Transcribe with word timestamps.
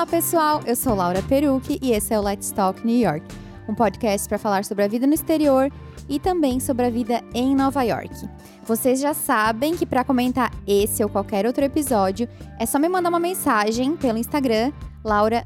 Olá, 0.00 0.06
pessoal! 0.06 0.62
Eu 0.64 0.74
sou 0.74 0.94
Laura 0.94 1.22
Perucchi 1.24 1.78
e 1.82 1.92
esse 1.92 2.14
é 2.14 2.18
o 2.18 2.22
Let's 2.22 2.50
Talk 2.52 2.86
New 2.86 2.98
York, 2.98 3.22
um 3.68 3.74
podcast 3.74 4.26
para 4.26 4.38
falar 4.38 4.64
sobre 4.64 4.82
a 4.82 4.88
vida 4.88 5.06
no 5.06 5.12
exterior 5.12 5.70
e 6.08 6.18
também 6.18 6.58
sobre 6.58 6.86
a 6.86 6.90
vida 6.90 7.22
em 7.34 7.54
Nova 7.54 7.82
York. 7.82 8.08
Vocês 8.64 8.98
já 8.98 9.12
sabem 9.12 9.76
que 9.76 9.84
para 9.84 10.02
comentar 10.02 10.50
esse 10.66 11.02
ou 11.02 11.10
qualquer 11.10 11.44
outro 11.44 11.62
episódio, 11.62 12.26
é 12.58 12.64
só 12.64 12.78
me 12.78 12.88
mandar 12.88 13.10
uma 13.10 13.20
mensagem 13.20 13.94
pelo 13.94 14.16
Instagram, 14.16 14.72
Laura 15.04 15.44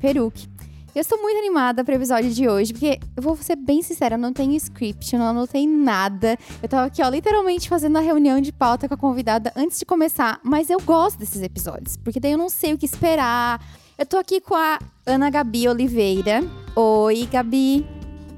Perucchi. 0.00 0.48
Eu 0.94 1.02
estou 1.02 1.20
muito 1.20 1.38
animada 1.38 1.84
para 1.84 1.92
o 1.92 1.96
episódio 1.96 2.30
de 2.30 2.48
hoje, 2.48 2.72
porque 2.72 2.98
eu 3.14 3.22
vou 3.22 3.36
ser 3.36 3.56
bem 3.56 3.82
sincera, 3.82 4.14
eu 4.14 4.18
não 4.18 4.32
tenho 4.32 4.54
script, 4.54 5.16
não 5.18 5.26
anotei 5.26 5.66
nada. 5.66 6.38
Eu 6.62 6.68
tava 6.68 6.86
aqui, 6.86 7.02
ó, 7.02 7.10
literalmente 7.10 7.68
fazendo 7.68 7.98
a 7.98 8.00
reunião 8.00 8.40
de 8.40 8.52
pauta 8.52 8.88
com 8.88 8.94
a 8.94 8.96
convidada 8.96 9.52
antes 9.54 9.78
de 9.78 9.84
começar, 9.84 10.40
mas 10.42 10.70
eu 10.70 10.80
gosto 10.80 11.18
desses 11.18 11.42
episódios, 11.42 11.98
porque 11.98 12.18
daí 12.18 12.32
eu 12.32 12.38
não 12.38 12.48
sei 12.48 12.72
o 12.72 12.78
que 12.78 12.86
esperar. 12.86 13.60
Eu 14.02 14.06
tô 14.06 14.16
aqui 14.16 14.40
com 14.40 14.56
a 14.56 14.80
Ana 15.06 15.30
Gabi 15.30 15.68
Oliveira. 15.68 16.42
Oi, 16.74 17.24
Gabi. 17.30 17.86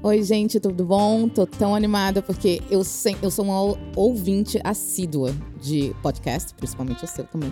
Oi, 0.03 0.21
gente, 0.21 0.59
tudo 0.59 0.85
bom? 0.85 1.27
Tô 1.27 1.47
tão 1.47 1.73
animada 1.73 2.21
porque 2.21 2.61
eu, 2.69 2.83
sem, 2.83 3.17
eu 3.19 3.31
sou 3.31 3.45
uma 3.45 3.75
ouvinte 3.95 4.61
assídua 4.63 5.33
de 5.59 5.91
podcast, 6.03 6.53
principalmente 6.53 7.03
o 7.03 7.07
seu 7.07 7.23
também. 7.23 7.51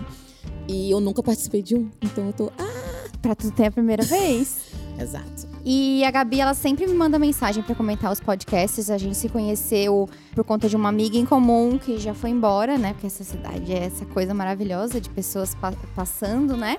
E 0.68 0.92
eu 0.92 1.00
nunca 1.00 1.24
participei 1.24 1.60
de 1.60 1.74
um, 1.74 1.90
então 2.00 2.26
eu 2.28 2.32
tô. 2.32 2.52
Ah! 2.56 3.08
Pra 3.20 3.34
tu 3.34 3.50
ter 3.50 3.66
a 3.66 3.72
primeira 3.72 4.04
vez? 4.04 4.66
Exato. 4.96 5.48
E 5.64 6.04
a 6.04 6.10
Gabi, 6.12 6.40
ela 6.40 6.54
sempre 6.54 6.86
me 6.86 6.94
manda 6.94 7.18
mensagem 7.18 7.64
para 7.64 7.74
comentar 7.74 8.12
os 8.12 8.20
podcasts. 8.20 8.90
A 8.90 8.98
gente 8.98 9.16
se 9.16 9.28
conheceu 9.28 10.08
por 10.36 10.44
conta 10.44 10.68
de 10.68 10.76
uma 10.76 10.88
amiga 10.88 11.16
em 11.16 11.26
comum 11.26 11.76
que 11.78 11.98
já 11.98 12.14
foi 12.14 12.30
embora, 12.30 12.78
né? 12.78 12.92
Porque 12.92 13.08
essa 13.08 13.24
cidade 13.24 13.72
é 13.72 13.86
essa 13.86 14.06
coisa 14.06 14.32
maravilhosa 14.32 15.00
de 15.00 15.10
pessoas 15.10 15.52
pa 15.56 15.72
passando, 15.96 16.56
né? 16.56 16.76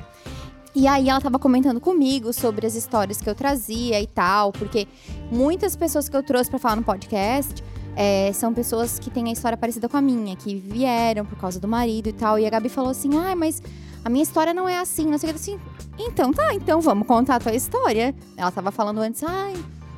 E 0.75 0.87
aí 0.87 1.09
ela 1.09 1.21
tava 1.21 1.39
comentando 1.39 1.79
comigo 1.79 2.33
sobre 2.33 2.67
as 2.67 2.75
histórias 2.75 3.21
que 3.21 3.29
eu 3.29 3.33
trazia 3.33 4.01
e 4.01 4.07
tal, 4.07 4.51
porque 4.51 4.87
muitas 5.31 5.73
pessoas 5.73 6.09
que 6.09 6.17
eu 6.17 6.21
trouxe 6.21 6.49
para 6.49 6.59
falar 6.59 6.75
no 6.75 6.83
podcast 6.83 7.63
é, 7.95 8.33
são 8.33 8.53
pessoas 8.53 8.99
que 8.99 9.09
têm 9.09 9.29
a 9.29 9.31
história 9.31 9.57
parecida 9.57 9.87
com 9.87 9.95
a 9.95 10.01
minha, 10.01 10.35
que 10.35 10.53
vieram 10.53 11.25
por 11.25 11.37
causa 11.37 11.61
do 11.61 11.67
marido 11.67 12.09
e 12.09 12.13
tal. 12.13 12.37
E 12.37 12.45
a 12.45 12.49
Gabi 12.49 12.67
falou 12.67 12.91
assim: 12.91 13.09
ah, 13.17 13.33
mas 13.35 13.63
a 14.03 14.09
minha 14.09 14.23
história 14.23 14.53
não 14.53 14.67
é 14.67 14.77
assim, 14.77 15.05
não 15.05 15.17
sei 15.17 15.29
o 15.29 15.33
que. 15.33 15.39
Assim, 15.39 15.59
então 15.97 16.33
tá, 16.33 16.53
então 16.53 16.81
vamos 16.81 17.07
contar 17.07 17.35
a 17.35 17.39
tua 17.39 17.53
história. 17.53 18.13
Ela 18.35 18.51
tava 18.51 18.69
falando 18.69 18.99
antes, 18.99 19.23
ai, 19.23 19.53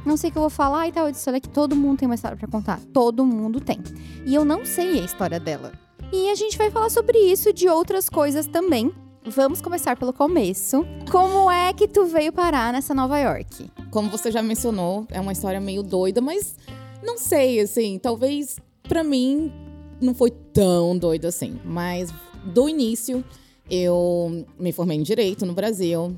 não 0.06 0.16
sei 0.16 0.30
o 0.30 0.32
que 0.32 0.38
eu 0.38 0.44
vou 0.44 0.50
falar 0.50 0.88
e 0.88 0.92
tal. 0.92 1.08
Eu 1.08 1.12
disse, 1.12 1.28
olha 1.28 1.42
que 1.42 1.50
todo 1.50 1.76
mundo 1.76 1.98
tem 1.98 2.08
uma 2.08 2.16
história 2.16 2.38
para 2.38 2.48
contar. 2.48 2.80
Todo 2.94 3.26
mundo 3.26 3.60
tem. 3.60 3.80
E 4.28 4.36
eu 4.36 4.46
não 4.46 4.64
sei 4.64 5.00
a 5.00 5.04
história 5.04 5.40
dela. 5.40 5.72
E 6.14 6.30
a 6.30 6.36
gente 6.36 6.56
vai 6.56 6.70
falar 6.70 6.90
sobre 6.92 7.18
isso 7.18 7.50
e 7.50 7.54
de 7.54 7.68
outras 7.68 8.08
coisas 8.08 8.46
também. 8.46 8.94
Vamos 9.30 9.60
começar 9.60 9.98
pelo 9.98 10.14
começo. 10.14 10.86
Como 11.12 11.52
é 11.52 11.74
que 11.74 11.86
tu 11.86 12.06
veio 12.06 12.32
parar 12.32 12.72
nessa 12.72 12.94
Nova 12.94 13.20
York? 13.20 13.70
Como 13.92 14.10
você 14.10 14.32
já 14.32 14.42
mencionou, 14.42 15.06
é 15.12 15.20
uma 15.20 15.34
história 15.34 15.60
meio 15.60 15.84
doida, 15.84 16.22
mas 16.22 16.56
não 17.04 17.18
sei, 17.18 17.60
assim, 17.60 18.00
talvez 18.00 18.58
para 18.84 19.04
mim 19.04 19.52
não 20.00 20.14
foi 20.14 20.32
tão 20.32 20.98
doido 20.98 21.26
assim. 21.26 21.60
Mas 21.66 22.10
do 22.54 22.70
início, 22.70 23.22
eu 23.70 24.46
me 24.58 24.72
formei 24.72 24.98
em 24.98 25.04
Direito 25.04 25.46
no 25.46 25.54
Brasil, 25.54 26.18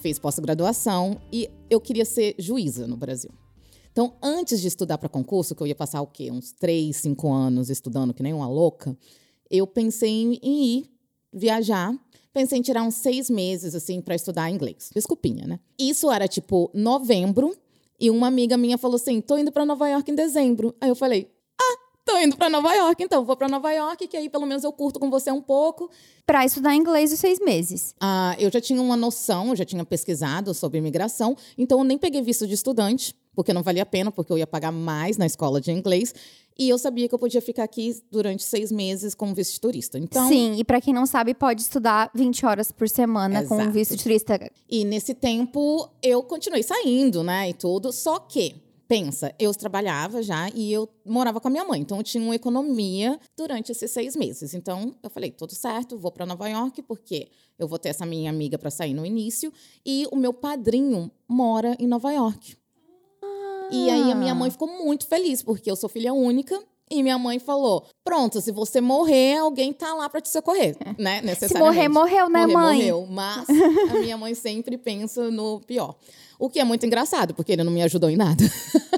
fiz 0.00 0.16
pós-graduação 0.16 1.20
e 1.32 1.50
eu 1.68 1.80
queria 1.80 2.04
ser 2.04 2.36
juíza 2.38 2.86
no 2.86 2.96
Brasil. 2.96 3.32
Então, 3.90 4.14
antes 4.22 4.60
de 4.60 4.68
estudar 4.68 4.98
para 4.98 5.08
concurso, 5.08 5.52
que 5.52 5.62
eu 5.64 5.66
ia 5.66 5.74
passar 5.74 6.00
o 6.00 6.06
quê? 6.06 6.30
Uns 6.30 6.52
três, 6.52 6.98
cinco 6.98 7.32
anos 7.32 7.70
estudando 7.70 8.14
que 8.14 8.22
nem 8.22 8.32
uma 8.32 8.48
louca, 8.48 8.96
eu 9.50 9.66
pensei 9.66 10.10
em, 10.10 10.38
ir 10.42 10.96
viajar. 11.36 11.94
Pensei 12.36 12.58
em 12.58 12.60
tirar 12.60 12.82
uns 12.82 12.96
seis 12.96 13.30
meses, 13.30 13.74
assim, 13.74 13.98
para 14.02 14.14
estudar 14.14 14.50
inglês. 14.50 14.90
Desculpinha, 14.94 15.46
né? 15.46 15.58
Isso 15.78 16.12
era, 16.12 16.28
tipo, 16.28 16.70
novembro. 16.74 17.56
E 17.98 18.10
uma 18.10 18.26
amiga 18.26 18.58
minha 18.58 18.76
falou 18.76 18.96
assim, 18.96 19.22
tô 19.22 19.38
indo 19.38 19.50
para 19.50 19.64
Nova 19.64 19.88
York 19.88 20.10
em 20.10 20.14
dezembro. 20.14 20.76
Aí 20.78 20.90
eu 20.90 20.94
falei, 20.94 21.30
Tô 22.06 22.16
indo 22.20 22.36
para 22.36 22.48
Nova 22.48 22.72
York, 22.72 23.02
então 23.02 23.24
vou 23.24 23.36
para 23.36 23.48
Nova 23.48 23.72
York, 23.72 24.06
que 24.06 24.16
aí 24.16 24.30
pelo 24.30 24.46
menos 24.46 24.62
eu 24.62 24.72
curto 24.72 25.00
com 25.00 25.10
você 25.10 25.32
um 25.32 25.42
pouco. 25.42 25.90
Para 26.24 26.44
estudar 26.44 26.72
inglês 26.76 27.12
os 27.12 27.18
seis 27.18 27.40
meses. 27.40 27.96
Ah, 28.00 28.36
eu 28.38 28.48
já 28.48 28.60
tinha 28.60 28.80
uma 28.80 28.96
noção, 28.96 29.48
eu 29.48 29.56
já 29.56 29.64
tinha 29.64 29.84
pesquisado 29.84 30.54
sobre 30.54 30.78
imigração, 30.78 31.36
então 31.58 31.78
eu 31.78 31.84
nem 31.84 31.98
peguei 31.98 32.22
visto 32.22 32.46
de 32.46 32.54
estudante, 32.54 33.12
porque 33.36 33.52
não 33.52 33.62
valia 33.62 33.82
a 33.82 33.86
pena, 33.86 34.10
porque 34.10 34.32
eu 34.32 34.38
ia 34.38 34.46
pagar 34.46 34.72
mais 34.72 35.18
na 35.18 35.26
escola 35.26 35.60
de 35.60 35.70
inglês. 35.70 36.14
E 36.58 36.70
eu 36.70 36.78
sabia 36.78 37.06
que 37.06 37.14
eu 37.14 37.18
podia 37.18 37.42
ficar 37.42 37.64
aqui 37.64 38.02
durante 38.10 38.42
seis 38.42 38.72
meses 38.72 39.14
com 39.14 39.34
visto 39.34 39.52
de 39.52 39.60
turista. 39.60 39.98
Então, 39.98 40.26
Sim, 40.26 40.56
e 40.58 40.64
para 40.64 40.80
quem 40.80 40.94
não 40.94 41.04
sabe, 41.04 41.34
pode 41.34 41.60
estudar 41.60 42.10
20 42.14 42.46
horas 42.46 42.72
por 42.72 42.88
semana 42.88 43.42
Exato. 43.42 43.62
com 43.62 43.70
visto 43.70 43.94
de 43.94 44.02
turista. 44.02 44.40
E 44.68 44.82
nesse 44.84 45.12
tempo 45.12 45.86
eu 46.02 46.22
continuei 46.22 46.62
saindo, 46.62 47.22
né? 47.22 47.50
E 47.50 47.52
tudo. 47.54 47.92
Só 47.92 48.18
que 48.18 48.56
pensa, 48.88 49.34
eu 49.38 49.52
trabalhava 49.52 50.22
já 50.22 50.48
e 50.54 50.72
eu 50.72 50.88
morava 51.04 51.40
com 51.40 51.48
a 51.48 51.50
minha 51.50 51.64
mãe, 51.64 51.80
então 51.80 51.98
eu 51.98 52.04
tinha 52.04 52.22
uma 52.22 52.34
economia 52.34 53.18
durante 53.36 53.72
esses 53.72 53.90
seis 53.90 54.16
meses. 54.16 54.54
Então 54.54 54.94
eu 55.02 55.10
falei, 55.10 55.30
tudo 55.30 55.54
certo, 55.54 55.98
vou 55.98 56.10
para 56.10 56.24
Nova 56.24 56.48
York 56.48 56.82
porque 56.82 57.28
eu 57.58 57.68
vou 57.68 57.78
ter 57.78 57.90
essa 57.90 58.06
minha 58.06 58.30
amiga 58.30 58.56
para 58.56 58.70
sair 58.70 58.94
no 58.94 59.04
início 59.04 59.52
e 59.84 60.06
o 60.10 60.16
meu 60.16 60.32
padrinho 60.32 61.10
mora 61.28 61.76
em 61.78 61.86
Nova 61.86 62.12
York. 62.12 62.56
E 63.70 63.90
aí 63.90 64.10
a 64.10 64.14
minha 64.14 64.34
mãe 64.34 64.50
ficou 64.50 64.68
muito 64.68 65.06
feliz 65.06 65.42
porque 65.42 65.70
eu 65.70 65.76
sou 65.76 65.88
filha 65.88 66.12
única 66.12 66.60
e 66.90 67.02
minha 67.02 67.18
mãe 67.18 67.38
falou: 67.38 67.84
Pronto, 68.04 68.40
se 68.40 68.52
você 68.52 68.80
morrer, 68.80 69.38
alguém 69.38 69.72
tá 69.72 69.92
lá 69.94 70.08
para 70.08 70.20
te 70.20 70.28
socorrer, 70.28 70.76
né? 70.98 71.20
Se 71.34 71.58
morrer, 71.58 71.88
morreu, 71.88 72.28
né, 72.28 72.46
morrer, 72.46 72.54
mãe? 72.54 72.76
Morreu. 72.78 73.06
Mas 73.10 73.48
a 73.90 73.94
minha 73.98 74.16
mãe 74.16 74.34
sempre 74.34 74.78
pensa 74.78 75.30
no 75.30 75.60
pior. 75.60 75.96
O 76.38 76.48
que 76.48 76.60
é 76.60 76.64
muito 76.64 76.86
engraçado, 76.86 77.34
porque 77.34 77.52
ele 77.52 77.64
não 77.64 77.72
me 77.72 77.82
ajudou 77.82 78.10
em 78.10 78.16
nada. 78.16 78.44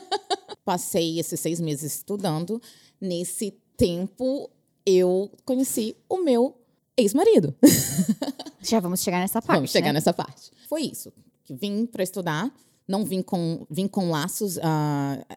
Passei 0.65 1.19
esses 1.19 1.41
seis 1.41 1.61
meses 1.61 1.97
estudando. 1.97 2.61
Nesse 3.01 3.55
tempo, 3.77 4.51
eu 4.85 5.31
conheci 5.45 5.97
o 6.09 6.19
meu 6.19 6.55
ex-marido. 6.97 7.55
Já 8.61 8.81
vamos 8.81 9.01
chegar 9.01 9.21
nessa 9.21 9.41
parte. 9.41 9.57
Vamos 9.57 9.71
chegar 9.71 9.89
né? 9.89 9.93
nessa 9.95 10.13
parte. 10.13 10.51
Foi 10.69 10.83
isso. 10.83 11.13
Que 11.45 11.55
vim 11.55 11.87
para 11.87 12.03
estudar. 12.03 12.53
Não 12.89 13.05
vim 13.05 13.21
com, 13.21 13.67
vim 13.71 13.87
com 13.87 14.11
laços 14.11 14.57
uh, 14.57 14.61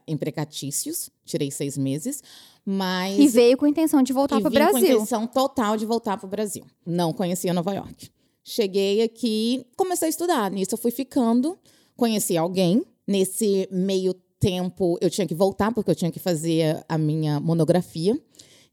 empregatícios. 0.08 1.10
Tirei 1.26 1.52
seis 1.52 1.78
meses. 1.78 2.24
Mas. 2.66 3.20
E 3.20 3.28
veio 3.28 3.58
com 3.58 3.66
a 3.66 3.70
intenção 3.70 4.02
de 4.02 4.14
voltar 4.14 4.40
para 4.40 4.48
o 4.48 4.52
Brasil. 4.52 4.72
com 4.72 4.78
a 4.78 4.90
intenção 4.90 5.28
total 5.28 5.76
de 5.76 5.86
voltar 5.86 6.18
para 6.18 6.26
o 6.26 6.30
Brasil. 6.30 6.66
Não 6.86 7.12
conhecia 7.12 7.54
Nova 7.54 7.74
York. 7.74 8.10
Cheguei 8.44 9.04
aqui, 9.04 9.66
comecei 9.76 10.08
a 10.08 10.10
estudar. 10.10 10.50
Nisso 10.50 10.74
eu 10.74 10.78
fui 10.78 10.90
ficando 10.90 11.60
conheci 12.02 12.36
alguém. 12.36 12.84
Nesse 13.08 13.68
meio 13.72 14.16
tempo, 14.40 14.98
eu 15.02 15.10
tinha 15.10 15.28
que 15.28 15.36
voltar, 15.36 15.72
porque 15.72 15.92
eu 15.92 15.96
tinha 15.96 16.12
que 16.12 16.20
fazer 16.20 16.84
a 16.90 16.98
minha 16.98 17.40
monografia. 17.40 18.20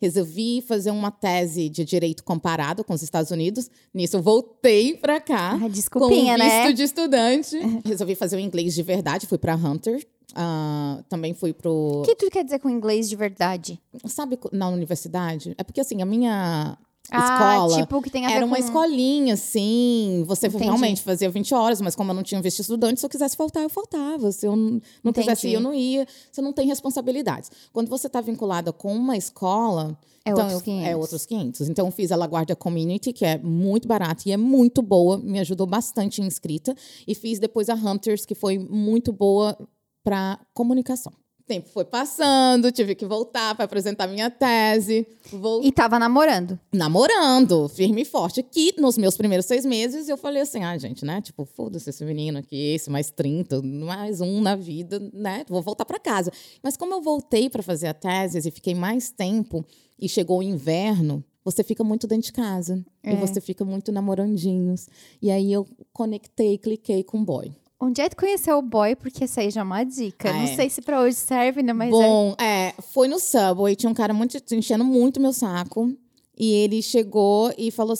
Resolvi 0.01 0.63
fazer 0.63 0.91
uma 0.91 1.11
tese 1.11 1.69
de 1.69 1.85
direito 1.85 2.23
comparado 2.23 2.85
com 2.85 2.95
os 2.95 3.03
Estados 3.03 3.31
Unidos. 3.31 3.71
Nisso, 3.93 4.17
eu 4.17 4.23
voltei 4.23 4.97
para 4.97 5.21
cá. 5.21 5.59
Ah, 5.63 5.69
desculpinha, 5.69 6.37
com 6.37 6.45
visto 6.45 6.67
né? 6.67 6.73
de 6.73 6.83
estudante. 6.83 7.57
Resolvi 7.85 8.15
fazer 8.15 8.37
o 8.37 8.41
inglês 8.41 8.75
de 8.75 8.83
verdade. 8.83 9.27
Fui 9.27 9.39
para 9.39 9.55
Hunter. 9.55 10.07
Uh, 10.33 11.03
também 11.09 11.35
fui 11.35 11.53
pro. 11.53 12.01
O 12.01 12.03
que 12.03 12.15
tu 12.15 12.31
quer 12.31 12.45
dizer 12.45 12.59
com 12.59 12.69
inglês 12.69 13.09
de 13.09 13.17
verdade? 13.17 13.81
Sabe, 14.05 14.39
na 14.53 14.69
universidade? 14.69 15.55
É 15.57 15.65
porque, 15.65 15.81
assim, 15.81 16.03
a 16.03 16.07
minha 16.07 16.79
ah, 17.11 17.57
escola. 17.57 17.83
tipo, 17.83 18.03
que 18.03 18.11
tem 18.11 18.27
a 18.27 18.31
Era 18.31 18.45
uma 18.45 18.57
com... 18.57 18.63
escolinha, 18.63 19.35
assim. 19.35 20.25
Você 20.27 20.47
Entendi. 20.47 20.65
realmente 20.65 21.03
fazia 21.03 21.31
20 21.31 21.55
horas, 21.55 21.81
mas 21.81 21.95
como 21.95 22.11
eu 22.11 22.15
não 22.15 22.23
tinha 22.23 22.41
visto 22.41 22.61
estudante, 22.61 23.01
se 23.01 23.07
eu 23.07 23.11
quisesse 23.11 23.37
faltar, 23.37 23.63
eu 23.63 23.69
faltava. 23.69 24.31
Se 24.33 24.47
eu 24.47 24.55
não 24.55 24.81
Entendi. 25.05 25.21
quisesse 25.21 25.49
ir, 25.49 25.55
eu 25.55 25.61
não 25.61 25.75
ia. 25.75 26.07
Você 26.31 26.43
não 26.43 26.53
tem 26.53 26.67
responsabilidades. 26.67 27.51
Quando 27.73 27.89
você 27.89 28.07
está 28.07 28.21
vinculada 28.21 28.73
com 28.73 28.95
uma 28.95 29.17
escola. 29.17 29.99
É 30.25 30.31
então 30.31 30.45
outros 30.45 30.61
eu, 30.61 30.65
500. 30.65 30.89
É 30.89 30.97
outros 30.97 31.27
500. 31.27 31.69
Então, 31.69 31.87
eu 31.87 31.93
fiz 31.93 32.13
a 32.13 32.17
LaGuardia 32.17 32.57
Community, 32.57 33.13
que 33.13 33.25
é 33.25 33.39
muito 33.39 33.89
barata 33.89 34.25
e 34.27 34.33
é 34.33 34.37
muito 34.37 34.83
boa. 34.83 35.17
Me 35.19 35.39
ajudou 35.41 35.67
bastante 35.67 36.21
em 36.21 36.27
escrita. 36.27 36.75
E 37.07 37.15
fiz 37.15 37.39
depois 37.39 37.69
a 37.69 37.75
Hunters, 37.75 38.27
que 38.27 38.35
foi 38.35 38.59
muito 38.59 39.13
boa 39.13 39.57
para 40.05 40.39
comunicação 40.53 41.13
tempo 41.49 41.69
foi 41.71 41.85
passando, 41.85 42.71
tive 42.71 42.95
que 42.95 43.07
voltar 43.07 43.55
para 43.55 43.65
apresentar 43.65 44.07
minha 44.07 44.31
tese. 44.31 45.07
Vou... 45.33 45.65
E 45.65 45.73
tava 45.73 45.99
namorando? 45.99 46.61
Namorando, 46.73 47.69
firme 47.71 48.03
e 48.03 48.05
forte. 48.05 48.43
Que 48.43 48.75
nos 48.79 48.99
meus 48.99 49.17
primeiros 49.17 49.47
seis 49.47 49.65
meses 49.65 50.09
eu 50.09 50.19
falei 50.19 50.43
assim: 50.43 50.63
ah, 50.63 50.77
gente, 50.77 51.05
né? 51.05 51.23
Tipo, 51.23 51.47
foda-se 51.47 51.89
esse 51.89 52.05
menino 52.05 52.39
aqui, 52.39 52.75
esse 52.75 52.91
mais 52.91 53.11
30, 53.11 53.63
mais 53.63 54.21
um 54.21 54.41
na 54.43 54.55
vida, 54.55 55.01
né? 55.13 55.45
Vou 55.49 55.63
voltar 55.63 55.87
para 55.87 55.99
casa. 55.99 56.31
Mas 56.63 56.77
como 56.77 56.95
eu 56.95 57.01
voltei 57.01 57.49
para 57.49 57.63
fazer 57.63 57.87
a 57.87 57.95
tese 57.95 58.47
e 58.47 58.51
fiquei 58.51 58.75
mais 58.75 59.11
tempo 59.11 59.65
e 59.99 60.09
chegou 60.09 60.41
o 60.41 60.43
inverno, 60.43 61.25
você 61.43 61.65
fica 61.65 61.83
muito 61.83 62.07
dentro 62.07 62.27
de 62.27 62.33
casa. 62.33 62.85
É. 63.03 63.15
E 63.15 63.17
você 63.17 63.41
fica 63.41 63.65
muito 63.65 63.91
namorandinhos. 63.91 64.87
E 65.23 65.31
aí 65.31 65.51
eu 65.51 65.67
conectei, 65.95 66.59
cliquei 66.59 67.03
com 67.03 67.21
o 67.21 67.25
boy. 67.25 67.51
Onde 67.81 68.01
é 68.01 68.09
que 68.09 68.17
conheceu 68.17 68.59
o 68.59 68.63
boy? 68.63 68.97
Porque 68.97 69.25
essa 69.25 69.41
aí 69.41 69.51
já 69.51 69.61
é 69.61 69.65
uma 69.65 69.85
dica. 69.85 70.31
Ah, 70.31 70.33
não 70.33 70.43
é. 70.43 70.57
sei 70.57 70.69
se 70.69 70.83
pra 70.83 71.01
hoje 71.01 71.17
serve, 71.17 71.63
né? 71.63 71.73
Mas 71.73 71.91
Bom, 71.91 72.35
é. 72.41 72.75
foi 72.93 73.07
no 73.07 73.21
Subway. 73.21 73.77
Tinha 73.77 73.91
um 73.91 73.95
cara 73.95 74.13
muito 74.13 74.37
enchendo 74.53 74.85
muito 74.85 75.21
meu 75.21 75.33
saco. 75.33 75.95
E 76.37 76.53
ele 76.53 76.83
chegou 76.83 77.53
e 77.57 77.71
falou 77.71 77.97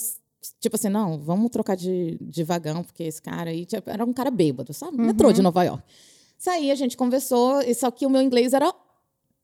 Tipo 0.59 0.75
assim, 0.75 0.89
não, 0.89 1.17
vamos 1.17 1.51
trocar 1.51 1.75
de, 1.75 2.17
de 2.21 2.43
vagão, 2.43 2.83
porque 2.83 3.03
esse 3.03 3.21
cara 3.21 3.49
aí 3.49 3.65
tipo, 3.65 3.89
era 3.89 4.03
um 4.05 4.13
cara 4.13 4.31
bêbado, 4.31 4.73
sabe? 4.73 4.97
Metrô 4.97 5.31
de 5.31 5.41
Nova 5.41 5.63
York. 5.63 5.83
Saí, 6.37 6.71
a 6.71 6.75
gente 6.75 6.95
conversou, 6.95 7.61
só 7.75 7.91
que 7.91 8.05
o 8.05 8.09
meu 8.09 8.21
inglês 8.21 8.53
era 8.53 8.73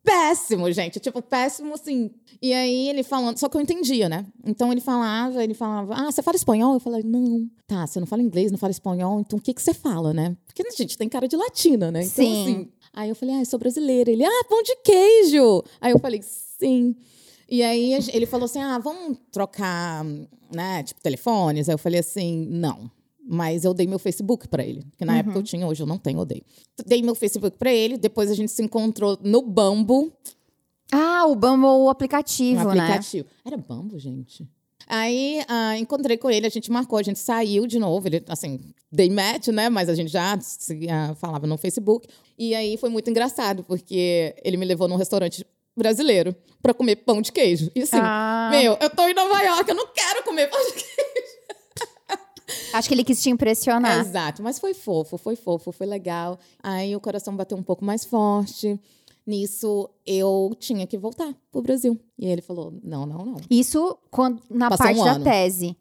péssimo, 0.06 0.72
gente. 0.72 1.00
Tipo, 1.00 1.22
péssimo, 1.22 1.74
assim. 1.74 2.12
E 2.42 2.54
aí 2.54 2.90
ele 2.90 3.04
falando, 3.04 3.38
só 3.38 3.50
que 3.50 3.58
eu 3.58 3.62
entendia, 3.62 4.08
né? 4.08 4.26
Então 4.46 4.72
ele 4.72 4.80
falava, 4.80 5.44
ele 5.44 5.54
falava, 5.54 5.96
ah, 5.96 6.12
você 6.12 6.22
fala 6.22 6.38
espanhol? 6.38 6.76
Eu 6.76 6.80
falei, 6.80 7.04
não. 7.04 7.50
Tá, 7.68 7.86
você 7.86 8.00
não 8.00 8.08
fala 8.08 8.22
inglês, 8.22 8.52
não 8.52 8.58
fala 8.58 8.72
espanhol, 8.72 9.20
então 9.20 9.40
o 9.40 9.42
que, 9.42 9.54
que 9.54 9.62
você 9.62 9.74
fala, 9.74 10.14
né? 10.14 10.38
Porque 10.46 10.62
a 10.62 10.70
gente 10.72 10.98
tem 10.98 11.10
cara 11.10 11.28
de 11.28 11.36
latina, 11.36 11.92
né? 11.92 12.04
Então, 12.04 12.24
Sim. 12.24 12.42
assim. 12.42 12.72
Aí 12.94 13.10
eu 13.10 13.16
falei, 13.16 13.36
ah, 13.36 13.40
eu 13.40 13.46
sou 13.46 13.60
brasileira. 13.60 14.10
Ele, 14.12 14.24
ah, 14.24 14.46
pão 14.48 14.62
de 14.64 14.76
queijo. 14.78 15.64
Aí 15.82 15.92
eu 15.92 16.00
falei, 16.00 16.22
sim. 16.24 16.96
E 17.48 17.62
aí 17.62 17.94
ele 18.14 18.26
falou 18.26 18.46
assim: 18.46 18.60
ah, 18.60 18.78
vamos 18.80 19.18
trocar, 19.32 20.04
né, 20.52 20.84
tipo, 20.84 21.02
telefones. 21.02 21.70
Aí 21.70 21.74
eu 21.74 21.80
falei 21.80 22.00
assim: 22.00 22.48
não. 22.50 22.90
Mas 23.28 23.66
eu 23.66 23.74
dei 23.74 23.88
meu 23.88 23.98
Facebook 23.98 24.48
pra 24.48 24.64
ele. 24.64 24.86
Que 24.98 25.04
na 25.04 25.18
época 25.18 25.40
eu 25.40 25.44
tinha, 25.44 25.66
hoje 25.66 25.82
eu 25.82 25.88
não 25.88 25.98
tenho, 25.98 26.20
eu 26.20 26.26
dei. 26.26 26.44
Meu 27.02 27.16
Facebook 27.16 27.58
pra 27.58 27.74
ele, 27.74 27.98
depois 27.98 28.30
a 28.30 28.36
gente 28.36 28.52
se 28.52 28.62
encontrou 28.62 29.18
no 29.24 29.42
Bumble, 29.42 30.14
Ah, 30.92 31.26
o 31.26 31.36
Bumble, 31.36 31.66
o 31.66 31.86
um 31.86 31.90
aplicativo, 31.90 32.72
né? 32.74 32.82
aplicativo. 32.84 33.28
Era 33.44 33.58
Bumble, 33.58 33.98
gente. 33.98 34.48
Aí 34.88 35.44
ah, 35.48 35.76
encontrei 35.80 36.16
com 36.18 36.30
ele, 36.30 36.46
a 36.46 36.50
gente 36.50 36.70
marcou, 36.72 37.00
a 37.00 37.04
gente 37.04 37.18
saiu 37.18 37.66
de 37.66 37.80
novo. 37.80 38.08
Ele, 38.08 38.24
assim, 38.30 38.60
dei 38.92 39.10
match, 39.10 39.48
né? 39.48 39.68
Mas 39.70 39.90
a 39.90 39.96
gente 39.96 40.12
já 40.12 40.40
se, 40.40 40.88
ah, 40.88 41.16
falava 41.16 41.48
no 41.48 41.58
Facebook. 41.58 42.08
E 42.38 42.54
aí 42.54 42.78
foi 42.78 42.90
muito 42.90 43.10
engraçado, 43.10 43.64
porque 43.64 44.36
ele 44.44 44.58
me 44.58 44.66
levou 44.66 44.88
num 44.88 44.96
restaurante 44.98 45.44
brasileiro 45.76 46.36
pra 46.62 46.74
comer 46.74 46.98
pão 46.98 47.20
de 47.22 47.32
queijo. 47.32 47.72
E 47.76 47.82
assim, 47.82 47.98
Ah. 48.00 48.50
meu, 48.52 48.78
eu 48.80 48.90
tô 48.92 49.08
em 49.08 49.14
Nova 49.16 49.42
York, 49.42 49.68
eu 49.68 49.76
não 49.76 49.88
quero 49.88 50.24
comer 50.24 50.48
pão 50.52 50.60
de 50.68 50.74
queijo. 50.74 51.25
Acho 52.74 52.88
que 52.88 52.94
ele 52.94 53.04
quis 53.04 53.22
te 53.22 53.30
impressionar. 53.30 54.00
Exato, 54.00 54.44
mas 54.44 54.60
foi 54.60 54.74
fofo, 54.74 55.18
foi 55.18 55.36
fofo, 55.36 55.72
foi 55.72 55.88
legal. 55.88 56.40
Aí 56.62 56.96
o 56.96 57.00
coração 57.00 57.36
bateu 57.36 57.58
um 57.58 57.64
pouco 57.64 57.84
mais 57.84 58.06
forte. 58.06 58.80
Nisso, 59.26 59.90
eu 60.06 60.56
tinha 60.60 60.86
que 60.86 60.98
voltar 60.98 61.34
pro 61.52 61.62
Brasil. 61.62 62.00
E 62.18 62.28
ele 62.28 62.42
falou: 62.42 62.74
não, 62.84 63.06
não, 63.06 63.26
não. 63.26 63.38
Isso 63.50 63.98
quando, 64.12 64.42
na 64.50 64.70
Passou 64.70 64.86
parte 64.86 65.00
um 65.00 65.04
da 65.04 65.12
ano. 65.14 65.24
tese. 65.24 65.76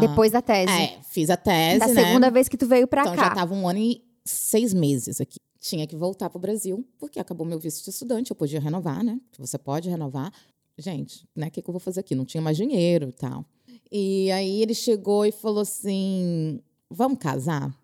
Depois 0.00 0.32
da 0.32 0.42
tese. 0.42 0.70
É, 0.70 0.98
fiz 1.02 1.30
a 1.30 1.36
tese, 1.36 1.78
da 1.78 1.88
né? 1.88 2.04
segunda 2.04 2.30
vez 2.30 2.46
que 2.46 2.58
tu 2.58 2.66
veio 2.66 2.86
pra 2.86 3.02
então 3.02 3.16
cá. 3.16 3.24
já 3.24 3.34
tava 3.34 3.54
um 3.54 3.66
ano 3.66 3.78
e 3.78 4.02
seis 4.22 4.74
meses 4.74 5.18
aqui. 5.18 5.38
Tinha 5.58 5.86
que 5.86 5.96
voltar 5.96 6.28
pro 6.28 6.38
Brasil, 6.38 6.86
porque 6.98 7.18
acabou 7.18 7.46
meu 7.46 7.58
visto 7.58 7.82
de 7.84 7.90
estudante. 7.90 8.30
Eu 8.30 8.36
podia 8.36 8.60
renovar, 8.60 9.02
né? 9.02 9.18
Você 9.38 9.56
pode 9.56 9.88
renovar. 9.88 10.30
Gente, 10.76 11.26
né? 11.34 11.48
O 11.48 11.50
que, 11.50 11.62
que 11.62 11.68
eu 11.68 11.72
vou 11.72 11.80
fazer 11.80 12.00
aqui? 12.00 12.14
Não 12.14 12.24
tinha 12.24 12.40
mais 12.40 12.56
dinheiro 12.56 13.08
e 13.08 13.12
tal. 13.12 13.44
E 13.90 14.30
aí 14.30 14.62
ele 14.62 14.74
chegou 14.74 15.24
e 15.24 15.32
falou 15.32 15.62
assim: 15.62 16.60
vamos 16.90 17.18
casar? 17.18 17.74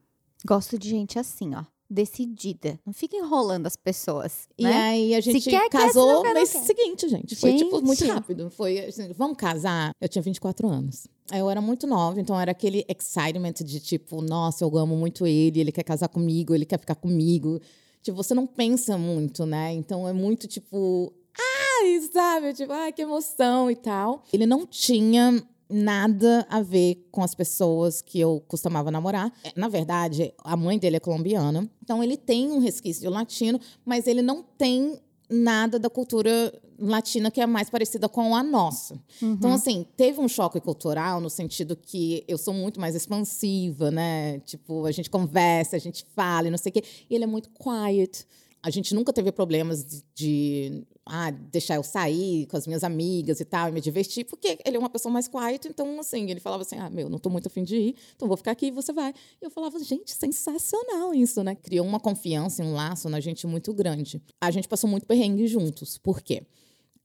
Gosto 0.46 0.78
de 0.78 0.88
gente 0.90 1.18
assim, 1.18 1.54
ó. 1.54 1.64
Decidida. 1.88 2.80
Não 2.84 2.92
fica 2.92 3.16
enrolando 3.16 3.66
as 3.66 3.76
pessoas. 3.76 4.48
E 4.58 4.64
né? 4.64 4.72
aí 4.72 5.14
a 5.14 5.20
gente 5.20 5.48
quer, 5.48 5.68
quer, 5.68 5.80
se 5.80 5.86
casou 5.86 6.22
quer, 6.22 6.34
mês 6.34 6.48
seguinte, 6.48 7.08
gente. 7.08 7.36
Foi, 7.36 7.54
tipo, 7.54 7.80
muito 7.82 7.98
Gente. 8.00 8.10
rápido. 8.10 8.50
Foi 8.50 8.78
assim, 8.80 9.12
vamos 9.12 9.36
casar? 9.36 9.92
Eu 10.00 10.08
tinha 10.08 10.22
24 10.22 10.68
anos. 10.68 11.06
Aí 11.30 11.38
Eu 11.38 11.48
era 11.48 11.60
muito 11.60 11.86
nova, 11.86 12.20
então 12.20 12.38
era 12.38 12.50
aquele 12.50 12.84
excitement 12.88 13.52
de 13.52 13.80
tipo, 13.80 14.20
nossa, 14.22 14.64
eu 14.64 14.76
amo 14.76 14.96
muito 14.96 15.26
ele, 15.26 15.60
ele 15.60 15.72
quer 15.72 15.84
casar 15.84 16.08
comigo, 16.08 16.54
ele 16.54 16.66
quer 16.66 16.78
ficar 16.78 16.94
comigo. 16.94 17.60
Tipo, 18.02 18.16
você 18.16 18.34
não 18.34 18.46
pensa 18.46 18.98
muito, 18.98 19.46
né? 19.46 19.72
Então 19.72 20.06
é 20.08 20.12
muito 20.12 20.46
tipo, 20.46 21.12
ai, 21.38 22.00
sabe? 22.12 22.52
Tipo, 22.52 22.72
ai, 22.72 22.92
que 22.92 23.02
emoção 23.02 23.70
e 23.70 23.76
tal. 23.76 24.22
Ele 24.32 24.46
não 24.46 24.66
tinha 24.66 25.42
nada 25.68 26.46
a 26.50 26.60
ver 26.60 27.06
com 27.10 27.22
as 27.22 27.34
pessoas 27.34 28.00
que 28.02 28.20
eu 28.20 28.42
costumava 28.46 28.90
namorar. 28.90 29.32
É, 29.42 29.52
Na 29.56 29.68
verdade, 29.68 30.32
a 30.38 30.56
mãe 30.56 30.78
dele 30.78 30.96
é 30.96 31.00
colombiana, 31.00 31.68
então 31.82 32.02
ele 32.02 32.16
tem 32.16 32.50
um 32.50 32.58
resquício 32.58 33.10
latino, 33.10 33.60
mas 33.84 34.06
ele 34.06 34.22
não 34.22 34.42
tem 34.42 34.98
nada 35.28 35.78
da 35.78 35.88
cultura 35.88 36.52
latina 36.78 37.30
que 37.30 37.40
é 37.40 37.46
mais 37.46 37.70
parecida 37.70 38.08
com 38.08 38.34
a 38.34 38.42
nossa. 38.42 39.00
Então, 39.22 39.52
assim, 39.52 39.86
teve 39.96 40.20
um 40.20 40.28
choque 40.28 40.60
cultural 40.60 41.20
no 41.20 41.30
sentido 41.30 41.76
que 41.76 42.24
eu 42.26 42.36
sou 42.36 42.52
muito 42.52 42.80
mais 42.80 42.94
expansiva, 42.94 43.90
né? 43.90 44.40
Tipo, 44.40 44.84
a 44.84 44.92
gente 44.92 45.08
conversa, 45.08 45.76
a 45.76 45.78
gente 45.78 46.04
fala 46.14 46.48
e 46.48 46.50
não 46.50 46.58
sei 46.58 46.70
o 46.70 46.72
quê. 46.72 46.84
E 47.08 47.14
ele 47.14 47.24
é 47.24 47.26
muito 47.26 47.48
quiet. 47.50 48.26
A 48.62 48.70
gente 48.70 48.94
nunca 48.94 49.12
teve 49.12 49.30
problemas 49.30 49.84
de, 49.84 50.04
de, 50.14 50.84
ah, 51.06 51.30
deixar 51.30 51.74
eu 51.76 51.82
sair 51.82 52.46
com 52.46 52.56
as 52.56 52.66
minhas 52.66 52.82
amigas 52.82 53.38
e 53.40 53.44
tal, 53.44 53.68
e 53.68 53.72
me 53.72 53.80
divertir, 53.80 54.24
porque 54.24 54.58
ele 54.64 54.76
é 54.76 54.78
uma 54.78 54.88
pessoa 54.88 55.12
mais 55.12 55.28
quiet, 55.28 55.68
então, 55.68 56.00
assim, 56.00 56.30
ele 56.30 56.40
falava 56.40 56.62
assim, 56.62 56.76
ah, 56.78 56.88
meu, 56.88 57.08
não 57.08 57.18
tô 57.18 57.28
muito 57.28 57.46
afim 57.46 57.62
de 57.62 57.76
ir, 57.76 57.96
então 58.16 58.26
vou 58.26 58.36
ficar 58.36 58.52
aqui 58.52 58.66
e 58.66 58.70
você 58.70 58.92
vai. 58.92 59.12
E 59.40 59.44
eu 59.44 59.50
falava, 59.50 59.78
gente, 59.80 60.12
sensacional 60.12 61.14
isso, 61.14 61.42
né? 61.42 61.54
Criou 61.54 61.86
uma 61.86 62.00
confiança 62.00 62.62
e 62.62 62.66
um 62.66 62.72
laço 62.72 63.08
na 63.08 63.20
gente 63.20 63.46
muito 63.46 63.72
grande. 63.74 64.22
A 64.40 64.50
gente 64.50 64.66
passou 64.66 64.88
muito 64.88 65.06
perrengue 65.06 65.46
juntos, 65.46 65.98
por 65.98 66.22
quê? 66.22 66.42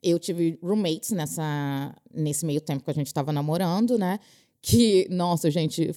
Eu 0.01 0.17
tive 0.17 0.57
roommates 0.63 1.11
nessa, 1.11 1.93
nesse 2.13 2.45
meio 2.45 2.61
tempo 2.61 2.85
que 2.85 2.91
a 2.91 2.93
gente 2.93 3.07
estava 3.07 3.33
namorando, 3.33 3.97
né? 3.97 4.19
Que, 4.61 5.07
nossa, 5.09 5.51
gente, 5.51 5.91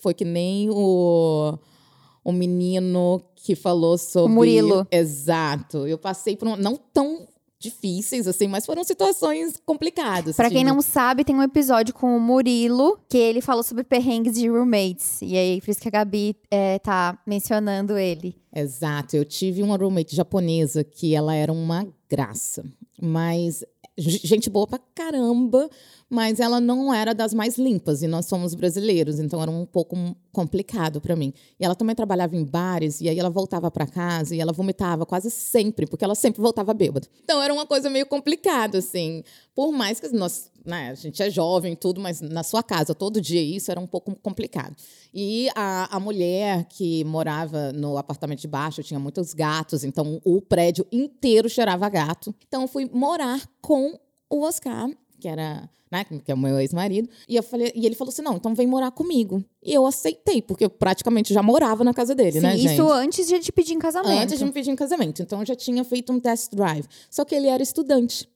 foi 0.00 0.12
que 0.12 0.24
nem 0.24 0.68
o, 0.70 1.58
o 2.22 2.32
menino 2.32 3.22
que 3.34 3.54
falou 3.54 3.96
sobre. 3.96 4.32
Murilo. 4.32 4.86
Exato. 4.90 5.86
Eu 5.86 5.96
passei 5.96 6.36
por 6.36 6.48
um, 6.48 6.56
não 6.56 6.76
tão 6.76 7.26
difíceis, 7.60 8.28
assim, 8.28 8.46
mas 8.46 8.64
foram 8.64 8.84
situações 8.84 9.60
complicadas. 9.66 10.36
Pra 10.36 10.48
quem 10.48 10.64
tipo, 10.64 10.74
não 10.74 10.80
sabe, 10.80 11.24
tem 11.24 11.34
um 11.34 11.42
episódio 11.42 11.92
com 11.92 12.16
o 12.16 12.20
Murilo 12.20 12.98
que 13.08 13.18
ele 13.18 13.40
falou 13.40 13.62
sobre 13.62 13.82
perrengues 13.82 14.34
de 14.34 14.48
roommates. 14.48 15.20
E 15.22 15.36
aí, 15.36 15.60
por 15.60 15.70
isso 15.70 15.80
que 15.80 15.88
a 15.88 15.90
Gabi 15.90 16.36
é, 16.50 16.78
tá 16.78 17.18
mencionando 17.26 17.98
ele. 17.98 18.36
Exato. 18.54 19.16
Eu 19.16 19.24
tive 19.24 19.62
uma 19.62 19.76
roommate 19.76 20.14
japonesa 20.14 20.84
que 20.84 21.14
ela 21.14 21.34
era 21.34 21.52
uma 21.52 21.86
graça. 22.08 22.64
Mas 23.00 23.64
gente 23.98 24.48
boa 24.48 24.66
pra 24.66 24.78
caramba, 24.94 25.68
mas 26.10 26.40
ela 26.40 26.60
não 26.60 26.92
era 26.92 27.14
das 27.14 27.34
mais 27.34 27.58
limpas 27.58 28.02
e 28.02 28.06
nós 28.06 28.26
somos 28.26 28.54
brasileiros, 28.54 29.18
então 29.18 29.42
era 29.42 29.50
um 29.50 29.66
pouco 29.66 29.96
complicado 30.32 31.00
pra 31.00 31.14
mim. 31.14 31.34
E 31.60 31.64
ela 31.64 31.74
também 31.74 31.94
trabalhava 31.94 32.34
em 32.34 32.44
bares 32.44 33.00
e 33.00 33.08
aí 33.08 33.18
ela 33.18 33.28
voltava 33.28 33.70
pra 33.70 33.86
casa 33.86 34.34
e 34.34 34.40
ela 34.40 34.52
vomitava 34.52 35.04
quase 35.04 35.30
sempre, 35.30 35.86
porque 35.86 36.04
ela 36.04 36.14
sempre 36.14 36.40
voltava 36.40 36.72
bêbada. 36.72 37.06
Então 37.24 37.42
era 37.42 37.52
uma 37.52 37.66
coisa 37.66 37.90
meio 37.90 38.06
complicada 38.06 38.78
assim. 38.78 39.22
Por 39.54 39.70
mais 39.70 40.00
que 40.00 40.08
nós, 40.08 40.50
né, 40.64 40.90
a 40.90 40.94
gente 40.94 41.22
é 41.22 41.28
jovem 41.28 41.76
tudo, 41.76 42.00
mas 42.00 42.20
na 42.20 42.42
sua 42.42 42.62
casa 42.62 42.94
todo 42.94 43.20
dia 43.20 43.42
isso 43.42 43.70
era 43.70 43.80
um 43.80 43.86
pouco 43.86 44.14
complicado. 44.22 44.74
E 45.12 45.48
a, 45.54 45.94
a 45.94 46.00
mulher 46.00 46.64
que 46.70 47.04
morava 47.04 47.72
no 47.72 47.98
apartamento 47.98 48.40
de 48.40 48.48
baixo 48.48 48.82
tinha 48.82 49.00
muitos 49.00 49.34
gatos, 49.34 49.84
então 49.84 50.20
o 50.24 50.40
prédio 50.40 50.86
inteiro 50.90 51.48
cheirava 51.50 51.88
gato. 51.88 52.34
Então 52.46 52.62
eu 52.62 52.68
fui 52.68 52.88
morar 52.90 53.46
com 53.60 53.98
o 54.30 54.42
Oscar, 54.42 54.88
que 55.18 55.28
era, 55.28 55.68
né, 55.90 56.04
que 56.04 56.30
é 56.30 56.34
o 56.34 56.38
meu 56.38 56.58
ex-marido, 56.58 57.08
e 57.28 57.36
eu 57.36 57.42
falei, 57.42 57.72
e 57.74 57.86
ele 57.86 57.94
falou 57.94 58.10
assim: 58.10 58.22
"Não, 58.22 58.36
então 58.36 58.54
vem 58.54 58.66
morar 58.66 58.90
comigo". 58.90 59.44
E 59.62 59.72
eu 59.72 59.86
aceitei, 59.86 60.40
porque 60.40 60.64
eu 60.64 60.70
praticamente 60.70 61.34
já 61.34 61.42
morava 61.42 61.82
na 61.84 61.92
casa 61.92 62.14
dele, 62.14 62.32
Sim, 62.32 62.40
né, 62.40 62.56
gente? 62.56 62.72
isso 62.72 62.90
antes 62.90 63.26
de 63.26 63.34
ele 63.34 63.42
te 63.42 63.52
pedir 63.52 63.74
em 63.74 63.78
casamento. 63.78 64.22
Antes 64.22 64.38
de 64.38 64.44
me 64.44 64.52
pedir 64.52 64.70
em 64.70 64.76
casamento. 64.76 65.22
Então, 65.22 65.40
eu 65.40 65.46
já 65.46 65.54
tinha 65.54 65.82
feito 65.84 66.12
um 66.12 66.20
test 66.20 66.52
drive. 66.54 66.86
Só 67.10 67.24
que 67.24 67.34
ele 67.34 67.48
era 67.48 67.62
estudante. 67.62 68.28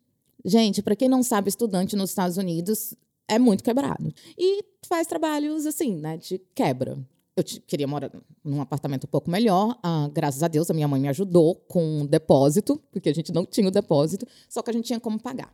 Gente, 0.45 0.83
para 0.83 0.97
quem 0.97 1.09
não 1.09 1.23
sabe, 1.23 1.49
estudante 1.49 1.95
nos 1.95 2.11
Estados 2.11 2.37
Unidos 2.37 2.95
é 3.29 3.39
muito 3.39 3.63
quebrado. 3.63 4.13
E 4.37 4.65
faz 4.87 5.07
trabalhos, 5.07 5.67
assim, 5.67 5.95
né, 5.97 6.17
de 6.17 6.41
quebra. 6.55 6.99
Eu 7.35 7.45
queria 7.67 7.87
morar 7.87 8.11
num 8.45 8.61
apartamento 8.61 9.05
um 9.05 9.09
pouco 9.09 9.31
melhor. 9.31 9.79
Ah, 9.83 10.11
graças 10.13 10.43
a 10.43 10.49
Deus, 10.49 10.71
a 10.71 10.75
minha 10.75 10.87
mãe 10.87 11.01
me 11.01 11.09
ajudou 11.09 11.55
com 11.67 11.83
um 11.83 12.07
depósito, 12.07 12.79
porque 12.91 13.09
a 13.09 13.15
gente 13.15 13.33
não 13.33 13.47
tinha 13.47 13.67
o 13.67 13.71
depósito, 13.71 14.27
só 14.49 14.61
que 14.61 14.69
a 14.69 14.73
gente 14.73 14.85
tinha 14.85 15.01
como 15.01 15.19
pagar. 15.19 15.51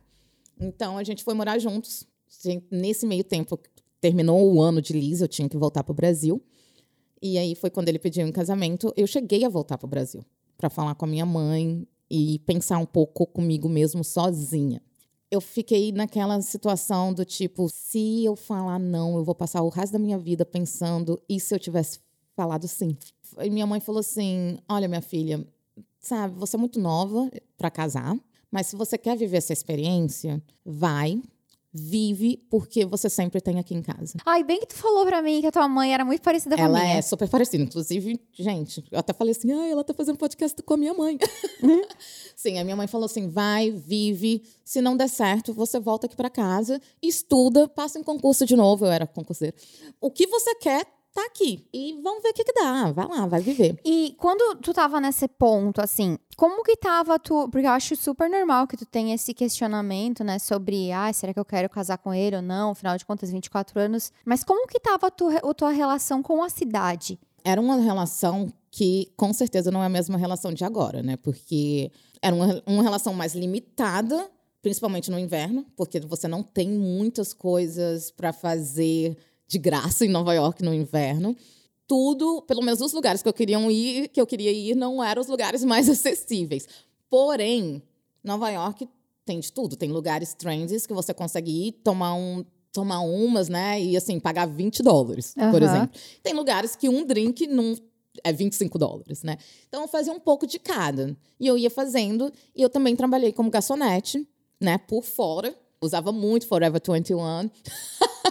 Então, 0.59 0.97
a 0.97 1.03
gente 1.03 1.23
foi 1.23 1.33
morar 1.33 1.57
juntos. 1.57 2.05
Nesse 2.69 3.05
meio 3.05 3.23
tempo, 3.23 3.59
terminou 4.01 4.53
o 4.53 4.61
ano 4.61 4.81
de 4.81 4.93
Liz, 4.93 5.21
eu 5.21 5.27
tinha 5.27 5.49
que 5.49 5.57
voltar 5.57 5.83
para 5.83 5.91
o 5.91 5.95
Brasil. 5.95 6.41
E 7.21 7.37
aí 7.37 7.55
foi 7.55 7.69
quando 7.69 7.89
ele 7.89 7.99
pediu 7.99 8.27
em 8.27 8.31
casamento. 8.31 8.93
Eu 8.95 9.07
cheguei 9.07 9.43
a 9.45 9.49
voltar 9.49 9.77
para 9.77 9.85
o 9.85 9.89
Brasil 9.89 10.23
para 10.57 10.69
falar 10.69 10.93
com 10.95 11.05
a 11.05 11.07
minha 11.07 11.25
mãe 11.25 11.87
e 12.09 12.39
pensar 12.39 12.77
um 12.79 12.85
pouco 12.85 13.25
comigo 13.25 13.69
mesmo 13.69 14.03
sozinha. 14.03 14.81
Eu 15.31 15.39
fiquei 15.39 15.91
naquela 15.91 16.41
situação 16.41 17.13
do 17.13 17.23
tipo, 17.23 17.67
se 17.69 18.25
eu 18.25 18.35
falar 18.35 18.77
não, 18.79 19.15
eu 19.15 19.23
vou 19.23 19.35
passar 19.35 19.61
o 19.61 19.69
resto 19.69 19.93
da 19.93 19.99
minha 19.99 20.17
vida 20.17 20.45
pensando, 20.45 21.21
e 21.29 21.39
se 21.39 21.53
eu 21.53 21.59
tivesse 21.59 21.99
falado 22.35 22.67
sim? 22.67 22.97
E 23.39 23.49
minha 23.49 23.67
mãe 23.67 23.79
falou 23.79 23.99
assim: 23.99 24.57
Olha, 24.67 24.87
minha 24.87 25.01
filha, 25.01 25.47
sabe, 25.99 26.35
você 26.35 26.55
é 26.55 26.59
muito 26.59 26.79
nova 26.79 27.29
para 27.57 27.69
casar, 27.69 28.17
mas 28.51 28.67
se 28.67 28.75
você 28.75 28.97
quer 28.97 29.15
viver 29.17 29.37
essa 29.37 29.53
experiência, 29.53 30.41
vai, 30.65 31.21
vive 31.71 32.37
porque 32.49 32.83
você 32.85 33.09
sempre 33.09 33.39
tem 33.39 33.59
aqui 33.59 33.75
em 33.75 33.81
casa. 33.81 34.17
Ai, 34.25 34.43
bem 34.43 34.59
que 34.59 34.67
tu 34.67 34.75
falou 34.75 35.05
pra 35.05 35.21
mim 35.21 35.39
que 35.39 35.47
a 35.47 35.51
tua 35.51 35.67
mãe 35.67 35.93
era 35.93 36.03
muito 36.03 36.21
parecida 36.21 36.55
com 36.55 36.61
a 36.61 36.65
Ela 36.65 36.79
minha. 36.79 36.95
é 36.95 37.01
super 37.01 37.29
parecida. 37.29 37.63
Inclusive, 37.63 38.19
gente, 38.33 38.83
eu 38.91 38.97
até 38.99 39.13
falei 39.13 39.31
assim: 39.31 39.51
ah, 39.51 39.67
ela 39.67 39.83
tá 39.83 39.93
fazendo 39.93 40.17
podcast 40.17 40.61
com 40.63 40.73
a 40.73 40.77
minha 40.77 40.93
mãe. 40.93 41.17
Sim, 42.35 42.57
a 42.57 42.63
minha 42.63 42.75
mãe 42.75 42.87
falou 42.87 43.05
assim: 43.05 43.27
vai, 43.27 43.69
vive. 43.71 44.43
Se 44.65 44.81
não 44.81 44.97
der 44.97 45.09
certo, 45.09 45.53
você 45.53 45.79
volta 45.79 46.07
aqui 46.07 46.15
pra 46.15 46.29
casa, 46.29 46.81
estuda, 47.01 47.67
passa 47.67 47.99
em 47.99 48.03
concurso 48.03 48.45
de 48.45 48.55
novo. 48.55 48.85
Eu 48.85 48.91
era 48.91 49.05
concurseira. 49.05 49.55
O 50.01 50.09
que 50.09 50.25
você 50.27 50.55
quer, 50.55 50.85
tá 51.19 51.27
aqui. 51.27 51.67
E 51.73 51.99
vamos 52.01 52.23
ver 52.23 52.29
o 52.29 52.33
que, 52.33 52.43
que 52.43 52.53
dá. 52.53 52.91
Vai 52.91 53.07
lá, 53.07 53.25
vai 53.27 53.41
viver. 53.41 53.79
E 53.83 54.15
quando 54.17 54.55
tu 54.59 54.73
tava 54.73 54.99
nesse 54.99 55.27
ponto, 55.27 55.81
assim, 55.81 56.17
como 56.35 56.63
que 56.63 56.75
tava 56.77 57.19
tu. 57.19 57.49
Porque 57.49 57.67
eu 57.67 57.71
acho 57.71 57.95
super 57.95 58.29
normal 58.29 58.67
que 58.67 58.77
tu 58.77 58.85
tenha 58.85 59.15
esse 59.15 59.33
questionamento, 59.33 60.23
né? 60.23 60.39
Sobre, 60.39 60.91
ah, 60.91 61.11
será 61.11 61.33
que 61.33 61.39
eu 61.39 61.45
quero 61.45 61.69
casar 61.69 61.97
com 61.97 62.13
ele 62.13 62.37
ou 62.37 62.41
não? 62.41 62.71
Afinal 62.71 62.97
de 62.97 63.05
contas, 63.05 63.31
24 63.31 63.79
anos. 63.79 64.11
Mas 64.25 64.43
como 64.43 64.67
que 64.67 64.79
tava 64.79 65.07
a 65.07 65.11
tua, 65.11 65.37
a 65.37 65.53
tua 65.53 65.71
relação 65.71 66.23
com 66.23 66.43
a 66.43 66.49
cidade? 66.49 67.19
Era 67.43 67.59
uma 67.59 67.77
relação 67.77 68.51
que, 68.71 69.11
com 69.17 69.33
certeza, 69.33 69.71
não 69.71 69.81
é 69.81 69.87
a 69.87 69.89
mesma 69.89 70.17
relação 70.17 70.53
de 70.53 70.63
agora, 70.63 71.01
né? 71.01 71.17
Porque 71.17 71.91
era 72.21 72.35
uma, 72.35 72.61
uma 72.65 72.83
relação 72.83 73.13
mais 73.13 73.33
limitada, 73.33 74.29
principalmente 74.61 75.09
no 75.09 75.17
inverno, 75.17 75.65
porque 75.75 75.99
você 75.99 76.27
não 76.27 76.43
tem 76.43 76.69
muitas 76.69 77.33
coisas 77.33 78.11
para 78.11 78.33
fazer 78.33 79.17
de 79.49 79.57
graça 79.57 80.05
em 80.05 80.09
Nova 80.09 80.33
York 80.33 80.63
no 80.63 80.73
inverno. 80.73 81.35
Tudo, 81.87 82.43
pelo 82.43 82.61
menos 82.61 82.79
os 82.81 82.93
lugares 82.93 83.23
que 83.23 83.27
eu 83.27 83.33
queria 83.33 83.59
ir, 83.71 84.07
que 84.09 84.21
eu 84.21 84.27
queria 84.27 84.51
ir, 84.51 84.75
não 84.75 85.03
eram 85.03 85.21
os 85.21 85.27
lugares 85.27 85.65
mais 85.65 85.89
acessíveis. 85.89 86.67
Porém, 87.09 87.81
Nova 88.23 88.49
York 88.51 88.87
tem 89.25 89.39
de 89.39 89.51
tudo. 89.51 89.75
Tem 89.75 89.91
lugares 89.91 90.35
trendy 90.35 90.79
que 90.87 90.93
você 90.93 91.13
consegue 91.13 91.67
ir 91.67 91.71
tomar 91.83 92.13
um 92.13 92.45
tomar 92.71 92.99
umas, 92.99 93.49
né? 93.49 93.81
E 93.81 93.97
assim, 93.97 94.19
pagar 94.19 94.45
20 94.45 94.83
dólares, 94.83 95.33
por 95.33 95.63
Aham. 95.63 95.63
exemplo. 95.63 95.99
Tem 96.21 96.33
lugares 96.33 96.75
que 96.75 96.87
um 96.87 97.03
drink 97.03 97.47
não 97.47 97.75
é 98.23 98.31
25 98.31 98.77
dólares, 98.77 99.23
né? 99.23 99.37
Então 99.67 99.81
eu 99.81 99.87
fazia 99.87 100.13
um 100.13 100.19
pouco 100.19 100.45
de 100.45 100.59
cada. 100.59 101.17
E 101.39 101.47
eu 101.47 101.57
ia 101.57 101.71
fazendo, 101.71 102.31
e 102.55 102.61
eu 102.61 102.69
também 102.69 102.95
trabalhei 102.95 103.33
como 103.33 103.49
garçonete, 103.49 104.27
né? 104.61 104.77
Por 104.77 105.03
fora. 105.03 105.57
Usava 105.81 106.11
muito 106.11 106.45
Forever 106.45 106.81
21. 106.81 107.49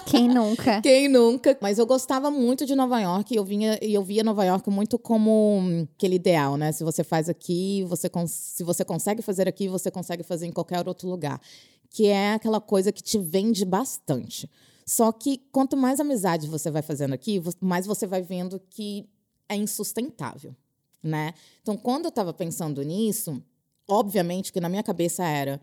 Quem 0.04 0.28
nunca? 0.28 0.80
Quem 0.82 1.08
nunca? 1.08 1.56
Mas 1.62 1.78
eu 1.78 1.86
gostava 1.86 2.30
muito 2.30 2.66
de 2.66 2.74
Nova 2.74 3.00
York 3.00 3.32
e 3.32 3.36
eu 3.38 3.44
vinha 3.44 3.78
eu 3.80 4.02
via 4.02 4.22
Nova 4.22 4.44
York 4.44 4.68
muito 4.68 4.98
como 4.98 5.58
hum, 5.58 5.86
aquele 5.96 6.16
ideal, 6.16 6.58
né? 6.58 6.72
Se 6.72 6.84
você 6.84 7.02
faz 7.02 7.28
aqui, 7.28 7.84
você 7.88 8.10
se 8.26 8.62
você 8.62 8.84
consegue 8.84 9.22
fazer 9.22 9.48
aqui, 9.48 9.66
você 9.66 9.90
consegue 9.90 10.22
fazer 10.22 10.46
em 10.46 10.52
qualquer 10.52 10.86
outro 10.86 11.08
lugar. 11.08 11.40
Que 11.88 12.08
é 12.08 12.34
aquela 12.34 12.60
coisa 12.60 12.92
que 12.92 13.02
te 13.02 13.18
vende 13.18 13.64
bastante. 13.64 14.48
Só 14.84 15.10
que 15.10 15.38
quanto 15.50 15.74
mais 15.74 16.00
amizade 16.00 16.46
você 16.46 16.70
vai 16.70 16.82
fazendo 16.82 17.14
aqui, 17.14 17.42
mais 17.60 17.86
você 17.86 18.06
vai 18.06 18.20
vendo 18.20 18.60
que 18.70 19.08
é 19.48 19.56
insustentável, 19.56 20.54
né? 21.02 21.32
Então, 21.62 21.78
quando 21.78 22.04
eu 22.04 22.08
estava 22.10 22.34
pensando 22.34 22.82
nisso, 22.82 23.42
obviamente 23.88 24.52
que 24.52 24.60
na 24.60 24.68
minha 24.68 24.82
cabeça 24.82 25.24
era 25.24 25.58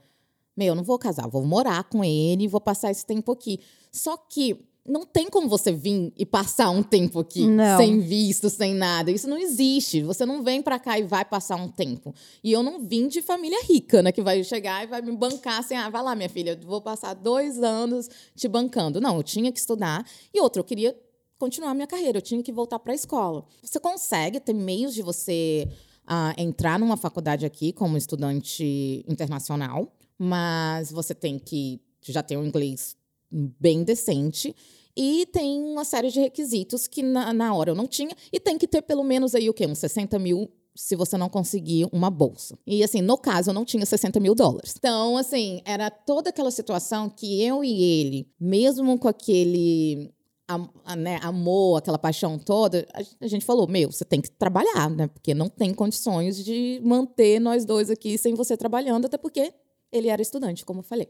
meu, 0.56 0.68
eu 0.68 0.76
não 0.76 0.84
vou 0.84 0.98
casar, 0.98 1.28
vou 1.28 1.44
morar 1.46 1.84
com 1.86 2.04
ele, 2.04 2.48
vou 2.48 2.62
passar 2.62 2.92
esse 2.92 3.06
tempo 3.06 3.32
aqui. 3.32 3.60
Só 3.92 4.16
que 4.18 4.66
não 4.88 5.04
tem 5.04 5.28
como 5.28 5.50
você 5.50 5.72
vir 5.72 6.14
e 6.16 6.26
passar 6.26 6.70
um 6.70 6.84
tempo 6.84 7.20
aqui 7.20 7.48
Não. 7.48 7.78
sem 7.78 8.00
visto, 8.00 8.50
sem 8.52 8.76
nada. 8.76 9.10
Isso 9.10 9.28
não 9.28 9.38
existe. 9.38 10.04
Você 10.04 10.26
não 10.26 10.44
vem 10.44 10.62
pra 10.62 10.78
cá 10.78 11.00
e 11.00 11.04
vai 11.04 11.26
passar 11.26 11.56
um 11.56 11.68
tempo. 11.68 12.14
E 12.44 12.52
eu 12.52 12.62
não 12.62 12.80
vim 12.80 13.08
de 13.08 13.22
família 13.22 13.64
rica, 13.64 14.04
né? 14.04 14.12
Que 14.12 14.22
vai 14.22 14.44
chegar 14.44 14.84
e 14.84 14.88
vai 14.88 15.02
me 15.02 15.12
bancar 15.18 15.60
assim: 15.60 15.76
ah, 15.76 15.90
vai 15.90 16.04
lá, 16.04 16.16
minha 16.16 16.30
filha, 16.30 16.52
eu 16.62 16.68
vou 16.68 16.82
passar 16.82 17.16
dois 17.16 17.64
anos 17.64 18.08
te 18.36 18.48
bancando. 18.48 19.02
Não, 19.02 19.18
eu 19.18 19.24
tinha 19.24 19.52
que 19.52 19.60
estudar. 19.60 20.06
E 20.32 20.40
outra, 20.40 20.60
eu 20.60 20.64
queria 20.64 20.96
continuar 21.40 21.72
a 21.72 21.74
minha 21.74 21.88
carreira, 21.88 22.20
eu 22.20 22.22
tinha 22.22 22.44
que 22.44 22.52
voltar 22.52 22.78
para 22.78 22.94
a 22.94 22.96
escola. 22.96 23.44
Você 23.64 23.80
consegue 23.80 24.40
ter 24.40 24.54
meios 24.54 24.94
de 24.94 25.02
você 25.02 25.68
ah, 26.06 26.34
entrar 26.38 26.78
numa 26.80 26.96
faculdade 26.96 27.46
aqui 27.46 27.74
como 27.74 27.98
estudante 27.98 29.04
internacional, 29.08 29.92
mas 30.17 30.91
você 30.91 31.13
tem 31.13 31.38
que 31.39 31.79
já 32.01 32.22
ter 32.24 32.38
um 32.38 32.45
inglês 32.45 32.95
bem 33.31 33.84
decente. 33.84 34.55
E 34.98 35.25
tem 35.27 35.62
uma 35.62 35.84
série 35.84 36.10
de 36.10 36.19
requisitos 36.19 36.88
que 36.88 37.03
na, 37.03 37.34
na 37.34 37.53
hora 37.53 37.72
eu 37.72 37.75
não 37.75 37.88
tinha. 37.88 38.15
E 38.31 38.39
tem 38.39 38.57
que 38.57 38.67
ter 38.67 38.81
pelo 38.81 39.03
menos 39.03 39.36
aí 39.36 39.50
o 39.50 39.53
quê? 39.53 39.65
Uns 39.65 39.79
60 39.79 40.17
mil 40.17 40.50
se 40.74 40.95
você 40.95 41.17
não 41.17 41.29
conseguir 41.29 41.88
uma 41.91 42.10
bolsa. 42.10 42.57
E 42.67 42.84
assim, 42.84 43.01
no 43.01 43.17
caso, 43.17 43.50
eu 43.50 43.53
não 43.53 43.63
tinha 43.63 43.86
60 43.86 44.19
mil 44.19 44.36
dólares. 44.36 44.74
Então, 44.77 45.17
assim, 45.17 45.62
era 45.65 45.89
toda 45.89 46.29
aquela 46.29 46.51
situação 46.51 47.10
que 47.10 47.41
eu 47.41 47.63
e 47.63 47.81
ele, 47.81 48.27
mesmo 48.39 48.98
com 49.00 49.07
aquele 49.07 50.13
a- 50.48 50.95
né, 50.95 51.17
amor, 51.24 51.77
aquela 51.77 51.98
paixão 51.98 52.38
toda, 52.38 52.86
a 53.19 53.27
gente 53.27 53.43
falou, 53.45 53.67
meu, 53.67 53.91
você 53.91 54.05
tem 54.05 54.22
que 54.22 54.29
trabalhar, 54.29 54.89
né? 54.89 55.07
Porque 55.07 55.34
não 55.34 55.50
tem 55.50 55.74
condições 55.74 56.43
de 56.43 56.79
manter 56.84 57.39
nós 57.39 57.65
dois 57.65 57.89
aqui 57.89 58.17
sem 58.17 58.36
você 58.36 58.55
trabalhando, 58.55 59.05
até 59.05 59.17
porque 59.17 59.51
ele 59.96 60.10
era 60.10 60.22
estudante, 60.22 60.66
como 60.66 60.80
eu 60.80 60.84
falei. 60.84 61.10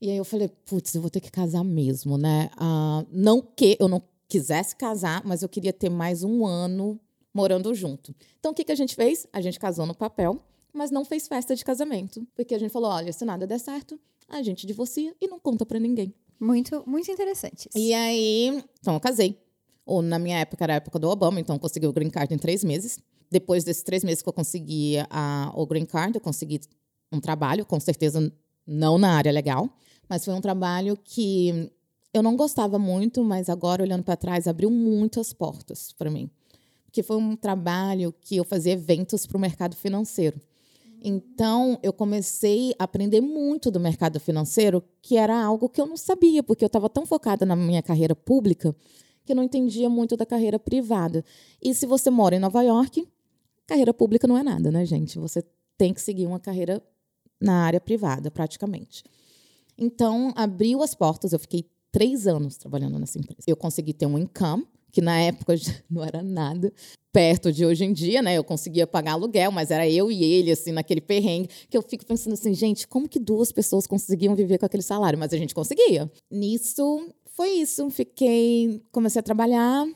E 0.00 0.10
aí 0.10 0.16
eu 0.16 0.24
falei, 0.24 0.48
putz, 0.66 0.94
eu 0.94 1.00
vou 1.00 1.10
ter 1.10 1.20
que 1.20 1.30
casar 1.30 1.64
mesmo, 1.64 2.18
né? 2.18 2.50
Ah, 2.56 3.04
não 3.10 3.40
que 3.40 3.76
eu 3.80 3.88
não 3.88 4.02
quisesse 4.28 4.76
casar, 4.76 5.22
mas 5.24 5.42
eu 5.42 5.48
queria 5.48 5.72
ter 5.72 5.88
mais 5.88 6.22
um 6.22 6.44
ano 6.44 7.00
morando 7.32 7.74
junto. 7.74 8.14
Então 8.38 8.52
o 8.52 8.54
que, 8.54 8.64
que 8.64 8.72
a 8.72 8.76
gente 8.76 8.94
fez? 8.94 9.26
A 9.32 9.40
gente 9.40 9.58
casou 9.58 9.86
no 9.86 9.94
papel, 9.94 10.42
mas 10.72 10.90
não 10.90 11.04
fez 11.04 11.26
festa 11.26 11.56
de 11.56 11.64
casamento. 11.64 12.26
Porque 12.34 12.54
a 12.54 12.58
gente 12.58 12.70
falou, 12.70 12.90
olha, 12.90 13.12
se 13.12 13.24
nada 13.24 13.46
der 13.46 13.58
certo, 13.58 13.98
a 14.28 14.42
gente 14.42 14.66
divorcia 14.66 15.14
e 15.20 15.26
não 15.26 15.38
conta 15.38 15.64
pra 15.64 15.78
ninguém. 15.78 16.14
Muito, 16.38 16.82
muito 16.86 17.10
interessante. 17.10 17.70
E 17.74 17.94
aí, 17.94 18.62
então 18.80 18.94
eu 18.94 19.00
casei. 19.00 19.38
Ou 19.86 20.02
na 20.02 20.18
minha 20.18 20.38
época 20.38 20.64
era 20.64 20.74
a 20.74 20.76
época 20.76 20.98
do 20.98 21.08
Obama, 21.08 21.40
então 21.40 21.56
eu 21.56 21.60
consegui 21.60 21.86
o 21.86 21.92
green 21.92 22.10
card 22.10 22.34
em 22.34 22.38
três 22.38 22.62
meses. 22.62 22.98
Depois 23.30 23.64
desses 23.64 23.82
três 23.82 24.04
meses 24.04 24.22
que 24.22 24.28
eu 24.28 24.32
consegui 24.32 24.96
a, 25.08 25.52
o 25.54 25.66
green 25.66 25.86
card, 25.86 26.16
eu 26.16 26.20
consegui 26.20 26.60
um 27.12 27.20
trabalho, 27.20 27.64
com 27.64 27.78
certeza 27.78 28.32
não 28.66 28.98
na 28.98 29.14
área 29.14 29.32
legal, 29.32 29.68
mas 30.08 30.24
foi 30.24 30.34
um 30.34 30.40
trabalho 30.40 30.98
que 31.02 31.70
eu 32.12 32.22
não 32.22 32.36
gostava 32.36 32.78
muito, 32.78 33.22
mas 33.22 33.48
agora 33.48 33.82
olhando 33.82 34.02
para 34.02 34.16
trás 34.16 34.48
abriu 34.48 34.70
muitas 34.70 35.32
portas 35.32 35.92
para 35.92 36.10
mim, 36.10 36.30
porque 36.84 37.02
foi 37.02 37.16
um 37.16 37.36
trabalho 37.36 38.14
que 38.20 38.36
eu 38.36 38.44
fazia 38.44 38.72
eventos 38.72 39.26
para 39.26 39.36
o 39.36 39.40
mercado 39.40 39.76
financeiro. 39.76 40.40
Então, 41.02 41.78
eu 41.82 41.92
comecei 41.92 42.74
a 42.78 42.84
aprender 42.84 43.20
muito 43.20 43.70
do 43.70 43.78
mercado 43.78 44.18
financeiro, 44.18 44.82
que 45.02 45.16
era 45.16 45.40
algo 45.40 45.68
que 45.68 45.80
eu 45.80 45.86
não 45.86 45.96
sabia, 45.96 46.42
porque 46.42 46.64
eu 46.64 46.68
estava 46.68 46.88
tão 46.88 47.04
focada 47.04 47.44
na 47.44 47.54
minha 47.54 47.82
carreira 47.82 48.16
pública 48.16 48.74
que 49.24 49.32
eu 49.32 49.36
não 49.36 49.42
entendia 49.42 49.90
muito 49.90 50.16
da 50.16 50.24
carreira 50.24 50.58
privada. 50.58 51.24
E 51.62 51.74
se 51.74 51.84
você 51.84 52.10
mora 52.10 52.36
em 52.36 52.38
Nova 52.38 52.62
York, 52.62 53.06
carreira 53.66 53.92
pública 53.92 54.26
não 54.26 54.38
é 54.38 54.42
nada, 54.42 54.70
né, 54.70 54.86
gente? 54.86 55.18
Você 55.18 55.44
tem 55.76 55.92
que 55.92 56.00
seguir 56.00 56.26
uma 56.26 56.40
carreira 56.40 56.82
na 57.40 57.64
área 57.64 57.80
privada, 57.80 58.30
praticamente. 58.30 59.04
Então, 59.78 60.32
abriu 60.36 60.82
as 60.82 60.94
portas, 60.94 61.32
eu 61.32 61.38
fiquei 61.38 61.66
três 61.92 62.26
anos 62.26 62.56
trabalhando 62.56 62.98
nessa 62.98 63.18
empresa. 63.18 63.42
Eu 63.46 63.56
consegui 63.56 63.92
ter 63.92 64.06
um 64.06 64.18
income, 64.18 64.66
que 64.90 65.00
na 65.00 65.20
época 65.20 65.54
não 65.90 66.02
era 66.02 66.22
nada 66.22 66.72
perto 67.12 67.50
de 67.50 67.64
hoje 67.64 67.84
em 67.84 67.92
dia, 67.94 68.20
né? 68.20 68.36
Eu 68.36 68.44
conseguia 68.44 68.86
pagar 68.86 69.12
aluguel, 69.12 69.50
mas 69.50 69.70
era 69.70 69.88
eu 69.88 70.10
e 70.10 70.22
ele, 70.22 70.50
assim, 70.50 70.72
naquele 70.72 71.00
perrengue, 71.00 71.48
que 71.70 71.76
eu 71.76 71.80
fico 71.80 72.04
pensando 72.04 72.34
assim, 72.34 72.52
gente, 72.52 72.86
como 72.86 73.08
que 73.08 73.18
duas 73.18 73.50
pessoas 73.50 73.86
conseguiam 73.86 74.34
viver 74.34 74.58
com 74.58 74.66
aquele 74.66 74.82
salário? 74.82 75.18
Mas 75.18 75.32
a 75.32 75.38
gente 75.38 75.54
conseguia. 75.54 76.10
Nisso, 76.30 77.08
foi 77.24 77.48
isso. 77.52 77.88
Fiquei, 77.88 78.82
comecei 78.92 79.20
a 79.20 79.22
trabalhar, 79.22 79.86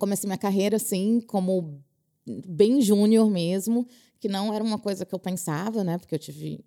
comecei 0.00 0.26
minha 0.26 0.38
carreira, 0.38 0.76
assim, 0.76 1.20
como 1.20 1.80
bem 2.26 2.80
júnior 2.80 3.30
mesmo, 3.30 3.86
que 4.22 4.28
não 4.28 4.54
era 4.54 4.62
uma 4.62 4.78
coisa 4.78 5.04
que 5.04 5.12
eu 5.12 5.18
pensava, 5.18 5.82
né? 5.82 5.98
Porque 5.98 6.14
eu 6.14 6.18
tive. 6.18 6.64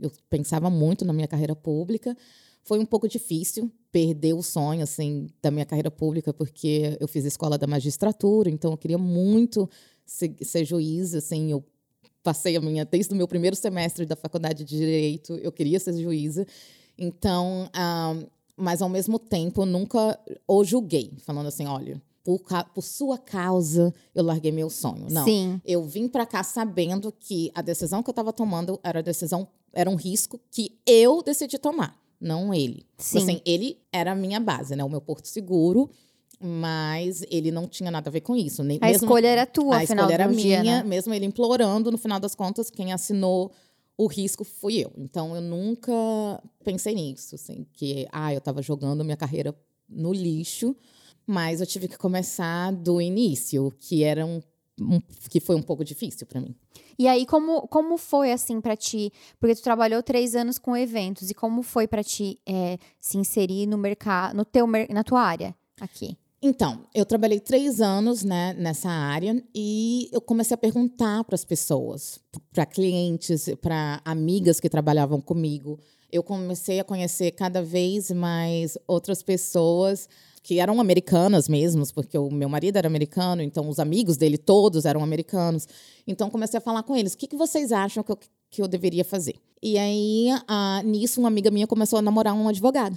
Eu 0.00 0.10
pensava 0.30 0.70
muito 0.70 1.04
na 1.04 1.12
minha 1.12 1.28
carreira 1.28 1.54
pública. 1.54 2.16
Foi 2.62 2.78
um 2.78 2.86
pouco 2.86 3.06
difícil 3.06 3.70
perder 3.92 4.32
o 4.32 4.42
sonho 4.42 4.82
assim 4.82 5.28
da 5.42 5.50
minha 5.50 5.66
carreira 5.66 5.90
pública, 5.90 6.32
porque 6.32 6.96
eu 6.98 7.06
fiz 7.06 7.26
escola 7.26 7.58
da 7.58 7.66
magistratura, 7.66 8.48
então 8.48 8.72
eu 8.72 8.78
queria 8.78 8.96
muito 8.96 9.68
ser, 10.06 10.34
ser 10.40 10.64
juiz, 10.64 11.14
assim, 11.14 11.50
eu 11.52 11.62
passei 12.22 12.56
a 12.56 12.60
minha 12.60 12.84
desde 12.84 13.12
o 13.14 13.16
meu 13.16 13.28
primeiro 13.28 13.54
semestre 13.54 14.04
da 14.04 14.16
faculdade 14.16 14.64
de 14.64 14.76
direito, 14.76 15.34
eu 15.34 15.52
queria 15.52 15.78
ser 15.78 15.94
juíza. 15.96 16.46
Então, 16.98 17.70
ah, 17.72 18.16
mas 18.56 18.82
ao 18.82 18.88
mesmo 18.88 19.18
tempo 19.18 19.64
nunca 19.64 20.18
o 20.48 20.64
julguei, 20.64 21.12
falando 21.18 21.46
assim, 21.46 21.66
olha, 21.66 22.02
por, 22.26 22.40
por 22.74 22.82
sua 22.82 23.16
causa 23.16 23.94
eu 24.12 24.24
larguei 24.24 24.50
meu 24.50 24.68
sonho. 24.68 25.06
Não. 25.08 25.24
Sim. 25.24 25.60
Eu 25.64 25.84
vim 25.84 26.08
para 26.08 26.26
cá 26.26 26.42
sabendo 26.42 27.12
que 27.12 27.52
a 27.54 27.62
decisão 27.62 28.02
que 28.02 28.10
eu 28.10 28.12
estava 28.12 28.32
tomando 28.32 28.80
era 28.82 28.98
a 28.98 29.02
decisão, 29.02 29.46
era 29.72 29.88
um 29.88 29.94
risco 29.94 30.40
que 30.50 30.76
eu 30.84 31.22
decidi 31.22 31.56
tomar, 31.56 31.96
não 32.20 32.52
ele. 32.52 32.84
Sim. 32.98 33.18
Assim, 33.18 33.40
ele 33.46 33.78
era 33.92 34.10
a 34.10 34.14
minha 34.16 34.40
base, 34.40 34.74
né? 34.74 34.82
O 34.82 34.88
meu 34.88 35.00
porto 35.00 35.26
seguro, 35.28 35.88
mas 36.40 37.22
ele 37.30 37.52
não 37.52 37.68
tinha 37.68 37.92
nada 37.92 38.10
a 38.10 38.12
ver 38.12 38.22
com 38.22 38.34
isso. 38.34 38.64
Nem, 38.64 38.78
A 38.82 38.86
mesmo- 38.86 39.06
escolha 39.06 39.28
era 39.28 39.46
tua, 39.46 39.76
a 39.76 39.84
escolha 39.84 40.12
era 40.12 40.26
do 40.26 40.34
dia, 40.34 40.60
minha, 40.62 40.82
né? 40.82 40.88
mesmo 40.88 41.14
ele 41.14 41.26
implorando, 41.26 41.92
no 41.92 41.98
final 41.98 42.18
das 42.18 42.34
contas, 42.34 42.70
quem 42.70 42.92
assinou 42.92 43.52
o 43.96 44.08
risco 44.08 44.42
fui 44.42 44.78
eu. 44.78 44.90
Então 44.98 45.34
eu 45.36 45.40
nunca 45.40 45.92
pensei 46.64 46.92
nisso, 46.94 47.36
assim, 47.36 47.64
que 47.72 48.06
ah, 48.10 48.34
eu 48.34 48.38
estava 48.38 48.60
jogando 48.60 49.04
minha 49.04 49.16
carreira 49.16 49.54
no 49.88 50.12
lixo, 50.12 50.74
mas 51.26 51.60
eu 51.60 51.66
tive 51.66 51.88
que 51.88 51.98
começar 51.98 52.72
do 52.72 53.00
início, 53.00 53.72
que 53.78 54.04
era 54.04 54.24
um, 54.24 54.40
um 54.80 55.00
que 55.28 55.40
foi 55.40 55.56
um 55.56 55.62
pouco 55.62 55.84
difícil 55.84 56.26
para 56.26 56.40
mim. 56.40 56.54
E 56.98 57.08
aí 57.08 57.26
como 57.26 57.66
como 57.68 57.98
foi 57.98 58.32
assim 58.32 58.60
para 58.60 58.76
ti? 58.76 59.12
Porque 59.38 59.54
tu 59.54 59.62
trabalhou 59.62 60.02
três 60.02 60.34
anos 60.34 60.58
com 60.58 60.76
eventos 60.76 61.30
e 61.30 61.34
como 61.34 61.62
foi 61.62 61.86
para 61.86 62.02
ti 62.02 62.38
é, 62.46 62.78
se 63.00 63.18
inserir 63.18 63.66
no 63.66 63.76
mercado, 63.76 64.36
no 64.36 64.44
teu 64.44 64.66
na 64.66 65.02
tua 65.02 65.20
área 65.20 65.54
aqui? 65.80 66.16
Então, 66.40 66.84
eu 66.94 67.04
trabalhei 67.06 67.40
três 67.40 67.80
anos 67.80 68.22
né, 68.22 68.54
nessa 68.54 68.90
área 68.90 69.42
e 69.54 70.08
eu 70.12 70.20
comecei 70.20 70.54
a 70.54 70.58
perguntar 70.58 71.24
para 71.24 71.34
as 71.34 71.44
pessoas, 71.44 72.20
para 72.52 72.66
clientes, 72.66 73.48
para 73.60 74.00
amigas 74.04 74.60
que 74.60 74.68
trabalhavam 74.68 75.20
comigo. 75.20 75.80
Eu 76.12 76.22
comecei 76.22 76.78
a 76.78 76.84
conhecer 76.84 77.32
cada 77.32 77.62
vez 77.62 78.10
mais 78.10 78.76
outras 78.86 79.22
pessoas 79.22 80.08
que 80.46 80.60
eram 80.60 80.80
americanas 80.80 81.48
mesmo, 81.48 81.82
porque 81.92 82.16
o 82.16 82.30
meu 82.30 82.48
marido 82.48 82.76
era 82.76 82.86
americano, 82.86 83.42
então 83.42 83.68
os 83.68 83.80
amigos 83.80 84.16
dele 84.16 84.38
todos 84.38 84.84
eram 84.84 85.02
americanos. 85.02 85.66
Então 86.06 86.30
comecei 86.30 86.58
a 86.58 86.60
falar 86.60 86.84
com 86.84 86.94
eles: 86.94 87.14
o 87.14 87.18
que, 87.18 87.26
que 87.26 87.34
vocês 87.34 87.72
acham 87.72 88.04
que 88.04 88.12
eu, 88.12 88.18
que 88.48 88.62
eu 88.62 88.68
deveria 88.68 89.04
fazer? 89.04 89.34
E 89.60 89.76
aí, 89.76 90.28
ah, 90.46 90.82
nisso, 90.84 91.18
uma 91.18 91.26
amiga 91.26 91.50
minha 91.50 91.66
começou 91.66 91.98
a 91.98 92.02
namorar 92.02 92.32
um 92.32 92.48
advogado. 92.48 92.96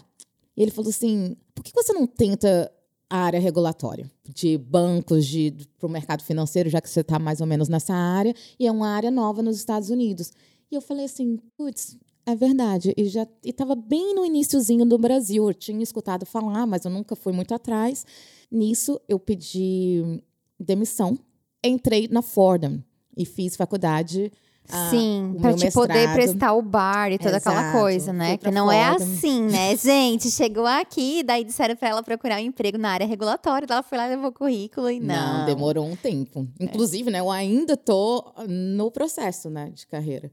E 0.55 0.61
ele 0.61 0.69
falou 0.69 0.91
assim: 0.91 1.35
por 1.55 1.63
que 1.63 1.71
você 1.73 1.91
não 1.91 2.05
tenta 2.05 2.71
a 3.09 3.17
área 3.17 3.39
regulatória 3.39 4.07
de 4.27 4.55
bancos 4.55 5.25
de 5.25 5.51
para 5.79 5.87
o 5.87 5.89
mercado 5.89 6.21
financeiro, 6.21 6.69
já 6.69 6.79
que 6.79 6.87
você 6.87 6.99
está 6.99 7.17
mais 7.17 7.41
ou 7.41 7.47
menos 7.47 7.67
nessa 7.67 7.95
área, 7.95 8.35
e 8.59 8.67
é 8.67 8.71
uma 8.71 8.89
área 8.89 9.09
nova 9.09 9.41
nos 9.41 9.57
Estados 9.57 9.89
Unidos. 9.89 10.31
E 10.71 10.75
eu 10.75 10.81
falei 10.81 11.05
assim, 11.05 11.39
putz, 11.57 11.97
é 12.31 12.35
verdade. 12.35 12.93
E 12.97 13.05
já 13.05 13.27
estava 13.43 13.75
bem 13.75 14.15
no 14.15 14.25
iníciozinho 14.25 14.85
do 14.85 14.97
Brasil. 14.97 15.47
Eu 15.47 15.53
tinha 15.53 15.83
escutado 15.83 16.25
falar, 16.25 16.65
mas 16.65 16.85
eu 16.85 16.91
nunca 16.91 17.15
fui 17.15 17.33
muito 17.33 17.53
atrás. 17.53 18.05
Nisso, 18.51 18.99
eu 19.07 19.19
pedi 19.19 20.21
demissão. 20.59 21.17
Entrei 21.63 22.07
na 22.07 22.21
Fordham 22.21 22.83
e 23.15 23.25
fiz 23.25 23.55
faculdade 23.55 24.31
Sim, 24.91 25.35
para 25.41 25.53
te 25.55 25.71
poder 25.71 26.13
prestar 26.13 26.53
o 26.53 26.61
bar 26.61 27.11
e 27.11 27.17
toda 27.17 27.37
Exato. 27.37 27.49
aquela 27.49 27.71
coisa, 27.71 28.13
né? 28.13 28.37
Que 28.37 28.51
não 28.51 28.71
é 28.71 28.83
assim, 28.83 29.41
né? 29.41 29.75
Gente, 29.77 30.29
chegou 30.29 30.65
aqui, 30.65 31.23
daí 31.23 31.43
disseram 31.43 31.75
para 31.75 31.89
ela 31.89 32.03
procurar 32.03 32.37
um 32.37 32.45
emprego 32.45 32.77
na 32.77 32.91
área 32.91 33.07
regulatória, 33.07 33.65
ela 33.67 33.81
foi 33.81 33.97
lá 33.97 34.05
e 34.05 34.09
levou 34.11 34.29
o 34.29 34.33
currículo 34.33 34.89
e 34.91 34.99
não. 34.99 35.39
Não, 35.39 35.45
demorou 35.45 35.87
um 35.87 35.95
tempo. 35.95 36.47
Inclusive, 36.59 37.09
é. 37.09 37.13
né, 37.13 37.19
eu 37.19 37.31
ainda 37.31 37.75
tô 37.75 38.23
no 38.47 38.91
processo, 38.91 39.49
né, 39.49 39.71
de 39.73 39.87
carreira. 39.87 40.31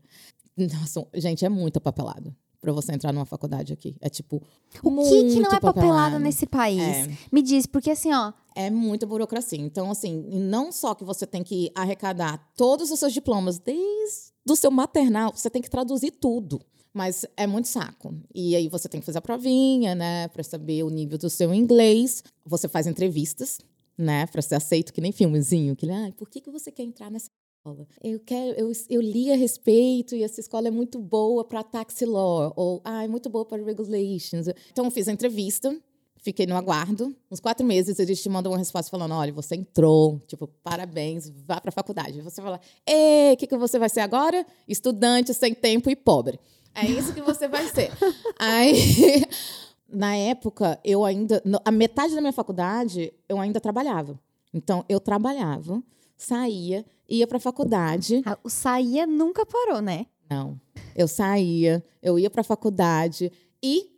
Nossa, 0.57 1.07
gente, 1.15 1.45
é 1.45 1.49
muito 1.49 1.81
papelado 1.81 2.35
para 2.61 2.73
você 2.73 2.93
entrar 2.93 3.13
numa 3.13 3.25
faculdade 3.25 3.73
aqui. 3.73 3.95
É 4.01 4.09
tipo. 4.09 4.43
O 4.83 5.03
que, 5.03 5.35
que 5.35 5.41
não 5.41 5.53
é 5.53 5.61
papelado, 5.61 5.75
papelado 5.75 6.19
nesse 6.19 6.47
país? 6.47 6.81
É. 6.81 7.07
Me 7.31 7.41
diz, 7.43 7.67
porque 7.67 7.91
assim, 7.91 8.13
ó. 8.13 8.33
É 8.57 8.71
muita 8.71 9.07
burocracia. 9.07 9.61
Então, 9.61 9.91
assim, 9.91 10.25
não 10.33 10.73
só 10.73 10.95
que 10.95 11.05
você 11.05 11.27
tem 11.27 11.45
que 11.45 11.71
arrecadar 11.75 12.39
todos 12.57 12.91
os 12.91 12.99
seus 12.99 13.13
diplomas, 13.13 13.59
desde 13.59 14.33
o 14.49 14.57
seu 14.57 14.71
maternal, 14.71 15.33
você 15.35 15.51
tem 15.51 15.61
que 15.61 15.71
traduzir 15.71 16.11
tudo. 16.11 16.61
Mas 16.93 17.27
é 17.37 17.47
muito 17.47 17.69
saco. 17.69 18.15
E 18.35 18.57
aí 18.57 18.69
você 18.69 18.89
tem 18.89 18.99
que 19.01 19.07
fazer 19.07 19.19
a 19.19 19.23
provinha, 19.23 19.95
né, 19.95 20.29
para 20.29 20.43
saber 20.43 20.83
o 20.83 20.89
nível 20.89 21.19
do 21.19 21.29
seu 21.29 21.53
inglês. 21.53 22.25
Você 22.47 22.67
faz 22.67 22.87
entrevistas, 22.87 23.59
né, 23.99 24.27
para 24.27 24.41
ser 24.41 24.55
aceito, 24.55 24.95
que 24.95 25.03
nem 25.03 25.13
filmezinho. 25.13 25.77
Que, 25.77 25.91
ah, 25.91 26.11
por 26.17 26.31
que, 26.31 26.41
que 26.41 26.51
você 26.51 26.73
quer 26.73 26.85
entrar 26.85 27.11
nessa 27.11 27.31
escola. 27.67 27.87
Eu 28.03 28.21
quero, 28.21 28.59
eu, 28.59 28.73
eu 28.89 29.01
li 29.01 29.33
a 29.33 29.37
respeito 29.37 30.15
e 30.15 30.23
essa 30.23 30.41
escola 30.41 30.69
é 30.69 30.71
muito 30.71 30.99
boa 30.99 31.45
para 31.45 31.63
tax 31.63 32.01
law 32.03 32.53
ou 32.57 32.81
ah, 32.85 33.05
é 33.05 33.09
muito 33.09 33.29
boa 33.29 33.45
para 33.45 33.63
regulations. 33.63 34.47
Então 34.71 34.85
eu 34.85 34.91
fiz 34.91 35.09
a 35.09 35.13
entrevista, 35.13 35.77
fiquei 36.19 36.47
no 36.47 36.57
aguardo. 36.57 37.15
Uns 37.31 37.41
quatro 37.41 37.67
meses 37.67 37.99
eles 37.99 38.23
te 38.23 38.29
mandam 38.29 38.53
uma 38.53 38.59
resposta 38.59 38.91
falando, 38.91 39.15
olha, 39.15 39.33
você 39.33 39.57
entrou, 39.57 40.21
tipo, 40.27 40.47
parabéns, 40.63 41.29
vá 41.29 41.61
para 41.61 41.71
a 41.71 41.73
faculdade. 41.73 42.21
Você 42.23 42.41
fala, 42.41 42.61
ei, 42.87 43.35
o 43.35 43.37
que, 43.37 43.47
que 43.47 43.57
você 43.57 43.79
vai 43.79 43.89
ser 43.89 44.01
agora? 44.01 44.47
Estudante 44.69 45.35
sem 45.35 45.55
tempo 45.55 45.91
e 45.91 45.97
pobre. 45.97 46.39
É 46.75 46.87
isso 46.87 47.15
que 47.15 47.23
você 47.23 47.49
vai 47.49 47.67
ser. 47.69 47.91
Aí, 48.39 49.25
na 49.89 50.15
época, 50.15 50.79
eu 50.85 51.05
ainda, 51.05 51.43
a 51.65 51.71
metade 51.71 52.15
da 52.15 52.21
minha 52.21 52.33
faculdade, 52.33 53.13
eu 53.29 53.41
ainda 53.41 53.61
trabalhava. 53.61 54.21
Então, 54.53 54.85
eu 54.89 55.01
trabalhava, 55.01 55.83
saía, 56.17 56.85
ia 57.09 57.27
para 57.27 57.37
a 57.39 57.41
faculdade. 57.41 58.23
Ah, 58.25 58.39
o 58.43 58.49
saía 58.49 59.07
nunca 59.07 59.45
parou, 59.45 59.81
né? 59.81 60.07
Não. 60.29 60.61
Eu 60.95 61.07
saía, 61.07 61.85
eu 62.03 62.19
ia 62.19 62.31
para 62.31 62.41
a 62.41 62.45
faculdade 62.45 63.31
e 63.63 63.91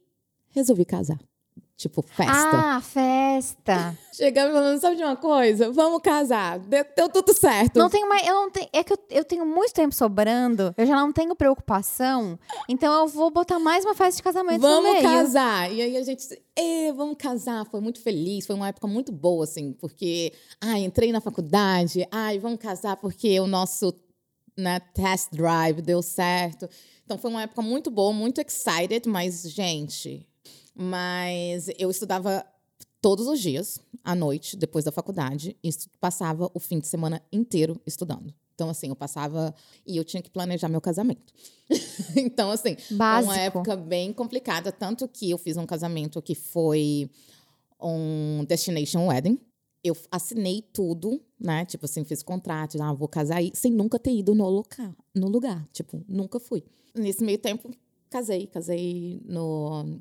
resolvi 0.51 0.85
casar. 0.85 1.19
Tipo, 1.77 2.03
festa. 2.03 2.77
Ah, 2.77 2.81
festa. 2.81 3.01
Chegamos 4.13 4.53
falando, 4.53 4.81
sabe 4.81 4.97
de 4.97 5.03
uma 5.03 5.17
coisa? 5.17 5.71
Vamos 5.71 6.01
casar. 6.03 6.59
Deu, 6.59 6.85
deu 6.97 7.09
tudo 7.09 7.33
certo. 7.33 7.79
Não 7.79 7.89
tenho 7.89 8.09
mais. 8.09 8.27
Eu 8.27 8.35
não 8.35 8.51
tenho, 8.51 8.69
é 8.73 8.83
que 8.83 8.93
eu, 8.93 8.99
eu 9.11 9.25
tenho 9.25 9.47
muito 9.47 9.73
tempo 9.73 9.95
sobrando, 9.95 10.75
eu 10.77 10.87
já 10.87 10.97
não 10.97 11.13
tenho 11.13 11.35
preocupação. 11.37 12.39
Então 12.69 12.93
eu 13.01 13.09
vou 13.09 13.31
botar 13.31 13.59
mais 13.59 13.85
uma 13.85 13.95
festa 13.95 14.17
de 14.17 14.23
casamento 14.23 14.61
Vamos 14.61 15.01
casar. 15.03 15.73
E 15.73 15.81
aí 15.81 15.97
a 15.97 16.03
gente. 16.03 16.27
E, 16.57 16.93
vamos 16.93 17.17
casar. 17.19 17.65
Foi 17.67 17.81
muito 17.81 18.01
feliz. 18.01 18.47
Foi 18.47 18.57
uma 18.57 18.69
época 18.69 18.87
muito 18.87 19.13
boa, 19.13 19.45
assim, 19.45 19.73
porque. 19.73 20.33
Ai, 20.61 20.81
entrei 20.81 21.13
na 21.13 21.21
faculdade. 21.21 22.07
Ai, 22.11 22.39
vamos 22.39 22.59
casar 22.59 22.97
porque 22.97 23.39
o 23.39 23.47
nosso 23.47 23.95
né, 24.57 24.81
test 24.93 25.31
drive 25.33 25.81
deu 25.81 26.03
certo. 26.03 26.69
Então 27.05 27.17
foi 27.17 27.31
uma 27.31 27.43
época 27.43 27.63
muito 27.63 27.91
boa, 27.91 28.13
muito 28.13 28.41
excited, 28.41 29.09
mas, 29.09 29.43
gente, 29.51 30.27
mas 30.75 31.71
eu 31.79 31.91
estudava 31.91 32.45
todos 33.01 33.27
os 33.27 33.41
dias, 33.41 33.81
à 34.05 34.15
noite, 34.15 34.57
depois 34.57 34.85
da 34.85 34.93
faculdade, 34.93 35.57
e 35.63 35.71
passava 36.01 36.51
o 36.55 36.59
fim 36.59 36.79
de 36.79 36.87
semana 36.87 37.23
inteiro 37.33 37.81
estudando. 37.87 38.33
Então, 38.55 38.69
assim, 38.69 38.89
eu 38.89 38.97
passava 38.97 39.55
e 39.87 39.97
eu 39.97 40.05
tinha 40.05 40.21
que 40.21 40.29
planejar 40.29 40.69
meu 40.69 40.81
casamento. 40.81 41.33
então, 42.17 42.51
assim, 42.51 42.77
Básico. 42.91 43.33
uma 43.33 43.41
época 43.41 43.77
bem 43.77 44.13
complicada. 44.13 44.73
Tanto 44.73 45.07
que 45.07 45.31
eu 45.31 45.39
fiz 45.39 45.57
um 45.57 45.65
casamento 45.65 46.21
que 46.21 46.35
foi 46.35 47.09
um 47.81 48.45
destination 48.49 49.07
wedding. 49.07 49.39
Eu 49.85 49.97
assinei 50.11 50.63
tudo, 50.73 51.23
né? 51.39 51.65
Tipo 51.67 51.85
assim, 51.85 52.03
fiz 52.03 52.21
contrato, 52.21 52.83
ah, 52.83 52.93
vou 52.93 53.07
casar 53.07 53.37
aí, 53.37 53.53
sem 53.55 53.71
nunca 53.71 53.97
ter 53.97 54.11
ido 54.11 54.35
no 54.35 54.49
lugar, 54.49 54.93
no 55.15 55.29
lugar. 55.29 55.65
Tipo, 55.73 56.05
nunca 56.09 56.41
fui. 56.41 56.65
Nesse 56.93 57.23
meio 57.23 57.39
tempo, 57.39 57.71
casei. 58.11 58.49
Casei 58.49 59.23
no 59.25 60.01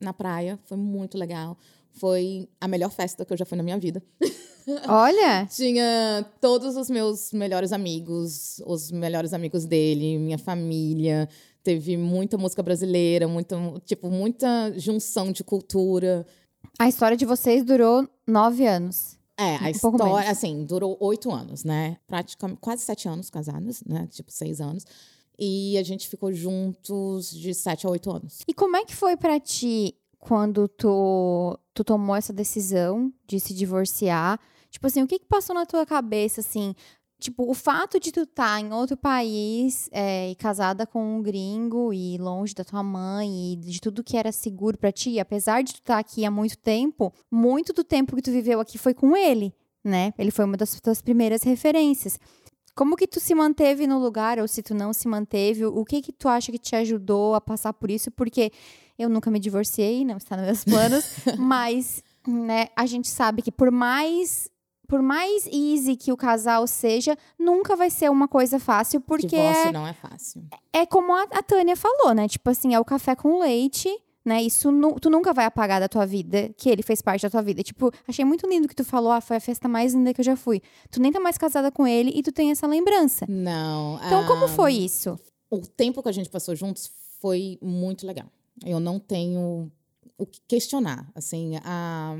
na 0.00 0.14
praia, 0.14 0.58
foi 0.64 0.78
muito 0.78 1.18
legal. 1.18 1.58
Foi 1.92 2.48
a 2.60 2.68
melhor 2.68 2.90
festa 2.90 3.24
que 3.24 3.32
eu 3.32 3.36
já 3.36 3.44
fui 3.44 3.56
na 3.56 3.62
minha 3.62 3.78
vida. 3.78 4.02
Olha! 4.88 5.46
Tinha 5.46 6.24
todos 6.40 6.76
os 6.76 6.88
meus 6.88 7.32
melhores 7.32 7.72
amigos, 7.72 8.62
os 8.66 8.90
melhores 8.90 9.32
amigos 9.32 9.64
dele, 9.64 10.18
minha 10.18 10.38
família. 10.38 11.28
Teve 11.62 11.96
muita 11.96 12.38
música 12.38 12.62
brasileira, 12.62 13.28
muita, 13.28 13.56
tipo, 13.84 14.10
muita 14.10 14.72
junção 14.76 15.32
de 15.32 15.44
cultura. 15.44 16.26
A 16.78 16.88
história 16.88 17.16
de 17.16 17.26
vocês 17.26 17.64
durou 17.64 18.08
nove 18.26 18.66
anos. 18.66 19.18
É, 19.36 19.56
a 19.56 19.64
um 19.64 19.68
história, 19.68 20.30
assim, 20.30 20.64
durou 20.64 20.96
oito 21.00 21.30
anos, 21.30 21.64
né? 21.64 21.96
Praticamente 22.06 22.60
quase 22.60 22.82
sete 22.82 23.08
anos 23.08 23.30
casados, 23.30 23.82
né? 23.86 24.06
Tipo, 24.10 24.30
seis 24.30 24.60
anos. 24.60 24.84
E 25.42 25.78
a 25.78 25.82
gente 25.82 26.06
ficou 26.06 26.30
juntos 26.34 27.30
de 27.30 27.54
7 27.54 27.86
a 27.86 27.90
8 27.90 28.10
anos. 28.10 28.40
E 28.46 28.52
como 28.52 28.76
é 28.76 28.84
que 28.84 28.94
foi 28.94 29.16
para 29.16 29.40
ti 29.40 29.94
quando 30.20 30.68
tu, 30.68 31.58
tu 31.74 31.82
tomou 31.82 32.14
essa 32.14 32.32
decisão 32.32 33.12
de 33.26 33.40
se 33.40 33.54
divorciar? 33.54 34.38
Tipo 34.70 34.86
assim, 34.86 35.02
o 35.02 35.06
que, 35.06 35.18
que 35.18 35.26
passou 35.26 35.54
na 35.54 35.66
tua 35.66 35.84
cabeça, 35.84 36.40
assim? 36.40 36.74
Tipo, 37.18 37.50
o 37.50 37.54
fato 37.54 38.00
de 38.00 38.12
tu 38.12 38.20
estar 38.20 38.54
tá 38.54 38.60
em 38.60 38.72
outro 38.72 38.96
país 38.96 39.90
é, 39.92 40.30
e 40.30 40.34
casada 40.34 40.86
com 40.86 41.18
um 41.18 41.22
gringo 41.22 41.92
e 41.92 42.16
longe 42.16 42.54
da 42.54 42.64
tua 42.64 42.82
mãe 42.82 43.52
e 43.52 43.56
de 43.56 43.80
tudo 43.80 44.04
que 44.04 44.16
era 44.16 44.32
seguro 44.32 44.78
para 44.78 44.92
ti, 44.92 45.18
apesar 45.18 45.62
de 45.62 45.74
tu 45.74 45.80
estar 45.80 45.94
tá 45.94 46.00
aqui 46.00 46.24
há 46.24 46.30
muito 46.30 46.56
tempo, 46.56 47.12
muito 47.30 47.74
do 47.74 47.84
tempo 47.84 48.16
que 48.16 48.22
tu 48.22 48.30
viveu 48.30 48.58
aqui 48.58 48.78
foi 48.78 48.94
com 48.94 49.14
ele, 49.14 49.52
né? 49.84 50.14
Ele 50.18 50.30
foi 50.30 50.46
uma 50.46 50.56
das 50.56 50.80
tuas 50.80 51.02
primeiras 51.02 51.42
referências. 51.42 52.18
Como 52.74 52.96
que 52.96 53.06
tu 53.06 53.20
se 53.20 53.34
manteve 53.34 53.86
no 53.86 53.98
lugar, 53.98 54.38
ou 54.38 54.48
se 54.48 54.62
tu 54.62 54.74
não 54.74 54.94
se 54.94 55.06
manteve, 55.06 55.66
o 55.66 55.84
que 55.84 56.00
que 56.00 56.12
tu 56.12 56.26
acha 56.26 56.50
que 56.50 56.58
te 56.58 56.74
ajudou 56.76 57.34
a 57.34 57.40
passar 57.40 57.74
por 57.74 57.90
isso? 57.90 58.10
Porque 58.10 58.50
eu 59.00 59.08
nunca 59.08 59.30
me 59.30 59.40
divorciei, 59.40 60.04
não 60.04 60.16
está 60.16 60.36
nos 60.36 60.46
meus 60.46 60.64
planos, 60.64 61.04
mas 61.38 62.02
né, 62.26 62.68
a 62.76 62.86
gente 62.86 63.08
sabe 63.08 63.42
que 63.42 63.52
por 63.52 63.70
mais 63.70 64.48
por 64.86 65.02
mais 65.02 65.46
easy 65.46 65.94
que 65.94 66.12
o 66.12 66.16
casal 66.16 66.66
seja, 66.66 67.16
nunca 67.38 67.76
vai 67.76 67.90
ser 67.90 68.10
uma 68.10 68.26
coisa 68.26 68.58
fácil, 68.58 69.00
porque 69.00 69.28
Divórcio 69.28 69.68
é, 69.68 69.72
não 69.72 69.86
é 69.86 69.92
fácil. 69.92 70.42
É 70.72 70.84
como 70.84 71.14
a, 71.14 71.22
a 71.30 71.42
Tânia 71.44 71.76
falou, 71.76 72.12
né? 72.12 72.26
Tipo 72.26 72.50
assim, 72.50 72.74
é 72.74 72.80
o 72.80 72.84
café 72.84 73.14
com 73.14 73.38
leite 73.38 73.88
né? 74.22 74.42
Isso 74.42 74.70
nu, 74.70 75.00
tu 75.00 75.08
nunca 75.08 75.32
vai 75.32 75.46
apagar 75.46 75.80
da 75.80 75.88
tua 75.88 76.04
vida, 76.04 76.50
que 76.56 76.68
ele 76.68 76.82
fez 76.82 77.00
parte 77.00 77.22
da 77.22 77.30
tua 77.30 77.40
vida. 77.40 77.62
Tipo, 77.62 77.90
achei 78.06 78.24
muito 78.24 78.46
lindo 78.46 78.68
que 78.68 78.74
tu 78.74 78.84
falou, 78.84 79.10
ah, 79.10 79.20
foi 79.20 79.36
a 79.36 79.40
festa 79.40 79.66
mais 79.66 79.94
linda 79.94 80.12
que 80.12 80.20
eu 80.20 80.24
já 80.24 80.36
fui. 80.36 80.60
Tu 80.90 81.00
nem 81.00 81.10
tá 81.10 81.18
mais 81.18 81.38
casada 81.38 81.70
com 81.72 81.86
ele 81.86 82.12
e 82.14 82.22
tu 82.22 82.30
tem 82.30 82.50
essa 82.50 82.66
lembrança. 82.66 83.24
Não. 83.28 83.98
Então, 84.04 84.26
como 84.26 84.46
foi 84.46 84.74
isso? 84.74 85.18
o 85.50 85.60
tempo 85.60 86.02
que 86.02 86.08
a 86.08 86.12
gente 86.12 86.30
passou 86.30 86.54
juntos 86.54 86.90
foi 87.20 87.58
muito 87.60 88.06
legal. 88.06 88.26
Eu 88.64 88.80
não 88.80 88.98
tenho 88.98 89.70
o 90.16 90.26
que 90.26 90.40
questionar. 90.46 91.10
Assim, 91.14 91.52
a, 91.64 92.18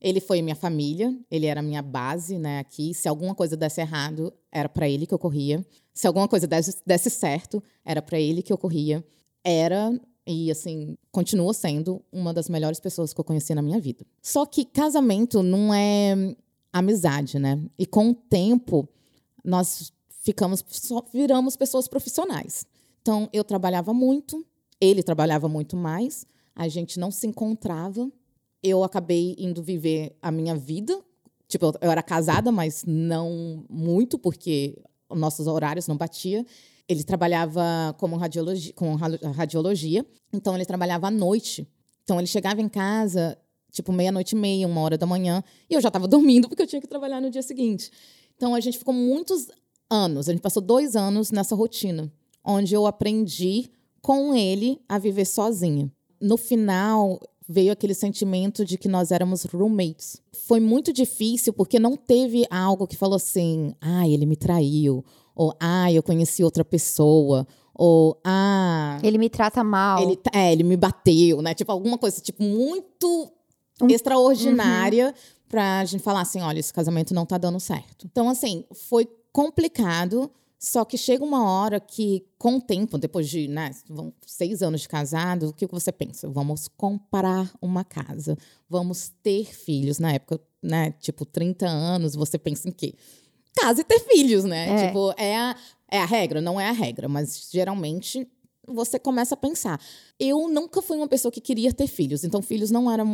ele 0.00 0.20
foi 0.20 0.42
minha 0.42 0.56
família, 0.56 1.16
ele 1.30 1.46
era 1.46 1.62
minha 1.62 1.82
base, 1.82 2.38
né, 2.38 2.58
aqui. 2.58 2.94
Se 2.94 3.08
alguma 3.08 3.34
coisa 3.34 3.56
desse 3.56 3.80
errado, 3.80 4.32
era 4.50 4.68
para 4.68 4.88
ele 4.88 5.06
que 5.06 5.14
ocorria. 5.14 5.64
Se 5.92 6.06
alguma 6.06 6.28
coisa 6.28 6.46
desse, 6.46 6.80
desse 6.86 7.10
certo, 7.10 7.62
era 7.84 8.00
para 8.00 8.18
ele 8.18 8.42
que 8.42 8.52
ocorria. 8.52 9.04
Era 9.44 9.98
e 10.30 10.50
assim, 10.50 10.98
continua 11.10 11.54
sendo 11.54 12.04
uma 12.12 12.34
das 12.34 12.50
melhores 12.50 12.78
pessoas 12.78 13.14
que 13.14 13.20
eu 13.20 13.24
conheci 13.24 13.54
na 13.54 13.62
minha 13.62 13.80
vida. 13.80 14.04
Só 14.20 14.44
que 14.44 14.62
casamento 14.62 15.42
não 15.42 15.72
é 15.72 16.36
amizade, 16.70 17.38
né? 17.38 17.58
E 17.78 17.86
com 17.86 18.10
o 18.10 18.14
tempo 18.14 18.86
nós 19.42 19.90
ficamos 20.20 20.62
só 20.68 21.02
viramos 21.10 21.56
pessoas 21.56 21.88
profissionais. 21.88 22.66
Então 23.00 23.26
eu 23.32 23.42
trabalhava 23.42 23.94
muito, 23.94 24.44
ele 24.80 25.02
trabalhava 25.02 25.48
muito 25.48 25.76
mais, 25.76 26.26
a 26.54 26.68
gente 26.68 26.98
não 26.98 27.10
se 27.10 27.26
encontrava. 27.26 28.10
Eu 28.62 28.82
acabei 28.82 29.36
indo 29.38 29.62
viver 29.62 30.16
a 30.20 30.30
minha 30.30 30.54
vida. 30.56 31.00
Tipo, 31.46 31.72
eu 31.80 31.90
era 31.90 32.02
casada, 32.02 32.50
mas 32.50 32.84
não 32.86 33.64
muito, 33.68 34.18
porque 34.18 34.76
nossos 35.10 35.46
horários 35.46 35.86
não 35.86 35.96
batiam. 35.96 36.44
Ele 36.88 37.04
trabalhava 37.04 37.94
como 37.98 38.18
com 38.74 38.94
radiologia, 39.32 40.06
então 40.32 40.54
ele 40.54 40.64
trabalhava 40.64 41.08
à 41.08 41.10
noite. 41.10 41.66
Então 42.02 42.18
ele 42.18 42.26
chegava 42.26 42.60
em 42.60 42.68
casa, 42.68 43.38
tipo, 43.70 43.92
meia-noite 43.92 44.34
e 44.34 44.38
meia, 44.38 44.66
uma 44.66 44.80
hora 44.80 44.96
da 44.96 45.06
manhã, 45.06 45.44
e 45.68 45.74
eu 45.74 45.80
já 45.80 45.88
estava 45.88 46.08
dormindo 46.08 46.48
porque 46.48 46.62
eu 46.62 46.66
tinha 46.66 46.80
que 46.80 46.88
trabalhar 46.88 47.20
no 47.20 47.30
dia 47.30 47.42
seguinte. 47.42 47.90
Então 48.34 48.54
a 48.54 48.60
gente 48.60 48.78
ficou 48.78 48.94
muitos 48.94 49.48
anos, 49.90 50.28
a 50.28 50.32
gente 50.32 50.40
passou 50.40 50.62
dois 50.62 50.96
anos 50.96 51.30
nessa 51.30 51.54
rotina, 51.54 52.10
onde 52.44 52.74
eu 52.74 52.86
aprendi 52.86 53.70
com 54.02 54.34
ele 54.34 54.80
a 54.88 54.98
viver 54.98 55.24
sozinha. 55.24 55.90
No 56.20 56.36
final, 56.36 57.20
veio 57.48 57.72
aquele 57.72 57.94
sentimento 57.94 58.64
de 58.64 58.76
que 58.76 58.88
nós 58.88 59.10
éramos 59.10 59.44
roommates. 59.44 60.20
Foi 60.46 60.60
muito 60.60 60.92
difícil 60.92 61.52
porque 61.52 61.78
não 61.78 61.96
teve 61.96 62.46
algo 62.50 62.86
que 62.86 62.96
falou 62.96 63.16
assim: 63.16 63.74
ah, 63.80 64.06
ele 64.06 64.26
me 64.26 64.36
traiu, 64.36 65.04
ou 65.34 65.54
ah, 65.58 65.90
eu 65.90 66.02
conheci 66.02 66.44
outra 66.44 66.64
pessoa, 66.64 67.46
ou 67.74 68.20
ah, 68.24 68.98
ele 69.02 69.16
me 69.16 69.30
trata 69.30 69.64
mal. 69.64 70.02
Ele, 70.02 70.18
é, 70.32 70.52
ele 70.52 70.62
me 70.62 70.76
bateu, 70.76 71.40
né? 71.40 71.54
Tipo 71.54 71.72
alguma 71.72 71.96
coisa 71.96 72.20
tipo 72.20 72.42
muito 72.42 73.32
um... 73.80 73.88
extraordinária 73.88 75.06
uhum. 75.06 75.12
pra 75.48 75.84
gente 75.86 76.02
falar 76.02 76.20
assim, 76.20 76.42
olha, 76.42 76.58
esse 76.58 76.72
casamento 76.72 77.14
não 77.14 77.24
tá 77.24 77.38
dando 77.38 77.58
certo. 77.58 78.06
Então 78.10 78.28
assim, 78.28 78.64
foi 78.88 79.08
complicado, 79.32 80.30
só 80.58 80.84
que 80.84 80.98
chega 80.98 81.24
uma 81.24 81.48
hora 81.48 81.78
que, 81.78 82.26
com 82.36 82.56
o 82.56 82.60
tempo, 82.60 82.98
depois 82.98 83.28
de 83.28 83.46
né, 83.46 83.70
seis 84.26 84.62
anos 84.62 84.80
de 84.80 84.88
casado, 84.88 85.48
o 85.48 85.52
que 85.52 85.66
você 85.66 85.92
pensa? 85.92 86.28
Vamos 86.28 86.68
comprar 86.68 87.50
uma 87.62 87.84
casa, 87.84 88.36
vamos 88.68 89.12
ter 89.22 89.44
filhos. 89.44 89.98
Na 89.98 90.12
época, 90.12 90.40
né, 90.62 90.92
tipo, 90.92 91.24
30 91.24 91.66
anos, 91.66 92.14
você 92.14 92.38
pensa 92.38 92.68
em 92.68 92.72
quê? 92.72 92.94
casa 93.58 93.80
e 93.80 93.84
ter 93.84 94.00
filhos, 94.00 94.44
né? 94.44 94.68
É. 94.68 94.86
Tipo, 94.86 95.12
é 95.16 95.36
a, 95.36 95.56
é 95.90 95.98
a 95.98 96.04
regra, 96.04 96.40
não 96.40 96.60
é 96.60 96.68
a 96.68 96.72
regra, 96.72 97.08
mas 97.08 97.48
geralmente 97.50 98.26
você 98.66 98.98
começa 98.98 99.34
a 99.34 99.36
pensar. 99.36 99.80
Eu 100.18 100.48
nunca 100.48 100.82
fui 100.82 100.96
uma 100.96 101.08
pessoa 101.08 101.32
que 101.32 101.40
queria 101.40 101.72
ter 101.72 101.86
filhos, 101.86 102.22
então 102.22 102.42
filhos 102.42 102.70
não 102.70 102.90
eram 102.90 103.06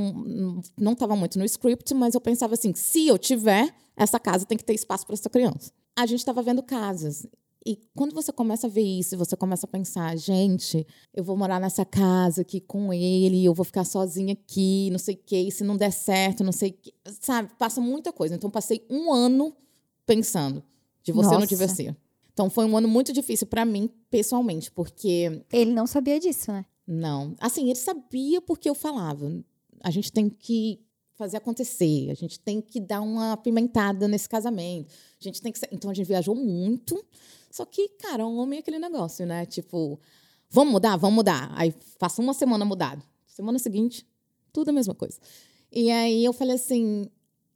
não 0.76 0.92
estava 0.92 1.16
muito 1.16 1.38
no 1.38 1.44
script, 1.44 1.94
mas 1.94 2.14
eu 2.14 2.20
pensava 2.20 2.54
assim, 2.54 2.74
se 2.74 3.06
eu 3.06 3.16
tiver, 3.16 3.72
essa 3.96 4.18
casa 4.18 4.44
tem 4.44 4.58
que 4.58 4.64
ter 4.64 4.74
espaço 4.74 5.06
para 5.06 5.14
essa 5.14 5.30
criança. 5.30 5.72
A 5.96 6.06
gente 6.06 6.20
estava 6.20 6.42
vendo 6.42 6.62
casas. 6.62 7.26
E 7.66 7.78
quando 7.94 8.14
você 8.14 8.30
começa 8.30 8.66
a 8.66 8.70
ver 8.70 8.82
isso, 8.82 9.16
você 9.16 9.36
começa 9.36 9.64
a 9.64 9.68
pensar, 9.68 10.16
gente, 10.18 10.86
eu 11.14 11.24
vou 11.24 11.34
morar 11.34 11.58
nessa 11.58 11.82
casa 11.84 12.42
aqui 12.42 12.60
com 12.60 12.92
ele, 12.92 13.42
eu 13.42 13.54
vou 13.54 13.64
ficar 13.64 13.84
sozinha 13.84 14.34
aqui, 14.34 14.90
não 14.90 14.98
sei 14.98 15.14
o 15.14 15.20
quê, 15.24 15.50
se 15.50 15.64
não 15.64 15.76
der 15.76 15.90
certo, 15.90 16.44
não 16.44 16.52
sei 16.52 16.70
o 16.70 16.72
quê. 16.74 16.92
Sabe, 17.20 17.50
passa 17.58 17.80
muita 17.80 18.12
coisa. 18.12 18.34
Então, 18.34 18.50
passei 18.50 18.84
um 18.90 19.10
ano 19.10 19.56
pensando 20.04 20.62
de 21.02 21.12
você 21.12 21.34
Nossa. 21.34 21.56
não 21.56 21.68
ser. 21.68 21.96
Então 22.34 22.50
foi 22.50 22.64
um 22.64 22.76
ano 22.76 22.88
muito 22.88 23.12
difícil 23.12 23.46
para 23.46 23.64
mim 23.64 23.88
pessoalmente, 24.10 24.70
porque 24.70 25.44
ele 25.52 25.72
não 25.72 25.86
sabia 25.86 26.18
disso, 26.18 26.50
né? 26.50 26.66
Não. 26.86 27.34
Assim, 27.38 27.66
ele 27.66 27.78
sabia 27.78 28.40
porque 28.42 28.68
eu 28.68 28.74
falava. 28.74 29.32
A 29.80 29.90
gente 29.90 30.10
tem 30.12 30.28
que 30.28 30.83
fazer 31.14 31.36
acontecer, 31.36 32.10
a 32.10 32.14
gente 32.14 32.40
tem 32.40 32.60
que 32.60 32.80
dar 32.80 33.00
uma 33.00 33.36
pimentada 33.36 34.08
nesse 34.08 34.28
casamento. 34.28 34.92
A 35.20 35.24
gente 35.24 35.40
tem 35.40 35.52
que 35.52 35.58
ser... 35.58 35.68
Então 35.72 35.90
a 35.90 35.94
gente 35.94 36.06
viajou 36.06 36.34
muito. 36.34 37.02
Só 37.50 37.64
que, 37.64 37.88
cara, 37.90 38.26
um 38.26 38.36
homem 38.38 38.58
é 38.58 38.60
aquele 38.60 38.78
negócio, 38.78 39.24
né? 39.24 39.46
Tipo, 39.46 39.98
vamos 40.50 40.72
mudar, 40.72 40.96
vamos 40.96 41.14
mudar. 41.14 41.52
Aí 41.54 41.72
passa 41.98 42.20
uma 42.20 42.34
semana 42.34 42.64
mudado. 42.64 43.02
Semana 43.26 43.58
seguinte, 43.58 44.06
tudo 44.52 44.70
a 44.70 44.72
mesma 44.72 44.94
coisa. 44.94 45.18
E 45.70 45.90
aí 45.90 46.24
eu 46.24 46.32
falei 46.32 46.56
assim, 46.56 47.08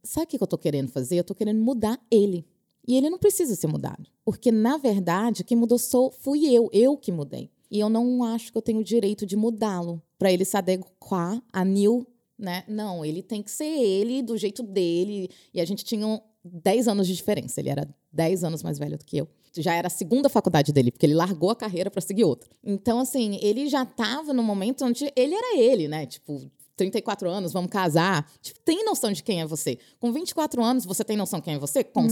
sabe 0.03 0.25
o 0.25 0.27
que 0.27 0.37
eu 0.37 0.43
estou 0.43 0.59
querendo 0.59 0.89
fazer? 0.89 1.17
Eu 1.17 1.21
estou 1.21 1.35
querendo 1.35 1.61
mudar 1.61 1.99
ele. 2.09 2.45
E 2.87 2.95
ele 2.95 3.09
não 3.09 3.19
precisa 3.19 3.55
ser 3.55 3.67
mudado. 3.67 4.09
Porque, 4.25 4.51
na 4.51 4.77
verdade, 4.77 5.43
quem 5.43 5.57
mudou 5.57 5.77
sou, 5.77 6.11
fui 6.11 6.45
eu, 6.45 6.69
eu 6.71 6.97
que 6.97 7.11
mudei. 7.11 7.51
E 7.69 7.79
eu 7.79 7.89
não 7.89 8.23
acho 8.23 8.51
que 8.51 8.57
eu 8.57 8.61
tenho 8.61 8.79
o 8.79 8.83
direito 8.83 9.25
de 9.25 9.35
mudá-lo 9.35 10.01
para 10.17 10.31
ele 10.31 10.43
se 10.43 10.57
adequar 10.57 11.41
a 11.53 11.63
Neil, 11.63 12.05
né? 12.39 12.63
Não, 12.67 13.03
ele 13.03 13.21
tem 13.21 13.43
que 13.43 13.51
ser 13.51 13.65
ele 13.65 14.21
do 14.21 14.37
jeito 14.37 14.63
dele. 14.63 15.29
E 15.53 15.59
a 15.59 15.65
gente 15.65 15.83
tinha 15.83 16.21
10 16.43 16.87
anos 16.87 17.05
de 17.05 17.15
diferença. 17.15 17.59
Ele 17.59 17.69
era 17.69 17.87
10 18.13 18.43
anos 18.45 18.63
mais 18.63 18.79
velho 18.79 18.97
do 18.97 19.05
que 19.05 19.17
eu. 19.17 19.27
Já 19.57 19.73
era 19.73 19.87
a 19.87 19.91
segunda 19.91 20.29
faculdade 20.29 20.71
dele, 20.71 20.91
porque 20.91 21.05
ele 21.05 21.15
largou 21.15 21.49
a 21.49 21.55
carreira 21.55 21.91
para 21.91 22.01
seguir 22.01 22.23
outra. 22.23 22.49
Então, 22.63 22.99
assim, 22.99 23.37
ele 23.41 23.67
já 23.67 23.83
estava 23.83 24.33
no 24.33 24.41
momento 24.41 24.85
onde 24.85 25.11
ele 25.15 25.35
era 25.35 25.57
ele, 25.57 25.87
né? 25.87 26.05
Tipo, 26.05 26.49
34 26.77 27.29
anos, 27.29 27.51
vamos 27.51 27.69
casar. 27.69 28.29
Tipo, 28.41 28.59
tem 28.61 28.85
noção 28.85 29.11
de 29.11 29.21
quem 29.21 29.41
é 29.41 29.45
você. 29.45 29.77
Com 29.99 30.13
24 30.13 30.63
anos, 30.63 30.85
você 30.85 31.03
tem 31.03 31.17
noção 31.17 31.39
de 31.39 31.45
quem 31.45 31.55
é 31.55 31.59
você? 31.59 31.83
Com 31.83 32.03
não. 32.03 32.09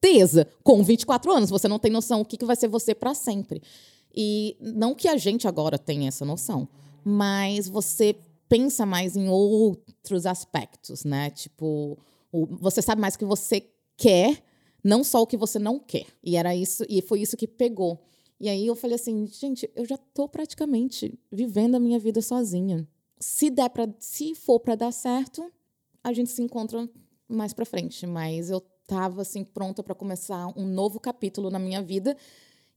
certeza. 0.00 0.48
Com 0.64 0.82
24 0.82 1.30
anos, 1.30 1.50
você 1.50 1.68
não 1.68 1.78
tem 1.78 1.92
noção 1.92 2.20
o 2.20 2.24
que, 2.24 2.36
que 2.36 2.44
vai 2.44 2.56
ser 2.56 2.66
você 2.66 2.94
para 2.94 3.14
sempre. 3.14 3.62
E 4.12 4.56
não 4.60 4.94
que 4.94 5.06
a 5.06 5.16
gente 5.16 5.46
agora 5.46 5.78
tenha 5.78 6.08
essa 6.08 6.24
noção, 6.24 6.68
mas 7.04 7.68
você 7.68 8.16
pensa 8.50 8.84
mais 8.84 9.16
em 9.16 9.30
outros 9.30 10.26
aspectos, 10.26 11.04
né? 11.04 11.30
Tipo, 11.30 11.98
você 12.60 12.82
sabe 12.82 13.00
mais 13.00 13.14
o 13.14 13.18
que 13.18 13.24
você 13.24 13.66
quer, 13.96 14.42
não 14.84 15.02
só 15.02 15.22
o 15.22 15.26
que 15.26 15.38
você 15.38 15.58
não 15.58 15.78
quer. 15.78 16.06
E 16.22 16.36
era 16.36 16.54
isso, 16.54 16.84
e 16.90 17.00
foi 17.00 17.22
isso 17.22 17.34
que 17.34 17.48
pegou. 17.48 17.98
E 18.38 18.50
aí 18.50 18.66
eu 18.66 18.76
falei 18.76 18.96
assim, 18.96 19.26
gente, 19.26 19.70
eu 19.74 19.86
já 19.86 19.96
tô 19.96 20.28
praticamente 20.28 21.18
vivendo 21.32 21.76
a 21.76 21.80
minha 21.80 21.98
vida 21.98 22.20
sozinha 22.20 22.86
se 23.20 23.50
der 23.50 23.68
para 23.68 23.86
se 23.98 24.34
for 24.34 24.58
para 24.58 24.74
dar 24.74 24.92
certo, 24.92 25.52
a 26.02 26.12
gente 26.12 26.30
se 26.30 26.42
encontra 26.42 26.88
mais 27.28 27.52
para 27.52 27.66
frente, 27.66 28.06
mas 28.06 28.50
eu 28.50 28.62
estava 28.82 29.20
assim 29.20 29.44
pronta 29.44 29.82
para 29.82 29.94
começar 29.94 30.48
um 30.56 30.64
novo 30.66 30.98
capítulo 30.98 31.50
na 31.50 31.58
minha 31.58 31.82
vida 31.82 32.16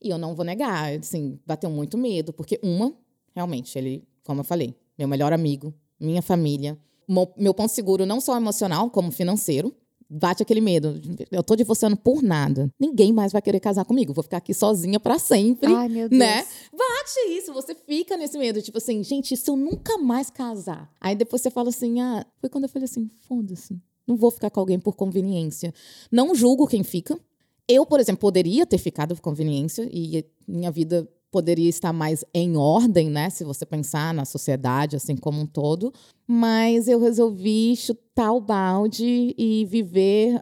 e 0.01 0.09
eu 0.09 0.17
não 0.17 0.36
vou 0.36 0.43
negar, 0.43 0.93
assim, 0.99 1.39
bateu 1.45 1.69
muito 1.69 1.97
medo, 1.97 2.33
porque 2.33 2.59
uma, 2.62 2.93
realmente, 3.33 3.77
ele, 3.77 4.05
como 4.23 4.41
eu 4.41 4.43
falei, 4.43 4.75
meu 4.97 5.08
melhor 5.08 5.34
amigo, 5.34 5.73
minha 5.99 6.21
família, 6.21 6.77
meu 7.38 7.53
ponto 7.53 7.71
seguro 7.71 8.06
não 8.06 8.21
só 8.21 8.38
emocional, 8.38 8.89
como 8.89 9.12
financeiro 9.12 9.75
bate 10.13 10.43
aquele 10.43 10.62
medo. 10.62 11.01
Eu 11.32 11.43
tô 11.43 11.56
divorciando 11.56 11.97
por 11.97 12.21
nada. 12.21 12.69
Ninguém 12.79 13.12
mais 13.12 13.32
vai 13.32 13.41
querer 13.41 13.60
casar 13.60 13.84
comigo. 13.84 14.13
Vou 14.13 14.23
ficar 14.23 14.38
aqui 14.38 14.53
sozinha 14.53 14.99
para 14.99 15.17
sempre. 15.17 15.73
Ai, 15.73 15.89
meu 15.89 16.08
Deus. 16.08 16.19
Né? 16.19 16.45
Bate 16.71 17.19
isso, 17.29 17.51
você 17.51 17.73
fica 17.73 18.15
nesse 18.15 18.38
medo. 18.38 18.62
Tipo 18.62 18.77
assim, 18.77 19.03
gente, 19.03 19.36
se 19.36 19.49
eu 19.49 19.58
nunca 19.58 19.97
mais 19.97 20.29
casar. 20.29 20.91
Aí 21.01 21.15
depois 21.15 21.41
você 21.41 21.49
fala 21.49 21.69
assim: 21.69 21.99
ah, 21.99 22.25
foi 22.39 22.49
quando 22.49 22.65
eu 22.65 22.69
falei 22.69 22.86
assim: 22.86 23.10
foda-se. 23.27 23.79
Não 24.06 24.15
vou 24.15 24.29
ficar 24.29 24.49
com 24.49 24.60
alguém 24.60 24.79
por 24.79 24.95
conveniência. 24.95 25.73
Não 26.12 26.36
julgo 26.36 26.67
quem 26.67 26.84
fica. 26.84 27.17
Eu, 27.67 27.86
por 27.86 27.99
exemplo, 27.99 28.19
poderia 28.19 28.65
ter 28.65 28.77
ficado 28.77 29.15
por 29.15 29.21
conveniência 29.21 29.88
e 29.91 30.25
minha 30.45 30.69
vida 30.69 31.08
poderia 31.34 31.67
estar 31.67 31.91
mais 31.91 32.24
em 32.32 32.56
ordem, 32.56 33.10
né? 33.10 33.32
Se 33.32 33.43
você 33.43 33.65
pensar 33.65 34.13
na 34.13 34.24
sociedade 34.24 34.96
assim 34.96 35.17
como 35.17 35.41
um 35.41 35.48
todo. 35.48 35.91
Mas 36.28 36.88
eu 36.88 37.00
resolvi 37.00 37.76
chutar 37.76 38.32
o 38.32 38.39
balde 38.39 39.34
e 39.36 39.65
viver 39.65 40.39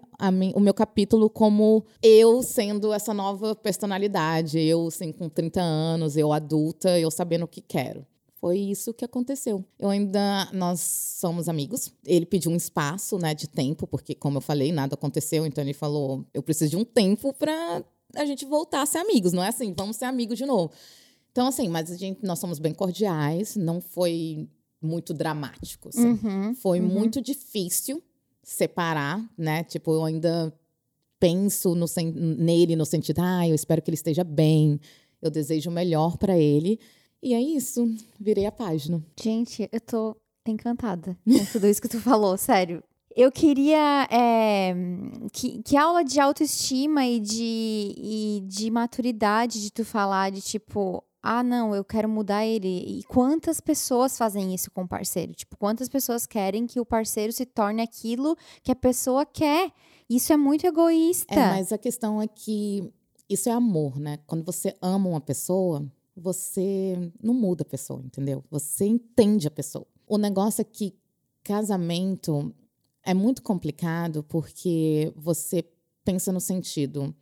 o 0.54 0.60
meu 0.60 0.74
capítulo 0.74 1.30
como 1.30 1.86
eu 2.04 2.44
sendo 2.44 2.92
essa 2.92 3.14
nova 3.14 3.56
personalidade. 3.56 4.60
Eu, 4.60 4.88
assim, 4.88 5.14
com 5.14 5.30
30 5.30 5.62
anos, 5.62 6.18
eu 6.18 6.34
adulta, 6.34 7.00
eu 7.00 7.10
sabendo 7.10 7.46
o 7.46 7.48
que 7.48 7.62
quero. 7.62 8.06
Foi 8.36 8.58
isso 8.58 8.94
que 8.94 9.06
aconteceu. 9.06 9.64
Eu 9.80 9.90
ainda. 9.90 10.50
Nós 10.52 10.82
somos 10.82 11.48
amigos. 11.48 11.94
Ele 12.06 12.26
pediu 12.26 12.52
um 12.52 12.56
espaço, 12.56 13.18
né, 13.18 13.34
de 13.36 13.48
tempo, 13.48 13.88
porque, 13.88 14.16
como 14.16 14.38
eu 14.38 14.42
falei, 14.42 14.72
nada 14.72 14.96
aconteceu. 14.96 15.46
Então 15.46 15.64
ele 15.64 15.74
falou: 15.74 16.26
eu 16.34 16.44
preciso 16.44 16.72
de 16.72 16.78
um 16.78 16.84
tempo 16.84 17.32
para 17.34 17.84
a 18.16 18.26
gente 18.26 18.46
voltar 18.46 18.82
a 18.82 18.86
ser 18.86 19.00
amigos, 19.00 19.34
não 19.34 19.44
é 19.44 19.48
assim, 19.48 19.74
vamos 19.76 19.98
ser 19.98 20.06
amigos 20.06 20.38
de 20.38 20.46
novo. 20.46 20.72
Então, 21.32 21.48
assim, 21.48 21.70
mas 21.70 21.90
a 21.90 21.96
gente, 21.96 22.26
nós 22.26 22.40
somos 22.40 22.60
bem 22.60 22.74
cordiais, 22.74 23.56
não 23.56 23.80
foi 23.80 24.50
muito 24.82 25.14
dramático. 25.14 25.90
Assim. 25.90 26.08
Uhum, 26.08 26.56
foi 26.56 26.80
uhum. 26.80 26.88
muito 26.88 27.22
difícil 27.22 28.04
separar, 28.44 29.24
né? 29.38 29.64
Tipo, 29.64 29.94
eu 29.94 30.04
ainda 30.04 30.54
penso 31.20 31.76
no, 31.76 31.86
nele 32.38 32.76
no 32.76 32.86
sentido, 32.86 33.20
ah, 33.20 33.48
eu 33.48 33.56
espero 33.56 33.82
que 33.82 33.90
ele 33.90 33.96
esteja 33.96 34.24
bem. 34.24 34.80
Eu 35.22 35.30
desejo 35.30 35.70
o 35.70 35.74
melhor 35.74 36.18
para 36.18 36.38
ele. 36.38 36.80
E 37.22 37.34
é 37.36 37.40
isso, 37.40 37.88
virei 38.20 38.48
a 38.48 38.52
página. 38.52 39.02
Gente, 39.22 39.70
eu 39.72 39.80
tô 39.80 40.18
encantada 40.48 41.16
com 41.24 41.46
tudo 41.52 41.68
isso 41.68 41.82
que 41.82 41.88
tu 41.88 42.00
falou, 42.02 42.36
sério. 42.36 42.84
Eu 43.16 43.32
queria 43.32 44.08
é, 44.12 44.74
que, 45.32 45.62
que 45.64 45.78
aula 45.78 46.04
de 46.04 46.20
autoestima 46.20 47.06
e 47.06 47.20
de, 47.20 47.94
e 47.98 48.44
de 48.46 48.72
maturidade 48.72 49.62
de 49.62 49.72
tu 49.72 49.84
falar 49.84 50.32
de 50.32 50.42
tipo, 50.42 51.04
ah, 51.22 51.44
não, 51.44 51.76
eu 51.76 51.84
quero 51.84 52.10
mudar 52.10 52.46
ele. 52.46 53.00
E 53.00 53.04
quantas 53.04 53.60
pessoas 53.60 54.18
fazem 54.18 54.56
isso 54.56 54.72
com 54.72 54.84
o 54.84 54.88
parceiro? 54.88 55.34
Tipo, 55.34 55.56
quantas 55.58 55.88
pessoas 55.88 56.26
querem 56.26 56.66
que 56.66 56.80
o 56.80 56.86
parceiro 56.86 57.32
se 57.32 57.46
torne 57.46 57.82
aquilo 57.82 58.36
que 58.64 58.72
a 58.72 58.76
pessoa 58.76 59.26
quer? 59.26 59.72
Isso 60.10 60.34
é 60.34 60.38
muito 60.38 60.66
egoísta. 60.66 61.34
É, 61.34 61.48
mas 61.50 61.72
a 61.72 61.78
questão 61.78 62.22
é 62.22 62.28
que 62.28 62.92
isso 63.30 63.50
é 63.50 63.52
amor, 63.52 64.00
né? 64.00 64.18
Quando 64.26 64.44
você 64.44 64.76
ama 64.82 65.10
uma 65.10 65.22
pessoa, 65.22 65.86
você 66.16 67.12
não 67.22 67.34
muda 67.34 67.62
a 67.64 67.66
pessoa, 67.66 68.02
entendeu? 68.04 68.44
Você 68.50 68.86
entende 68.86 69.48
a 69.48 69.52
pessoa. 69.52 69.86
O 70.08 70.18
negócio 70.18 70.62
é 70.62 70.66
que 70.66 70.96
casamento 71.44 72.54
é 73.04 73.14
muito 73.14 73.42
complicado 73.42 74.24
porque 74.24 75.12
você 75.16 75.64
pensa 76.04 76.32
no 76.32 76.40
sentido: 76.40 77.14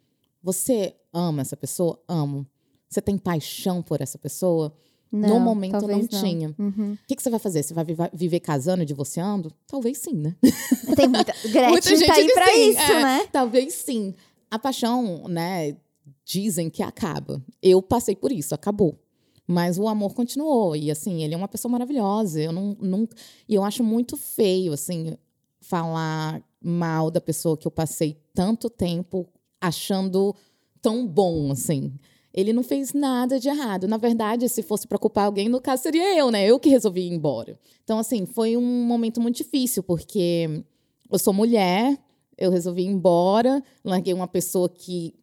você 0.41 0.95
ama 1.13 1.41
essa 1.41 1.57
pessoa? 1.57 2.01
Amo. 2.07 2.45
Você 2.89 3.01
tem 3.01 3.17
paixão 3.17 3.81
por 3.83 4.01
essa 4.01 4.17
pessoa? 4.17 4.75
Não, 5.11 5.29
no 5.29 5.39
momento 5.39 5.73
não, 5.73 5.79
talvez 5.79 6.07
tinha. 6.07 6.53
Uhum. 6.57 6.93
O 6.93 7.07
que, 7.07 7.15
que 7.15 7.23
você 7.23 7.29
vai 7.29 7.39
fazer? 7.39 7.63
Você 7.63 7.73
vai 7.73 7.85
viver 8.13 8.39
casando 8.39 8.83
e 8.83 8.85
divorciando? 8.85 9.51
Talvez 9.65 9.97
sim, 9.97 10.13
né? 10.13 10.35
Tem 10.95 11.07
muita. 11.07 11.33
Gretchen 11.49 11.69
Muita 11.69 11.95
gente 11.95 12.07
tá 12.07 12.13
aí 12.13 12.31
pra 12.31 12.45
sim, 12.45 12.69
isso, 12.69 12.79
é. 12.79 13.03
né? 13.03 13.27
Talvez 13.31 13.73
sim. 13.73 14.13
A 14.51 14.59
paixão, 14.59 15.27
né? 15.27 15.75
Dizem 16.23 16.69
que 16.69 16.83
acaba. 16.83 17.43
Eu 17.61 17.81
passei 17.81 18.15
por 18.15 18.31
isso, 18.31 18.53
acabou. 18.53 18.99
Mas 19.47 19.79
o 19.79 19.87
amor 19.87 20.13
continuou. 20.13 20.75
E 20.75 20.91
assim, 20.91 21.23
ele 21.23 21.33
é 21.33 21.37
uma 21.37 21.47
pessoa 21.47 21.71
maravilhosa. 21.71 22.39
Eu 22.39 22.51
não, 22.51 22.77
nunca. 22.79 23.15
E 23.47 23.55
eu 23.55 23.63
acho 23.63 23.83
muito 23.83 24.15
feio, 24.15 24.73
assim, 24.73 25.17
falar 25.61 26.41
mal 26.61 27.09
da 27.09 27.21
pessoa 27.21 27.57
que 27.57 27.67
eu 27.67 27.71
passei 27.71 28.17
tanto 28.33 28.69
tempo 28.69 29.27
achando 29.61 30.35
tão 30.81 31.05
bom, 31.05 31.51
assim. 31.51 31.93
Ele 32.33 32.53
não 32.53 32.63
fez 32.63 32.93
nada 32.93 33.39
de 33.39 33.49
errado. 33.49 33.87
Na 33.87 33.97
verdade, 33.97 34.47
se 34.47 34.61
fosse 34.61 34.87
para 34.87 34.97
culpar 34.97 35.25
alguém, 35.25 35.49
no 35.49 35.59
caso 35.59 35.83
seria 35.83 36.17
eu, 36.17 36.29
né? 36.29 36.45
Eu 36.45 36.59
que 36.59 36.69
resolvi 36.69 37.01
ir 37.01 37.13
embora. 37.13 37.57
Então, 37.83 37.97
assim, 37.97 38.25
foi 38.25 38.55
um 38.55 38.83
momento 38.83 39.19
muito 39.19 39.37
difícil, 39.37 39.81
porque 39.81 40.63
eu 41.11 41.19
sou 41.19 41.33
mulher, 41.33 41.97
eu 42.37 42.51
resolvi 42.51 42.83
ir 42.83 42.87
embora, 42.87 43.63
larguei 43.83 44.13
uma 44.13 44.27
pessoa 44.27 44.69
que 44.69 45.15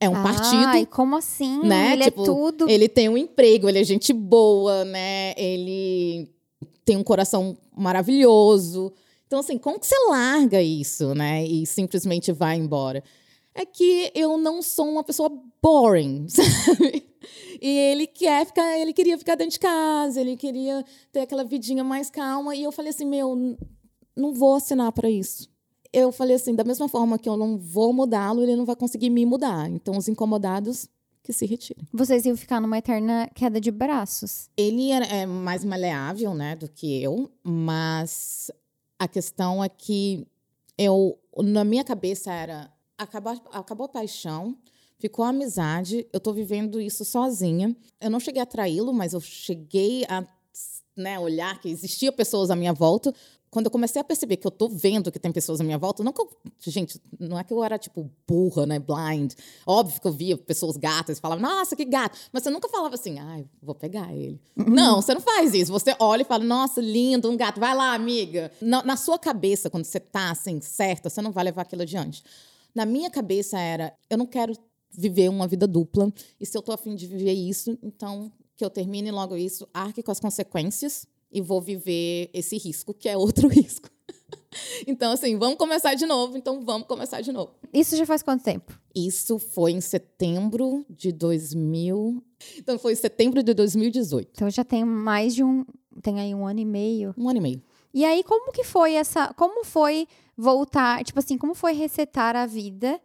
é 0.00 0.08
um 0.08 0.22
partido. 0.22 0.66
Ai, 0.66 0.86
como 0.86 1.16
assim? 1.16 1.60
né? 1.62 1.92
Ele 1.92 2.04
Tipo, 2.04 2.22
é 2.22 2.24
tudo. 2.24 2.68
Ele 2.68 2.88
tem 2.88 3.08
um 3.08 3.16
emprego, 3.16 3.68
ele 3.68 3.78
é 3.78 3.84
gente 3.84 4.12
boa, 4.12 4.84
né? 4.84 5.34
Ele 5.36 6.30
tem 6.84 6.96
um 6.96 7.04
coração 7.04 7.56
maravilhoso. 7.76 8.92
Então, 9.34 9.40
assim, 9.40 9.58
como 9.58 9.80
que 9.80 9.86
você 9.88 9.96
larga 10.08 10.62
isso, 10.62 11.12
né? 11.12 11.44
E 11.44 11.66
simplesmente 11.66 12.30
vai 12.30 12.56
embora? 12.56 13.02
É 13.52 13.66
que 13.66 14.12
eu 14.14 14.38
não 14.38 14.62
sou 14.62 14.88
uma 14.88 15.02
pessoa 15.02 15.28
boring, 15.60 16.26
sabe? 16.30 17.04
E 17.60 17.68
ele 17.68 18.06
quer 18.06 18.46
ficar, 18.46 18.78
ele 18.78 18.92
queria 18.92 19.18
ficar 19.18 19.34
dentro 19.34 19.54
de 19.54 19.58
casa, 19.58 20.20
ele 20.20 20.36
queria 20.36 20.84
ter 21.10 21.20
aquela 21.22 21.42
vidinha 21.42 21.82
mais 21.82 22.08
calma. 22.10 22.54
E 22.54 22.62
eu 22.62 22.70
falei 22.70 22.90
assim, 22.90 23.04
meu, 23.06 23.56
não 24.14 24.32
vou 24.32 24.54
assinar 24.54 24.92
para 24.92 25.10
isso. 25.10 25.48
Eu 25.92 26.12
falei 26.12 26.36
assim, 26.36 26.54
da 26.54 26.62
mesma 26.62 26.88
forma 26.88 27.18
que 27.18 27.28
eu 27.28 27.36
não 27.36 27.58
vou 27.58 27.92
mudá-lo, 27.92 28.40
ele 28.40 28.54
não 28.54 28.64
vai 28.64 28.76
conseguir 28.76 29.10
me 29.10 29.26
mudar. 29.26 29.68
Então, 29.68 29.96
os 29.98 30.06
incomodados 30.06 30.88
que 31.24 31.32
se 31.32 31.44
retirem. 31.44 31.84
Vocês 31.92 32.24
iam 32.24 32.36
ficar 32.36 32.60
numa 32.60 32.78
eterna 32.78 33.28
queda 33.34 33.60
de 33.60 33.72
braços. 33.72 34.48
Ele 34.56 34.92
era- 34.92 35.06
é 35.06 35.26
mais 35.26 35.64
maleável, 35.64 36.34
né, 36.34 36.54
do 36.54 36.68
que 36.68 37.02
eu, 37.02 37.30
mas 37.42 38.48
a 39.04 39.08
questão 39.08 39.62
é 39.62 39.68
que 39.68 40.26
eu, 40.78 41.18
na 41.38 41.62
minha 41.62 41.84
cabeça 41.84 42.32
era 42.32 42.72
acabar, 42.96 43.40
acabou 43.52 43.84
a 43.86 43.88
paixão, 43.88 44.56
ficou 44.98 45.24
a 45.24 45.28
amizade, 45.28 46.06
eu 46.12 46.18
tô 46.18 46.32
vivendo 46.32 46.80
isso 46.80 47.04
sozinha. 47.04 47.76
Eu 48.00 48.10
não 48.10 48.18
cheguei 48.18 48.40
a 48.40 48.46
traí-lo, 48.46 48.92
mas 48.92 49.12
eu 49.12 49.20
cheguei 49.20 50.04
a 50.08 50.26
né, 50.96 51.18
olhar 51.18 51.60
que 51.60 51.68
existia 51.68 52.10
pessoas 52.10 52.50
à 52.50 52.56
minha 52.56 52.72
volta. 52.72 53.14
Quando 53.54 53.66
eu 53.66 53.70
comecei 53.70 54.00
a 54.00 54.04
perceber 54.04 54.36
que 54.36 54.44
eu 54.48 54.50
tô 54.50 54.68
vendo 54.68 55.12
que 55.12 55.18
tem 55.20 55.30
pessoas 55.30 55.60
à 55.60 55.64
minha 55.64 55.78
volta, 55.78 56.02
não 56.02 56.12
que 56.12 56.20
eu, 56.20 56.28
gente, 56.58 57.00
não 57.20 57.38
é 57.38 57.44
que 57.44 57.52
eu 57.52 57.62
era 57.62 57.78
tipo 57.78 58.10
burra, 58.26 58.66
né, 58.66 58.80
blind. 58.80 59.32
Óbvio 59.64 60.00
que 60.00 60.08
eu 60.08 60.12
via 60.12 60.36
pessoas 60.36 60.76
gatas 60.76 61.18
e 61.18 61.20
falava, 61.20 61.40
nossa, 61.40 61.76
que 61.76 61.84
gato. 61.84 62.18
Mas 62.32 62.42
você 62.42 62.50
nunca 62.50 62.68
falava 62.68 62.96
assim, 62.96 63.20
ai, 63.20 63.46
vou 63.62 63.72
pegar 63.72 64.12
ele. 64.12 64.42
Não, 64.56 65.00
você 65.00 65.14
não 65.14 65.20
faz 65.20 65.54
isso. 65.54 65.70
Você 65.70 65.94
olha 66.00 66.22
e 66.22 66.24
fala, 66.24 66.42
nossa, 66.42 66.80
lindo, 66.80 67.30
um 67.30 67.36
gato, 67.36 67.60
vai 67.60 67.76
lá, 67.76 67.94
amiga. 67.94 68.50
Na, 68.60 68.82
na 68.82 68.96
sua 68.96 69.20
cabeça, 69.20 69.70
quando 69.70 69.84
você 69.84 70.00
tá 70.00 70.32
assim, 70.32 70.60
certa, 70.60 71.08
você 71.08 71.22
não 71.22 71.30
vai 71.30 71.44
levar 71.44 71.62
aquilo 71.62 71.82
adiante. 71.82 72.24
Na 72.74 72.84
minha 72.84 73.08
cabeça 73.08 73.56
era, 73.56 73.96
eu 74.10 74.18
não 74.18 74.26
quero 74.26 74.52
viver 74.90 75.28
uma 75.28 75.46
vida 75.46 75.68
dupla. 75.68 76.12
E 76.40 76.44
se 76.44 76.58
eu 76.58 76.62
tô 76.62 76.72
afim 76.72 76.96
de 76.96 77.06
viver 77.06 77.34
isso, 77.34 77.78
então 77.80 78.32
que 78.56 78.64
eu 78.64 78.70
termine 78.70 79.12
logo 79.12 79.36
isso, 79.36 79.68
arque 79.72 80.02
com 80.02 80.10
as 80.10 80.18
consequências 80.18 81.06
e 81.34 81.40
vou 81.40 81.60
viver 81.60 82.30
esse 82.32 82.56
risco, 82.56 82.94
que 82.94 83.08
é 83.08 83.16
outro 83.16 83.48
risco. 83.50 83.90
então, 84.86 85.12
assim, 85.12 85.36
vamos 85.36 85.58
começar 85.58 85.94
de 85.94 86.06
novo. 86.06 86.38
Então, 86.38 86.64
vamos 86.64 86.86
começar 86.86 87.20
de 87.20 87.32
novo. 87.32 87.50
Isso 87.72 87.96
já 87.96 88.06
faz 88.06 88.22
quanto 88.22 88.44
tempo? 88.44 88.72
Isso 88.94 89.40
foi 89.40 89.72
em 89.72 89.80
setembro 89.80 90.86
de 90.88 91.10
2000. 91.10 92.22
Então, 92.56 92.78
foi 92.78 92.92
em 92.92 92.96
setembro 92.96 93.42
de 93.42 93.52
2018. 93.52 94.30
Então 94.32 94.48
já 94.48 94.64
tem 94.64 94.84
mais 94.84 95.34
de 95.34 95.42
um. 95.42 95.66
Tem 96.00 96.20
aí 96.20 96.32
um 96.32 96.46
ano 96.46 96.60
e 96.60 96.64
meio. 96.64 97.12
Um 97.18 97.28
ano 97.28 97.38
e 97.38 97.42
meio. 97.42 97.62
E 97.92 98.04
aí, 98.04 98.22
como 98.22 98.52
que 98.52 98.62
foi 98.62 98.94
essa. 98.94 99.34
Como 99.34 99.64
foi 99.64 100.06
voltar. 100.36 101.02
Tipo 101.02 101.18
assim, 101.18 101.36
como 101.36 101.54
foi 101.54 101.72
resetar 101.72 102.36
a 102.36 102.46
vida 102.46 103.00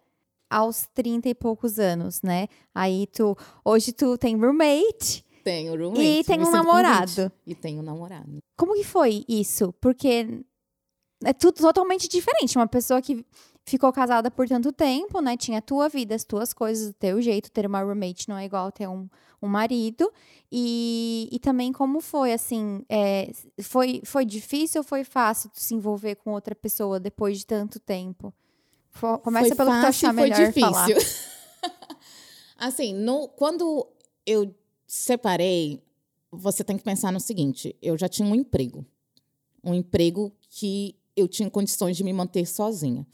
aos 0.47 0.87
30 0.93 1.29
e 1.29 1.33
poucos 1.33 1.79
anos, 1.79 2.21
né? 2.21 2.47
Aí 2.75 3.07
tu. 3.07 3.35
Hoje 3.65 3.91
tu 3.91 4.19
tem 4.19 4.35
roommate 4.37 5.25
Tenho 5.49 5.75
roommate. 5.75 6.01
e 6.01 6.23
tem 6.23 6.43
um 6.43 6.51
namorado. 6.51 7.31
E 7.45 7.55
tenho 7.55 7.79
um 7.79 7.83
namorado. 7.83 8.37
Como 8.55 8.75
que 8.75 8.83
foi 8.83 9.25
isso? 9.27 9.73
Porque 9.81 10.43
é 11.23 11.33
tudo 11.33 11.55
totalmente 11.55 12.07
diferente. 12.07 12.55
Uma 12.57 12.67
pessoa 12.67 13.01
que 13.01 13.25
ficou 13.65 13.91
casada 13.91 14.29
por 14.29 14.47
tanto 14.47 14.71
tempo, 14.71 15.19
né? 15.21 15.35
Tinha 15.35 15.57
a 15.57 15.61
tua 15.61 15.89
vida, 15.89 16.13
as 16.13 16.23
tuas 16.23 16.53
coisas, 16.53 16.89
o 16.89 16.93
teu 16.93 17.19
jeito. 17.21 17.51
Ter 17.51 17.65
uma 17.65 17.81
roommate 17.81 18.29
não 18.29 18.37
é 18.37 18.45
igual 18.45 18.71
ter 18.71 18.87
um, 18.87 19.09
um 19.41 19.47
marido. 19.47 20.11
E, 20.51 21.27
e 21.31 21.39
também 21.39 21.71
como 21.73 21.99
foi, 21.99 22.31
assim, 22.31 22.83
é, 22.87 23.31
foi, 23.61 24.01
foi 24.05 24.25
difícil 24.25 24.81
ou 24.81 24.83
foi 24.85 25.03
fácil 25.03 25.49
se 25.53 25.73
envolver 25.73 26.15
com 26.15 26.31
outra 26.31 26.53
pessoa 26.53 26.99
depois 26.99 27.39
de 27.39 27.45
tanto 27.45 27.79
tempo? 27.79 28.33
Começa 29.23 29.47
foi 29.47 29.55
pelo 29.55 29.71
que 29.71 29.77
tu 29.77 29.81
fácil 29.81 29.89
achar 29.89 30.13
e 30.13 30.15
foi 30.15 30.23
melhor 30.29 30.47
difícil. 30.47 30.71
falar. 30.71 30.87
assim, 32.57 32.93
no, 32.93 33.29
quando 33.29 33.87
eu 34.25 34.53
separei, 34.89 35.81
você 36.31 36.63
tem 36.63 36.75
que 36.75 36.83
pensar 36.83 37.11
no 37.11 37.19
seguinte: 37.19 37.75
eu 37.81 37.97
já 37.97 38.09
tinha 38.09 38.27
um 38.27 38.35
emprego. 38.35 38.83
Um 39.63 39.73
emprego 39.73 40.33
que 40.49 40.95
eu 41.15 41.27
tinha 41.27 41.49
condições 41.49 41.95
de 41.95 42.03
me 42.03 42.11
manter 42.11 42.45
sozinha. 42.45 43.05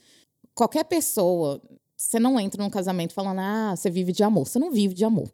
Qualquer 0.54 0.86
pessoa, 0.86 1.62
você 1.98 2.18
não 2.18 2.40
entra 2.40 2.64
num 2.64 2.70
casamento 2.70 3.14
falando, 3.14 3.40
ah, 3.40 3.76
você 3.76 3.90
vive 3.90 4.14
de 4.14 4.24
amor. 4.24 4.48
Você 4.48 4.58
não 4.58 4.72
vive 4.72 4.94
de 4.94 5.04
amor. 5.04 5.30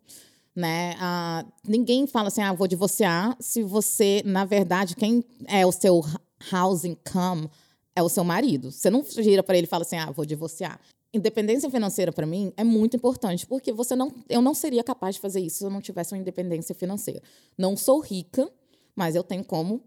Né? 0.56 0.96
Ah, 1.00 1.46
ninguém 1.68 2.08
fala 2.08 2.30
assim, 2.30 2.42
ah, 2.42 2.54
vou 2.54 2.68
divorciar, 2.68 3.38
se 3.40 3.62
você, 3.62 4.22
na 4.26 4.44
verdade, 4.44 4.96
quem 4.96 5.24
é 5.48 5.66
o 5.66 5.72
seu 5.72 6.04
house 6.52 6.86
income 6.86 7.50
é 7.96 8.02
o 8.02 8.10
seu 8.10 8.24
marido. 8.24 8.72
Você 8.72 8.90
não 8.90 9.04
gira 9.04 9.44
para 9.44 9.58
ele 9.58 9.68
e 9.68 9.70
fala 9.70 9.84
assim, 9.84 9.98
ah, 9.98 10.12
vou 10.12 10.26
divorciar. 10.26 10.80
Independência 11.14 11.70
financeira 11.70 12.12
para 12.12 12.26
mim 12.26 12.54
é 12.56 12.64
muito 12.64 12.96
importante, 12.96 13.46
porque 13.46 13.74
você 13.74 13.96
não, 13.96 14.14
eu 14.30 14.42
não 14.42 14.54
seria 14.54 14.82
capaz 14.82 15.16
de 15.16 15.22
fazer 15.22 15.42
isso 15.42 15.58
se 15.58 15.66
eu 15.66 15.70
não 15.70 15.82
tivesse 15.82 16.14
uma 16.14 16.20
independência 16.20 16.74
financeira. 16.74 17.22
Não 17.58 17.76
sou 17.76 18.00
rica, 18.00 18.50
mas 18.96 19.14
eu 19.14 19.24
tenho 19.24 19.44
como 19.44 19.84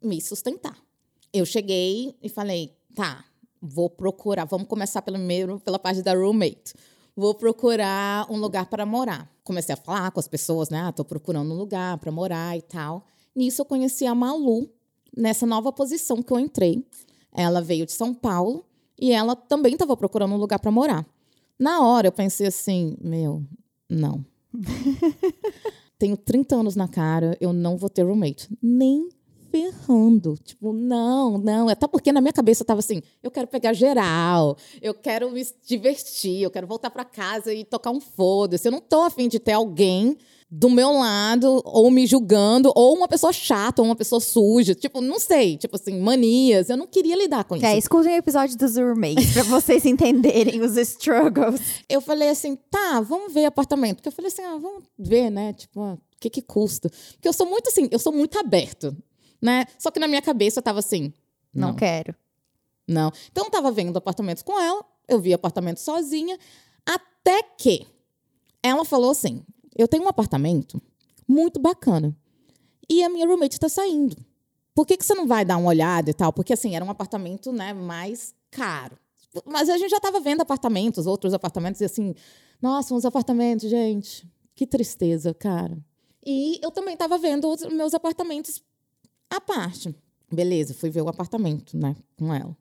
me 0.00 0.20
sustentar. 0.20 0.78
Eu 1.32 1.44
cheguei 1.44 2.14
e 2.22 2.28
falei, 2.28 2.76
tá, 2.94 3.24
vou 3.60 3.90
procurar, 3.90 4.44
vamos 4.44 4.68
começar 4.68 5.02
primeiro 5.02 5.58
pela 5.60 5.80
parte 5.80 6.00
da 6.00 6.14
roommate. 6.14 6.74
Vou 7.16 7.34
procurar 7.34 8.30
um 8.30 8.36
lugar 8.36 8.66
para 8.66 8.86
morar. 8.86 9.28
Comecei 9.42 9.72
a 9.72 9.76
falar 9.76 10.12
com 10.12 10.20
as 10.20 10.28
pessoas, 10.28 10.70
né? 10.70 10.82
Ah, 10.82 10.92
tô 10.92 11.04
procurando 11.04 11.52
um 11.52 11.56
lugar 11.56 11.98
para 11.98 12.12
morar 12.12 12.56
e 12.56 12.62
tal. 12.62 13.04
Nisso 13.34 13.62
eu 13.62 13.66
conheci 13.66 14.06
a 14.06 14.14
Malu, 14.14 14.70
nessa 15.16 15.44
nova 15.44 15.72
posição 15.72 16.22
que 16.22 16.32
eu 16.32 16.38
entrei. 16.38 16.86
Ela 17.32 17.60
veio 17.60 17.84
de 17.84 17.90
São 17.90 18.14
Paulo 18.14 18.64
e 18.98 19.12
ela 19.12 19.36
também 19.36 19.72
estava 19.72 19.96
procurando 19.96 20.34
um 20.34 20.38
lugar 20.38 20.58
para 20.58 20.70
morar. 20.70 21.06
Na 21.58 21.80
hora 21.84 22.08
eu 22.08 22.12
pensei 22.12 22.46
assim, 22.46 22.96
meu, 23.00 23.42
não. 23.88 24.24
Tenho 25.98 26.16
30 26.16 26.56
anos 26.56 26.76
na 26.76 26.86
cara, 26.86 27.36
eu 27.40 27.52
não 27.52 27.76
vou 27.76 27.90
ter 27.90 28.02
roommate. 28.02 28.48
Nem 28.62 29.08
berrando. 29.50 30.36
Tipo, 30.36 30.72
não, 30.72 31.38
não. 31.38 31.68
Até 31.68 31.86
porque 31.86 32.12
na 32.12 32.20
minha 32.20 32.32
cabeça 32.32 32.62
eu 32.62 32.66
tava 32.66 32.80
assim: 32.80 33.02
eu 33.22 33.30
quero 33.30 33.48
pegar 33.48 33.72
geral, 33.72 34.56
eu 34.80 34.94
quero 34.94 35.30
me 35.30 35.44
divertir, 35.66 36.42
eu 36.42 36.50
quero 36.50 36.66
voltar 36.66 36.90
para 36.90 37.04
casa 37.04 37.52
e 37.52 37.64
tocar 37.64 37.90
um 37.90 38.00
foda-se. 38.00 38.68
Eu 38.68 38.72
não 38.72 38.80
tô 38.80 39.02
afim 39.02 39.28
de 39.28 39.38
ter 39.38 39.52
alguém 39.52 40.16
do 40.50 40.70
meu 40.70 40.92
lado, 40.92 41.60
ou 41.64 41.90
me 41.90 42.06
julgando, 42.06 42.72
ou 42.74 42.96
uma 42.96 43.06
pessoa 43.06 43.32
chata, 43.32 43.82
ou 43.82 43.86
uma 43.88 43.94
pessoa 43.96 44.18
suja. 44.20 44.74
Tipo, 44.74 45.00
não 45.02 45.18
sei. 45.18 45.58
Tipo 45.58 45.76
assim, 45.76 46.00
manias. 46.00 46.70
Eu 46.70 46.76
não 46.76 46.86
queria 46.86 47.16
lidar 47.16 47.44
com 47.44 47.54
isso. 47.56 47.66
É, 47.66 47.76
escutem 47.76 48.14
o 48.14 48.16
episódio 48.16 48.56
dos 48.56 48.76
roommates 48.76 49.32
pra 49.34 49.42
vocês 49.42 49.84
entenderem 49.84 50.60
os 50.62 50.76
struggles. 50.78 51.60
Eu 51.88 52.00
falei 52.00 52.30
assim, 52.30 52.56
tá, 52.70 53.00
vamos 53.00 53.32
ver 53.32 53.44
apartamento. 53.44 53.96
Porque 53.96 54.08
eu 54.08 54.12
falei 54.12 54.30
assim, 54.30 54.42
ah, 54.42 54.56
vamos 54.58 54.84
ver, 54.98 55.28
né? 55.30 55.52
Tipo, 55.52 55.82
ah, 55.82 55.94
o 55.94 56.00
que 56.18 56.30
que 56.30 56.40
custa? 56.42 56.88
Porque 57.12 57.28
eu 57.28 57.32
sou 57.34 57.46
muito 57.46 57.68
assim, 57.68 57.86
eu 57.90 57.98
sou 57.98 58.12
muito 58.12 58.38
aberto, 58.38 58.96
né? 59.42 59.66
Só 59.78 59.90
que 59.90 60.00
na 60.00 60.08
minha 60.08 60.22
cabeça 60.22 60.60
eu 60.60 60.62
tava 60.62 60.78
assim, 60.78 61.12
Não, 61.52 61.68
não, 61.68 61.76
quero. 61.76 62.14
não. 62.88 63.12
Então 63.30 63.44
eu 63.44 63.50
tava 63.50 63.70
vendo 63.70 63.96
apartamentos 63.98 64.42
com 64.42 64.58
ela, 64.58 64.82
eu 65.06 65.20
vi 65.20 65.34
apartamento 65.34 65.78
sozinha, 65.78 66.38
até 66.86 67.42
que 67.42 67.86
ela 68.62 68.84
falou 68.84 69.10
assim: 69.10 69.42
eu 69.78 69.86
tenho 69.88 70.04
um 70.04 70.08
apartamento 70.08 70.82
muito 71.26 71.60
bacana. 71.60 72.14
E 72.90 73.02
a 73.02 73.08
minha 73.08 73.26
roommate 73.26 73.60
tá 73.60 73.68
saindo. 73.68 74.16
Por 74.74 74.86
que, 74.86 74.96
que 74.96 75.04
você 75.04 75.14
não 75.14 75.26
vai 75.26 75.44
dar 75.44 75.56
uma 75.56 75.68
olhada 75.68 76.10
e 76.10 76.14
tal? 76.14 76.32
Porque 76.32 76.52
assim, 76.52 76.74
era 76.74 76.84
um 76.84 76.90
apartamento, 76.90 77.52
né, 77.52 77.72
mais 77.72 78.34
caro. 78.50 78.98
Mas 79.44 79.68
a 79.68 79.76
gente 79.76 79.90
já 79.90 80.00
tava 80.00 80.20
vendo 80.20 80.40
apartamentos, 80.40 81.06
outros 81.06 81.34
apartamentos, 81.34 81.80
e 81.80 81.84
assim, 81.84 82.14
nossa, 82.60 82.94
uns 82.94 83.04
apartamentos, 83.04 83.68
gente. 83.68 84.26
Que 84.54 84.66
tristeza, 84.66 85.34
cara. 85.34 85.76
E 86.24 86.58
eu 86.62 86.70
também 86.70 86.96
tava 86.96 87.18
vendo 87.18 87.48
os 87.48 87.62
meus 87.72 87.94
apartamentos 87.94 88.62
à 89.30 89.40
parte. 89.40 89.94
Beleza, 90.32 90.74
fui 90.74 90.90
ver 90.90 91.02
o 91.02 91.08
apartamento, 91.08 91.76
né, 91.76 91.94
com 92.16 92.32
ela. 92.32 92.56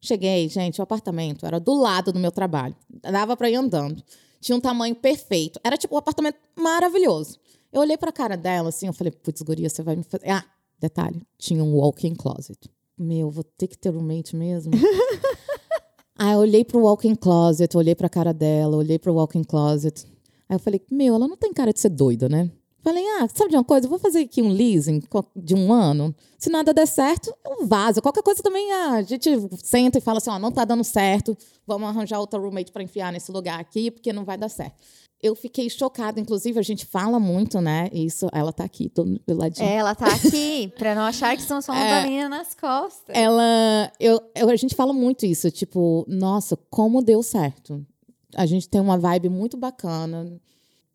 Cheguei, 0.00 0.48
gente, 0.48 0.80
o 0.80 0.82
apartamento 0.82 1.46
era 1.46 1.60
do 1.60 1.74
lado 1.74 2.12
do 2.12 2.18
meu 2.18 2.32
trabalho. 2.32 2.74
Dava 2.90 3.36
pra 3.36 3.48
ir 3.48 3.54
andando. 3.54 4.02
Tinha 4.42 4.56
um 4.56 4.60
tamanho 4.60 4.96
perfeito. 4.96 5.60
Era 5.62 5.76
tipo 5.76 5.94
um 5.94 5.98
apartamento 5.98 6.36
maravilhoso. 6.56 7.38
Eu 7.72 7.80
olhei 7.80 7.96
pra 7.96 8.10
cara 8.10 8.36
dela 8.36 8.70
assim, 8.70 8.88
eu 8.88 8.92
falei, 8.92 9.12
putz, 9.12 9.40
guria, 9.40 9.70
você 9.70 9.82
vai 9.82 9.94
me 9.94 10.02
fazer. 10.02 10.28
Ah, 10.28 10.44
detalhe, 10.80 11.22
tinha 11.38 11.62
um 11.62 11.76
walk-in 11.76 12.14
closet. 12.14 12.58
Meu, 12.98 13.30
vou 13.30 13.44
ter 13.44 13.68
que 13.68 13.78
ter 13.78 13.90
roommate 13.90 14.34
mesmo. 14.34 14.72
Aí 16.18 16.32
eu 16.34 16.40
olhei 16.40 16.64
pro 16.64 16.80
walk-in 16.80 17.14
closet, 17.14 17.74
olhei 17.76 17.94
pra 17.94 18.08
cara 18.08 18.34
dela, 18.34 18.76
olhei 18.76 18.98
pro 18.98 19.14
walk-in 19.14 19.44
closet. 19.44 20.04
Aí 20.48 20.56
eu 20.56 20.58
falei, 20.58 20.82
meu, 20.90 21.14
ela 21.14 21.28
não 21.28 21.36
tem 21.36 21.52
cara 21.52 21.72
de 21.72 21.80
ser 21.80 21.88
doida, 21.90 22.28
né? 22.28 22.50
Falei, 22.82 23.04
ah, 23.20 23.28
sabe 23.32 23.50
de 23.50 23.56
uma 23.56 23.62
coisa? 23.64 23.86
Eu 23.86 23.90
vou 23.90 23.98
fazer 23.98 24.20
aqui 24.20 24.42
um 24.42 24.48
leasing 24.50 25.00
de 25.36 25.54
um 25.54 25.72
ano. 25.72 26.14
Se 26.38 26.50
nada 26.50 26.74
der 26.74 26.86
certo, 26.86 27.32
eu 27.46 27.66
vazo. 27.66 28.02
Qualquer 28.02 28.22
coisa 28.22 28.42
também, 28.42 28.70
ah, 28.72 28.94
a 28.94 29.02
gente 29.02 29.30
senta 29.62 29.98
e 29.98 30.00
fala 30.00 30.18
assim, 30.18 30.30
ó, 30.30 30.38
não 30.38 30.50
tá 30.50 30.64
dando 30.64 30.82
certo. 30.82 31.36
Vamos 31.66 31.88
arranjar 31.88 32.18
outra 32.18 32.40
roommate 32.40 32.72
para 32.72 32.82
enfiar 32.82 33.12
nesse 33.12 33.30
lugar 33.30 33.60
aqui, 33.60 33.90
porque 33.90 34.12
não 34.12 34.24
vai 34.24 34.36
dar 34.36 34.48
certo. 34.48 34.74
Eu 35.22 35.36
fiquei 35.36 35.70
chocada, 35.70 36.18
inclusive 36.18 36.58
a 36.58 36.62
gente 36.62 36.84
fala 36.84 37.20
muito, 37.20 37.60
né? 37.60 37.88
Isso, 37.92 38.26
ela 38.32 38.52
tá 38.52 38.64
aqui, 38.64 38.88
tô 38.88 39.04
do 39.04 39.20
ladinho. 39.36 39.68
É, 39.68 39.76
ela 39.76 39.94
tá 39.94 40.06
aqui, 40.12 40.72
pra 40.76 40.96
não 40.96 41.02
achar 41.02 41.36
que 41.36 41.42
são 41.44 41.62
só 41.62 41.70
uma 41.70 41.80
É. 41.80 42.02
menina 42.02 42.28
nas 42.28 42.52
costas. 42.54 43.14
Ela, 43.14 43.92
eu, 44.00 44.20
eu- 44.34 44.50
a 44.50 44.56
gente 44.56 44.74
fala 44.74 44.92
muito 44.92 45.24
isso, 45.24 45.48
tipo, 45.52 46.04
nossa, 46.08 46.58
como 46.68 47.00
deu 47.00 47.22
certo. 47.22 47.86
A 48.34 48.44
gente 48.46 48.68
tem 48.68 48.80
uma 48.80 48.98
vibe 48.98 49.28
muito 49.28 49.56
bacana. 49.56 50.40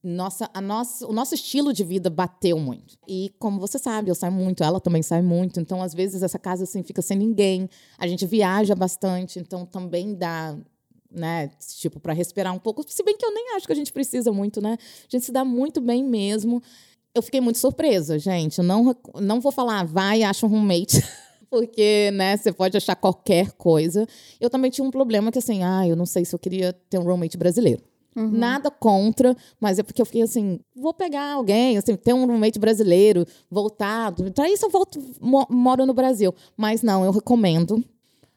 Nossa, 0.04 0.50
a 0.54 0.62
nossa, 0.62 1.08
o 1.08 1.12
nosso 1.12 1.34
estilo 1.34 1.74
de 1.74 1.84
vida 1.84 2.10
bateu 2.10 2.60
muito. 2.60 2.98
E 3.08 3.34
como 3.40 3.60
você 3.60 3.80
sabe, 3.80 4.10
eu 4.10 4.16
saio 4.16 4.32
muito, 4.32 4.64
ela 4.64 4.80
também 4.80 5.02
sai 5.02 5.22
muito. 5.22 5.60
Então, 5.60 5.82
às 5.82 5.94
vezes, 5.94 6.22
essa 6.22 6.38
casa 6.38 6.64
assim 6.64 6.84
fica 6.84 7.02
sem 7.02 7.18
ninguém. 7.18 7.70
A 7.98 8.08
gente 8.08 8.26
viaja 8.26 8.76
bastante, 8.76 9.40
então 9.40 9.66
também 9.66 10.14
dá, 10.16 10.56
né, 11.12 11.50
tipo, 11.78 12.00
para 12.00 12.14
respirar 12.14 12.54
um 12.54 12.60
pouco. 12.60 12.86
Se 12.88 13.04
bem 13.04 13.18
que 13.18 13.26
eu 13.26 13.34
nem 13.34 13.56
acho 13.56 13.66
que 13.66 13.74
a 13.74 13.76
gente 13.76 13.92
precisa 13.92 14.32
muito, 14.32 14.62
né? 14.62 14.78
A 14.80 15.08
gente 15.10 15.26
se 15.26 15.32
dá 15.32 15.44
muito 15.44 15.82
bem 15.82 16.04
mesmo. 16.04 16.62
Eu 17.14 17.22
fiquei 17.22 17.42
muito 17.42 17.58
surpresa, 17.58 18.20
gente. 18.20 18.62
Não, 18.62 18.96
não 19.20 19.42
vou 19.42 19.52
falar, 19.52 19.84
vai, 19.84 20.22
acha 20.22 20.46
um 20.46 20.50
roommate. 20.50 21.04
Porque, 21.50 22.12
né, 22.14 22.38
você 22.38 22.52
pode 22.52 22.78
achar 22.78 22.96
qualquer 22.96 23.54
coisa. 23.54 24.06
Eu 24.40 24.50
também 24.50 24.70
tinha 24.70 24.86
um 24.86 24.92
problema 24.92 25.32
que, 25.32 25.40
assim, 25.40 25.64
ah, 25.64 25.88
eu 25.88 25.96
não 25.96 26.06
sei 26.06 26.24
se 26.24 26.36
eu 26.36 26.40
queria 26.40 26.72
ter 26.72 27.00
um 27.00 27.04
roommate 27.04 27.38
brasileiro. 27.38 27.82
Nada 28.20 28.72
contra, 28.72 29.36
mas 29.60 29.78
é 29.80 29.84
porque 29.84 30.02
eu 30.02 30.06
fiquei 30.06 30.24
assim, 30.24 30.60
vou 30.76 30.94
pegar 30.94 31.34
alguém, 31.34 31.78
assim, 31.78 31.96
ter 31.96 32.14
um 32.14 32.26
roommate 32.26 32.58
brasileiro, 32.58 33.26
voltar. 33.50 34.12
Pra 34.34 34.50
isso 34.50 34.66
eu 34.66 34.70
volto, 34.70 35.00
mo- 35.22 35.48
moro 35.50 35.86
no 35.86 35.94
Brasil. 35.94 36.34
Mas 36.56 36.82
não, 36.82 37.06
eu 37.06 37.12
recomendo. 37.12 37.84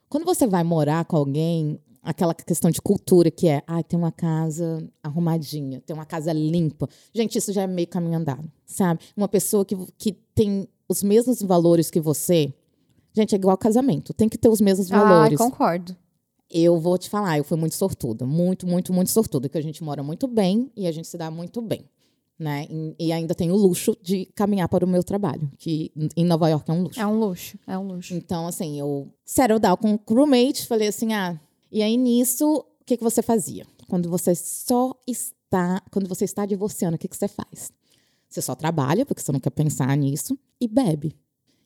Quando 0.09 0.25
você 0.25 0.47
vai 0.47 0.63
morar 0.65 1.05
com 1.05 1.17
alguém, 1.17 1.79
aquela 2.03 2.35
questão 2.35 2.71
de 2.71 2.81
cultura 2.83 3.31
que 3.31 3.47
é, 3.49 3.63
ah, 3.67 3.83
tem 3.83 3.99
uma 3.99 4.11
casa 4.13 4.87
arrumadinha, 5.03 5.81
tem 5.81 5.95
uma 5.95 6.05
casa 6.05 6.33
limpa. 6.33 6.89
Gente, 7.15 7.39
isso 7.39 7.53
já 7.53 7.63
é 7.63 7.67
meio 7.67 7.89
caminho 7.89 8.19
andado, 8.19 8.51
sabe? 8.67 9.01
Uma 9.17 9.29
pessoa 9.29 9.65
que, 9.65 9.77
que 9.97 10.13
tem 10.35 10.69
os 10.89 11.03
mesmos 11.03 11.41
valores 11.43 11.91
que 11.91 12.01
você. 12.01 12.53
Gente, 13.15 13.35
é 13.35 13.39
igual 13.39 13.57
casamento, 13.57 14.13
tem 14.15 14.29
que 14.29 14.39
ter 14.39 14.49
os 14.49 14.61
mesmos 14.61 14.91
Ah, 14.93 14.99
valores. 14.99 15.39
concordo. 15.39 15.97
Eu 16.51 16.79
vou 16.81 16.99
te 16.99 17.09
falar, 17.09 17.39
eu 17.39 17.45
fui 17.45 17.57
muito 17.57 17.77
sortuda. 17.77 18.27
Muito, 18.27 18.67
muito, 18.67 18.93
muito 18.93 19.11
sortuda. 19.11 19.49
Que 19.49 19.57
a 19.57 19.63
gente 19.63 19.85
mora 19.85 20.03
muito 20.03 20.27
bem 20.27 20.71
e 20.77 20.87
a 20.87 20.93
gente 20.93 21.07
se 21.07 21.17
dá 21.17 21.31
muito 21.31 21.63
bem. 21.63 21.85
Né? 22.37 22.67
E, 22.99 23.13
ainda 23.13 23.35
tenho 23.35 23.53
o 23.53 23.57
luxo 23.57 23.95
de 24.03 24.25
caminhar 24.35 24.67
para 24.67 24.83
o 24.83 24.89
meu 24.89 25.05
trabalho, 25.05 25.53
que 25.59 25.93
em 26.17 26.25
Nova 26.25 26.49
York 26.49 26.71
é 26.71 26.75
um 26.75 26.83
luxo. 26.83 26.99
É 27.01 27.07
um 27.07 27.21
luxo, 27.21 27.59
é 27.67 27.79
um 27.79 27.87
luxo. 27.87 28.15
Então, 28.15 28.47
assim, 28.47 28.81
eu 28.81 29.13
settle 29.27 29.59
down 29.59 29.77
com 29.77 29.93
o 29.93 30.15
roommate, 30.15 30.67
falei 30.67 30.89
assim, 30.89 31.13
ah... 31.13 31.39
E 31.71 31.83
aí, 31.83 31.99
nisso, 31.99 32.65
o 32.81 32.85
que, 32.85 32.97
que 32.97 33.05
você 33.05 33.21
fazia? 33.21 33.67
Quando 33.87 34.09
você 34.09 34.35
só 34.35 34.95
está... 35.07 35.83
Quando 35.91 36.09
você 36.09 36.25
está 36.25 36.47
divorciando, 36.47 36.97
o 36.97 36.99
que, 36.99 37.09
que 37.09 37.17
você 37.17 37.29
faz? 37.29 37.71
Você 38.27 38.41
só 38.41 38.55
trabalha, 38.55 39.05
porque 39.05 39.21
você 39.21 39.31
não 39.33 39.39
quer 39.39 39.51
pensar 39.51 39.95
nisso, 39.97 40.39
e 40.59 40.67
bebe. 40.67 41.15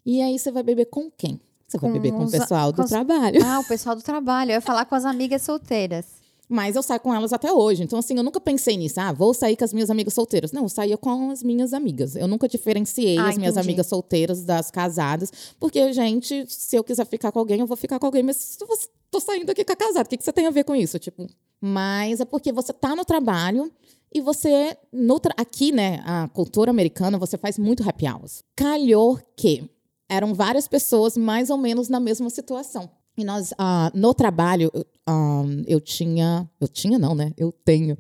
E 0.05 0.21
aí, 0.21 0.37
você 0.37 0.51
vai 0.51 0.65
beber 0.65 0.87
com 0.87 1.09
quem? 1.09 1.41
Você 1.67 1.79
vai 1.79 1.91
Com 1.91 1.93
beber 1.95 2.13
com 2.13 2.25
o 2.25 2.31
pessoal 2.31 2.71
do 2.73 2.85
trabalho. 2.87 3.41
Ah, 3.45 3.61
o 3.61 3.65
pessoal 3.65 3.97
do 3.97 4.03
trabalho. 4.03 4.51
Eu 4.51 4.55
ia 4.57 4.61
falar 4.61 4.85
com 4.85 4.95
as 4.95 5.05
amigas 5.05 5.43
solteiras. 5.43 6.23
Mas 6.47 6.77
eu 6.77 6.83
saio 6.83 7.01
com 7.01 7.13
elas 7.13 7.33
até 7.33 7.51
hoje. 7.51 7.83
Então, 7.83 7.99
assim, 7.99 8.15
eu 8.17 8.23
nunca 8.23 8.39
pensei 8.39 8.77
nisso. 8.77 9.01
Ah, 9.01 9.13
vou 9.13 9.33
sair 9.33 9.57
com 9.57 9.65
as 9.65 9.73
minhas 9.73 9.89
amigas 9.91 10.13
solteiras. 10.13 10.53
Não, 10.53 10.65
eu 10.65 10.69
saía 10.69 10.97
com 10.99 11.31
as 11.31 11.43
minhas 11.43 11.73
amigas. 11.73 12.15
Eu 12.17 12.29
nunca 12.29 12.47
diferenciei 12.47 13.17
Ah, 13.17 13.29
as 13.31 13.39
minhas 13.39 13.55
entendi. 13.55 13.69
amigas 13.69 13.87
solteiras 13.87 14.45
das 14.45 14.71
casadas. 14.71 15.33
Porque, 15.59 15.91
gente, 15.95 16.45
se 16.49 16.77
eu 16.77 16.85
quiser 16.85 17.07
ficar 17.07 17.33
com 17.33 17.39
alguém, 17.39 17.61
eu 17.61 17.67
vou 17.67 17.79
ficar 17.79 17.99
com 17.99 18.05
alguém. 18.07 18.23
Mas 18.23 18.37
se 18.37 18.59
eu 18.63 18.69
tô 19.11 19.21
saindo 19.21 19.51
aqui 19.51 19.65
com 19.65 19.73
a 19.73 19.77
casada, 19.77 20.03
o 20.07 20.09
que, 20.09 20.19
que 20.19 20.25
você 20.25 20.33
tem 20.35 20.47
a 20.47 20.51
ver 20.51 20.65
com 20.65 20.77
isso? 20.77 20.99
Tipo, 20.99 21.27
mas 21.61 22.21
é 22.21 22.27
porque 22.27 22.53
você 22.53 22.75
tá 22.75 22.95
no 22.95 23.07
trabalho 23.07 23.73
e 24.13 24.21
você, 24.21 24.77
no 24.93 25.19
tra- 25.19 25.35
aqui, 25.39 25.73
né, 25.73 26.03
a 26.05 26.29
cultura 26.29 26.71
americana, 26.71 27.17
você 27.17 27.39
faz 27.39 27.59
muito 27.59 27.89
happy 27.89 28.07
hours. 28.07 28.45
Calhou 28.55 29.19
que 29.35 29.69
eram 30.09 30.35
várias 30.35 30.69
pessoas 30.69 31.17
mais 31.17 31.51
ou 31.51 31.59
menos 31.59 31.89
na 31.89 32.01
mesma 32.01 32.31
situação. 32.31 32.91
E 33.17 33.25
nós, 33.25 33.55
ah, 33.59 33.91
no 33.95 34.13
trabalho, 34.13 34.71
eu, 34.75 34.85
ah, 35.07 35.43
eu 35.67 35.81
tinha. 35.81 36.49
Eu 36.61 36.69
tinha, 36.69 36.99
não, 36.99 37.15
né? 37.15 37.33
Eu 37.37 37.53
tenho 37.53 37.97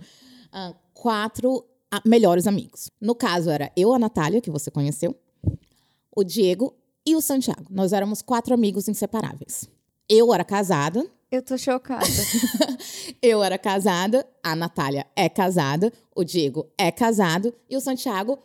ah, 0.52 0.74
quatro 0.92 1.64
melhores 2.04 2.46
amigos. 2.46 2.90
No 3.00 3.14
caso, 3.14 3.50
era 3.50 3.70
eu, 3.76 3.94
a 3.94 3.98
Natália, 3.98 4.40
que 4.40 4.50
você 4.50 4.70
conheceu, 4.70 5.14
o 6.14 6.24
Diego 6.24 6.74
e 7.06 7.14
o 7.14 7.20
Santiago. 7.20 7.66
Nós 7.70 7.92
éramos 7.92 8.22
quatro 8.22 8.54
amigos 8.54 8.88
inseparáveis. 8.88 9.68
Eu 10.08 10.32
era 10.34 10.44
casada, 10.44 11.06
Eu 11.30 11.42
tô 11.42 11.58
chocada. 11.58 12.04
eu 13.20 13.42
era 13.42 13.58
casada, 13.58 14.26
a 14.42 14.54
Natália 14.54 15.06
é 15.16 15.28
casada, 15.28 15.92
o 16.14 16.22
Diego 16.22 16.70
é 16.78 16.92
casado 16.92 17.52
e 17.68 17.76
o 17.76 17.80
Santiago 17.80 18.38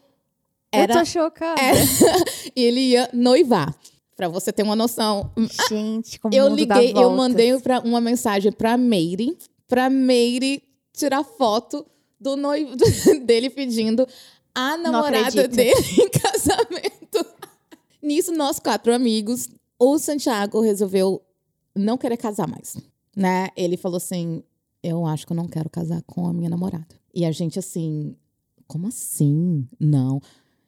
era. 0.72 0.94
Eu 0.94 1.00
tô 1.00 1.06
chocada. 1.06 1.62
era- 1.62 1.78
e 2.56 2.64
ele 2.64 2.80
ia 2.82 3.10
noivar. 3.14 3.76
Pra 4.16 4.28
você 4.28 4.52
ter 4.52 4.64
uma 4.64 4.76
noção. 4.76 5.32
Gente, 5.70 6.20
como 6.20 6.36
Eu 6.36 6.54
liguei, 6.54 6.92
eu 6.94 7.10
mandei 7.12 7.58
pra, 7.60 7.80
uma 7.80 8.02
mensagem 8.02 8.52
pra 8.52 8.76
Meire, 8.76 9.38
pra 9.66 9.90
Meire 9.90 10.62
tirar 10.92 11.24
foto 11.24 11.86
do 12.20 12.36
noivo 12.36 12.76
dele 13.24 13.50
pedindo 13.50 14.06
a 14.54 14.76
namorada 14.78 15.48
dele 15.48 15.74
em 15.98 16.10
casamento. 16.10 17.26
Nisso, 18.02 18.34
nós 18.34 18.60
quatro 18.60 18.94
amigos, 18.94 19.48
o 19.80 19.98
Santiago 19.98 20.60
resolveu 20.60 21.22
não 21.74 21.98
querer 21.98 22.18
casar 22.18 22.46
mais, 22.46 22.76
né? 23.16 23.48
Ele 23.56 23.78
falou 23.78 23.96
assim: 23.98 24.44
"Eu 24.84 25.06
acho 25.06 25.26
que 25.26 25.32
eu 25.32 25.38
não 25.38 25.48
quero 25.48 25.70
casar 25.70 26.02
com 26.04 26.28
a 26.28 26.34
minha 26.34 26.50
namorada". 26.50 26.88
E 27.16 27.24
a 27.26 27.32
gente 27.32 27.58
assim: 27.58 28.18
"Como 28.68 28.88
assim? 28.88 29.66
Não". 29.80 30.20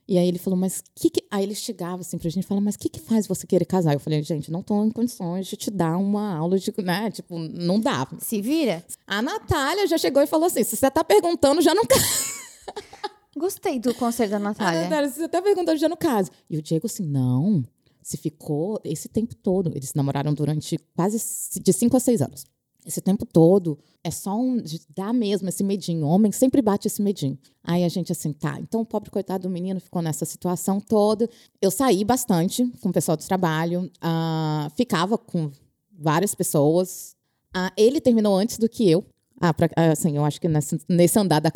E 0.07 0.17
aí 0.17 0.27
ele 0.27 0.39
falou, 0.39 0.57
mas 0.59 0.83
que, 0.95 1.09
que... 1.09 1.23
Aí 1.31 1.43
ele 1.43 1.55
chegava 1.55 2.01
assim 2.01 2.17
pra 2.17 2.29
gente 2.29 2.43
e 2.43 2.47
falava, 2.47 2.65
mas 2.65 2.75
o 2.75 2.79
que, 2.79 2.89
que 2.89 2.99
faz 2.99 3.27
você 3.27 3.47
querer 3.47 3.65
casar? 3.65 3.93
Eu 3.93 3.99
falei, 3.99 4.21
gente, 4.23 4.51
não 4.51 4.61
tô 4.61 4.83
em 4.83 4.89
condições 4.91 5.47
de 5.47 5.55
te 5.55 5.71
dar 5.71 5.97
uma 5.97 6.35
aula 6.35 6.59
de, 6.59 6.73
né? 6.83 7.09
Tipo, 7.11 7.37
não 7.37 7.79
dá. 7.79 8.07
Se 8.19 8.41
vira? 8.41 8.83
A 9.07 9.21
Natália 9.21 9.87
já 9.87 9.97
chegou 9.97 10.21
e 10.21 10.27
falou 10.27 10.47
assim: 10.47 10.63
se 10.63 10.75
você 10.75 10.91
tá 10.91 11.03
perguntando, 11.03 11.61
já 11.61 11.73
não 11.73 11.85
casa. 11.85 12.05
Gostei 13.37 13.79
do 13.79 13.93
conselho 13.95 14.31
da 14.31 14.37
A 14.37 14.39
Natália. 14.39 14.81
Natália, 14.83 15.09
se 15.09 15.19
você 15.19 15.29
tá 15.29 15.41
perguntando, 15.41 15.77
já 15.79 15.87
não 15.87 15.95
casa. 15.95 16.29
E 16.49 16.57
o 16.57 16.61
Diego 16.61 16.87
assim, 16.87 17.05
não. 17.05 17.63
se 18.01 18.17
ficou 18.17 18.79
esse 18.83 19.07
tempo 19.07 19.35
todo. 19.35 19.71
Eles 19.73 19.93
namoraram 19.93 20.33
durante 20.33 20.77
quase 20.95 21.17
de 21.61 21.71
cinco 21.71 21.95
a 21.95 21.99
seis 21.99 22.21
anos. 22.21 22.43
Esse 22.85 23.01
tempo 23.01 23.25
todo 23.25 23.77
é 24.03 24.09
só 24.09 24.35
um. 24.35 24.57
dá 24.95 25.13
mesmo 25.13 25.47
esse 25.49 25.63
medinho. 25.63 26.05
O 26.05 26.09
homem 26.09 26.31
sempre 26.31 26.61
bate 26.61 26.87
esse 26.87 27.01
medinho. 27.01 27.37
Aí 27.63 27.83
a 27.83 27.89
gente 27.89 28.11
assim, 28.11 28.33
tá. 28.33 28.59
Então 28.59 28.81
o 28.81 28.85
pobre 28.85 29.09
coitado 29.09 29.43
do 29.47 29.49
menino 29.49 29.79
ficou 29.79 30.01
nessa 30.01 30.25
situação 30.25 30.79
toda. 30.79 31.29
Eu 31.61 31.69
saí 31.69 32.03
bastante 32.03 32.65
com 32.81 32.89
o 32.89 32.93
pessoal 32.93 33.15
do 33.15 33.23
trabalho, 33.23 33.91
uh, 34.03 34.69
ficava 34.75 35.17
com 35.17 35.51
várias 35.91 36.33
pessoas. 36.33 37.15
Uh, 37.55 37.71
ele 37.77 38.01
terminou 38.01 38.35
antes 38.35 38.57
do 38.57 38.67
que 38.67 38.89
eu. 38.89 39.05
Ah, 39.43 39.53
pra, 39.53 39.67
assim, 39.91 40.15
eu 40.15 40.23
acho 40.23 40.39
que 40.39 40.47
nesse, 40.47 40.79
nesse 40.87 41.17
andar 41.17 41.39
da 41.39 41.49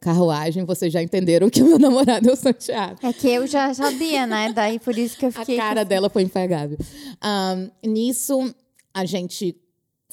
carruagem 0.00 0.64
vocês 0.64 0.90
já 0.90 1.02
entenderam 1.02 1.50
que 1.50 1.62
o 1.62 1.66
meu 1.66 1.78
namorado 1.78 2.28
é 2.28 2.32
o 2.32 2.36
Santiago. 2.36 2.98
É 3.02 3.12
que 3.12 3.28
eu 3.28 3.46
já 3.46 3.74
sabia, 3.74 4.26
né? 4.26 4.52
Daí 4.54 4.78
por 4.78 4.96
isso 4.96 5.18
que 5.18 5.26
eu 5.26 5.32
fiquei. 5.32 5.58
A 5.58 5.62
cara 5.62 5.84
dela 5.84 6.08
foi 6.08 6.22
impagável. 6.22 6.78
Um, 7.22 7.90
nisso, 7.90 8.54
a 8.94 9.04
gente 9.04 9.54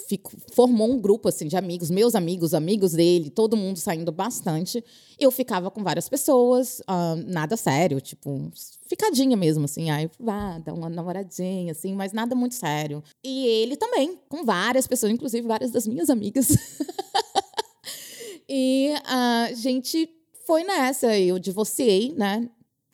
fico, 0.08 0.32
formou 0.52 0.92
um 0.92 1.00
grupo 1.00 1.30
assim 1.30 1.48
de 1.48 1.56
amigos, 1.56 1.90
meus 1.90 2.16
amigos, 2.16 2.54
amigos 2.54 2.94
dele, 2.94 3.30
todo 3.30 3.56
mundo 3.56 3.78
saindo 3.78 4.12
bastante. 4.12 4.84
Eu 5.20 5.32
ficava 5.32 5.70
com 5.70 5.84
várias 5.84 6.10
pessoas, 6.10 6.80
uh, 6.82 7.16
nada 7.26 7.56
sério, 7.56 8.02
tipo, 8.02 8.52
ficadinha 8.88 9.38
mesmo, 9.38 9.66
assim, 9.66 9.90
aí 9.90 10.10
vá, 10.20 10.60
dá 10.60 10.74
uma 10.74 10.90
namoradinha, 10.90 11.72
assim, 11.72 11.94
mas 11.94 12.12
nada 12.12 12.36
muito 12.36 12.56
sério. 12.56 13.04
E 13.24 13.46
ele 13.46 13.76
também, 13.76 14.20
com 14.28 14.44
várias 14.44 14.88
pessoas, 14.88 15.12
inclusive 15.12 15.48
várias 15.48 15.72
das 15.72 15.88
minhas 15.88 16.10
amigas. 16.10 16.48
e 18.50 18.94
a 19.06 19.52
gente 19.54 20.10
foi 20.46 20.64
nessa, 20.64 21.18
eu 21.18 21.40
divorciei, 21.40 22.14
né? 22.18 22.50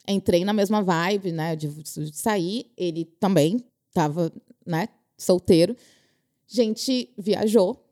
Entrei 0.08 0.44
na 0.44 0.54
mesma 0.54 0.82
vibe, 0.82 1.32
né? 1.32 1.56
De 1.56 1.72
sair, 2.12 2.72
ele 2.76 3.06
também 3.20 3.64
estava, 3.90 4.32
né? 4.66 4.90
Solteiro 5.18 5.76
gente 6.50 7.10
viajou. 7.18 7.86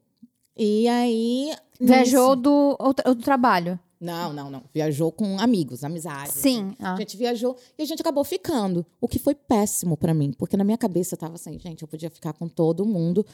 E 0.55 0.87
aí. 0.87 1.55
Viajou 1.79 2.35
nisso... 2.35 2.41
do, 2.41 3.13
do 3.13 3.21
trabalho? 3.21 3.79
Não, 3.99 4.31
não, 4.31 4.49
não. 4.49 4.63
Viajou 4.73 5.11
com 5.11 5.39
amigos, 5.39 5.83
amizades. 5.83 6.33
Sim. 6.33 6.75
Ah. 6.79 6.93
A 6.93 6.97
gente 6.97 7.17
viajou 7.17 7.55
e 7.77 7.83
a 7.83 7.85
gente 7.85 8.01
acabou 8.01 8.23
ficando. 8.23 8.85
O 9.01 9.07
que 9.07 9.19
foi 9.19 9.33
péssimo 9.33 9.97
para 9.97 10.13
mim, 10.13 10.31
porque 10.37 10.57
na 10.57 10.63
minha 10.63 10.77
cabeça 10.77 11.15
eu 11.15 11.19
tava 11.19 11.35
assim, 11.35 11.57
gente, 11.59 11.81
eu 11.81 11.87
podia 11.87 12.09
ficar 12.09 12.33
com 12.33 12.47
todo 12.47 12.85
mundo, 12.85 13.25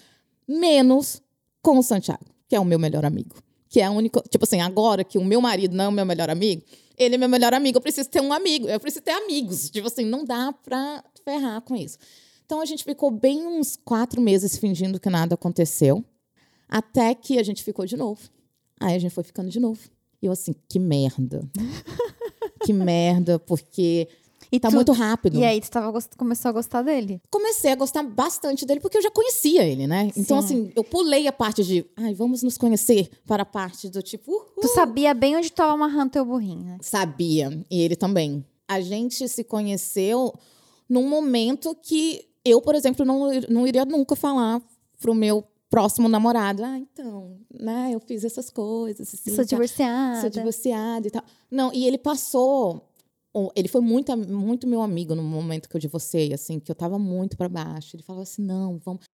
menos 0.47 1.21
com 1.61 1.77
o 1.77 1.83
Santiago, 1.83 2.25
que 2.47 2.55
é 2.55 2.59
o 2.59 2.65
meu 2.65 2.79
melhor 2.79 3.05
amigo. 3.05 3.35
Que 3.69 3.81
é 3.81 3.85
a 3.85 3.91
única. 3.91 4.21
Tipo 4.29 4.45
assim, 4.45 4.61
agora 4.61 5.03
que 5.03 5.17
o 5.17 5.25
meu 5.25 5.41
marido 5.41 5.75
não 5.75 5.85
é 5.85 5.87
o 5.87 5.91
meu 5.91 6.05
melhor 6.05 6.29
amigo, 6.29 6.63
ele 6.97 7.15
é 7.15 7.17
meu 7.17 7.29
melhor 7.29 7.53
amigo, 7.53 7.77
eu 7.77 7.81
preciso 7.81 8.09
ter 8.09 8.21
um 8.21 8.31
amigo, 8.31 8.67
eu 8.67 8.79
preciso 8.79 9.03
ter 9.03 9.11
amigos. 9.11 9.69
Tipo 9.69 9.87
assim, 9.87 10.05
não 10.05 10.23
dá 10.23 10.53
pra 10.63 11.03
ferrar 11.25 11.61
com 11.61 11.75
isso. 11.75 11.97
Então 12.45 12.61
a 12.61 12.65
gente 12.65 12.83
ficou 12.83 13.09
bem 13.11 13.45
uns 13.45 13.75
quatro 13.75 14.21
meses 14.21 14.57
fingindo 14.57 14.99
que 14.99 15.09
nada 15.09 15.35
aconteceu, 15.35 16.03
até 16.67 17.13
que 17.15 17.39
a 17.39 17.43
gente 17.43 17.63
ficou 17.63 17.85
de 17.85 17.97
novo. 17.97 18.21
Aí 18.79 18.95
a 18.95 18.99
gente 18.99 19.13
foi 19.13 19.23
ficando 19.23 19.49
de 19.49 19.59
novo. 19.59 19.79
E 20.21 20.25
eu 20.25 20.31
assim, 20.31 20.53
que 20.67 20.79
merda. 20.79 21.47
que 22.63 22.73
merda, 22.73 23.39
porque 23.39 24.07
e 24.53 24.59
tá 24.59 24.69
tu, 24.69 24.75
muito 24.75 24.91
rápido. 24.91 25.39
E 25.39 25.43
aí, 25.43 25.59
tu 25.59 25.71
tava, 25.71 25.99
começou 26.15 26.49
a 26.49 26.51
gostar 26.51 26.83
dele? 26.83 27.19
Comecei 27.31 27.71
a 27.71 27.75
gostar 27.75 28.03
bastante 28.03 28.67
dele, 28.67 28.79
porque 28.79 28.97
eu 28.99 29.01
já 29.01 29.09
conhecia 29.09 29.63
ele, 29.63 29.87
né? 29.87 30.11
Então, 30.15 30.37
assim, 30.37 30.71
eu 30.75 30.83
pulei 30.83 31.27
a 31.27 31.33
parte 31.33 31.63
de, 31.63 31.83
ai, 31.97 32.13
vamos 32.13 32.43
nos 32.43 32.55
conhecer, 32.55 33.09
para 33.25 33.41
a 33.41 33.45
parte 33.47 33.89
do 33.89 34.03
tipo. 34.03 34.31
Uhul. 34.31 34.61
Tu 34.61 34.67
sabia 34.67 35.11
bem 35.15 35.35
onde 35.35 35.51
tava 35.51 35.73
amarrando 35.73 36.11
teu 36.11 36.23
burrinho, 36.23 36.63
né? 36.63 36.77
Sabia. 36.81 37.65
E 37.67 37.81
ele 37.81 37.95
também. 37.95 38.45
A 38.67 38.79
gente 38.79 39.27
se 39.27 39.43
conheceu 39.43 40.31
num 40.87 41.09
momento 41.09 41.75
que 41.81 42.23
eu, 42.45 42.61
por 42.61 42.75
exemplo, 42.75 43.05
não, 43.05 43.29
não 43.49 43.67
iria 43.67 43.85
nunca 43.85 44.15
falar 44.15 44.61
pro 44.99 45.13
meu 45.13 45.43
próximo 45.69 46.07
namorado, 46.07 46.63
ah, 46.63 46.77
então, 46.77 47.39
né, 47.51 47.89
eu 47.91 47.99
fiz 47.99 48.23
essas 48.23 48.49
coisas. 48.49 49.11
Assim, 49.11 49.31
sou 49.31 49.43
tá, 49.43 49.43
divorciada. 49.43 50.21
Sou 50.21 50.29
divorciada 50.29 51.07
e 51.07 51.11
tal. 51.11 51.23
Não, 51.49 51.73
e 51.73 51.87
ele 51.87 51.97
passou. 51.97 52.87
Ele 53.55 53.67
foi 53.67 53.81
muito, 53.81 54.15
muito 54.15 54.67
meu 54.67 54.83
amigo 54.83 55.15
no 55.15 55.23
momento 55.23 55.67
que 55.67 55.75
eu 55.75 55.79
divorciei, 55.79 56.31
assim, 56.31 56.59
que 56.59 56.69
eu 56.69 56.75
tava 56.75 56.99
muito 56.99 57.35
para 57.35 57.49
baixo. 57.49 57.95
Ele 57.95 58.03
falava 58.03 58.21
assim: 58.21 58.43
não, 58.43 58.77
vamos 58.77 59.05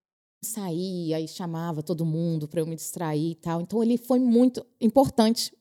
sair, 0.43 1.13
aí 1.13 1.27
chamava 1.27 1.81
todo 1.81 2.05
mundo 2.05 2.47
para 2.47 2.59
eu 2.59 2.67
me 2.67 2.75
distrair 2.75 3.31
e 3.31 3.35
tal. 3.35 3.61
Então 3.61 3.81
ele 3.81 3.97
foi 3.97 4.19
muito 4.19 4.65
importante 4.81 5.53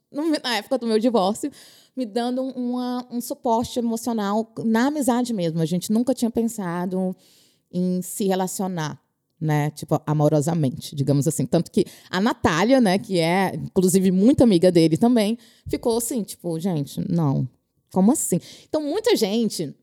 na 0.42 0.56
época 0.56 0.78
do 0.78 0.86
meu 0.86 0.98
divórcio, 0.98 1.50
me 1.96 2.06
dando 2.06 2.42
uma, 2.42 3.06
um 3.10 3.20
suporte 3.20 3.78
emocional 3.78 4.52
na 4.64 4.86
amizade 4.86 5.32
mesmo. 5.32 5.60
A 5.60 5.66
gente 5.66 5.92
nunca 5.92 6.14
tinha 6.14 6.30
pensado 6.30 7.14
em 7.72 8.02
se 8.02 8.26
relacionar, 8.26 9.00
né? 9.40 9.70
Tipo, 9.70 10.00
amorosamente, 10.06 10.94
digamos 10.94 11.26
assim. 11.28 11.46
Tanto 11.46 11.70
que 11.70 11.84
a 12.10 12.20
Natália, 12.20 12.80
né, 12.80 12.98
que 12.98 13.18
é, 13.18 13.52
inclusive, 13.54 14.10
muito 14.10 14.42
amiga 14.42 14.70
dele 14.70 14.96
também, 14.96 15.38
ficou 15.66 15.96
assim, 15.98 16.22
tipo, 16.22 16.58
gente, 16.58 17.00
não. 17.10 17.48
Como 17.92 18.12
assim? 18.12 18.40
Então, 18.68 18.82
muita 18.82 19.16
gente 19.16 19.74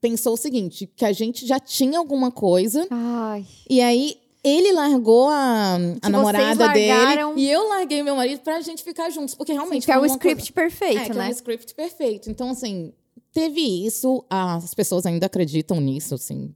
pensou 0.00 0.34
o 0.34 0.36
seguinte: 0.36 0.90
que 0.96 1.04
a 1.04 1.12
gente 1.12 1.46
já 1.46 1.60
tinha 1.60 1.98
alguma 1.98 2.30
coisa. 2.30 2.86
Ai. 2.90 3.46
E 3.70 3.80
aí 3.80 4.16
ele 4.44 4.72
largou 4.72 5.28
a, 5.28 5.78
a 6.02 6.10
namorada 6.10 6.66
largaram... 6.66 7.34
dele 7.34 7.46
e 7.46 7.50
eu 7.50 7.68
larguei 7.68 8.02
meu 8.02 8.16
marido 8.16 8.40
pra 8.40 8.60
gente 8.60 8.82
ficar 8.82 9.08
juntos. 9.10 9.34
Porque 9.34 9.52
realmente. 9.52 9.86
Que 9.86 9.92
é 9.92 9.98
o 9.98 10.04
script 10.04 10.52
coisa... 10.52 10.70
perfeito, 10.70 11.12
é, 11.12 11.14
né? 11.14 11.14
Que 11.14 11.20
é 11.20 11.28
o 11.28 11.30
script 11.30 11.74
perfeito. 11.74 12.30
Então, 12.30 12.50
assim, 12.50 12.92
teve 13.32 13.60
isso, 13.86 14.24
as 14.28 14.74
pessoas 14.74 15.06
ainda 15.06 15.26
acreditam 15.26 15.80
nisso, 15.80 16.14
assim, 16.14 16.52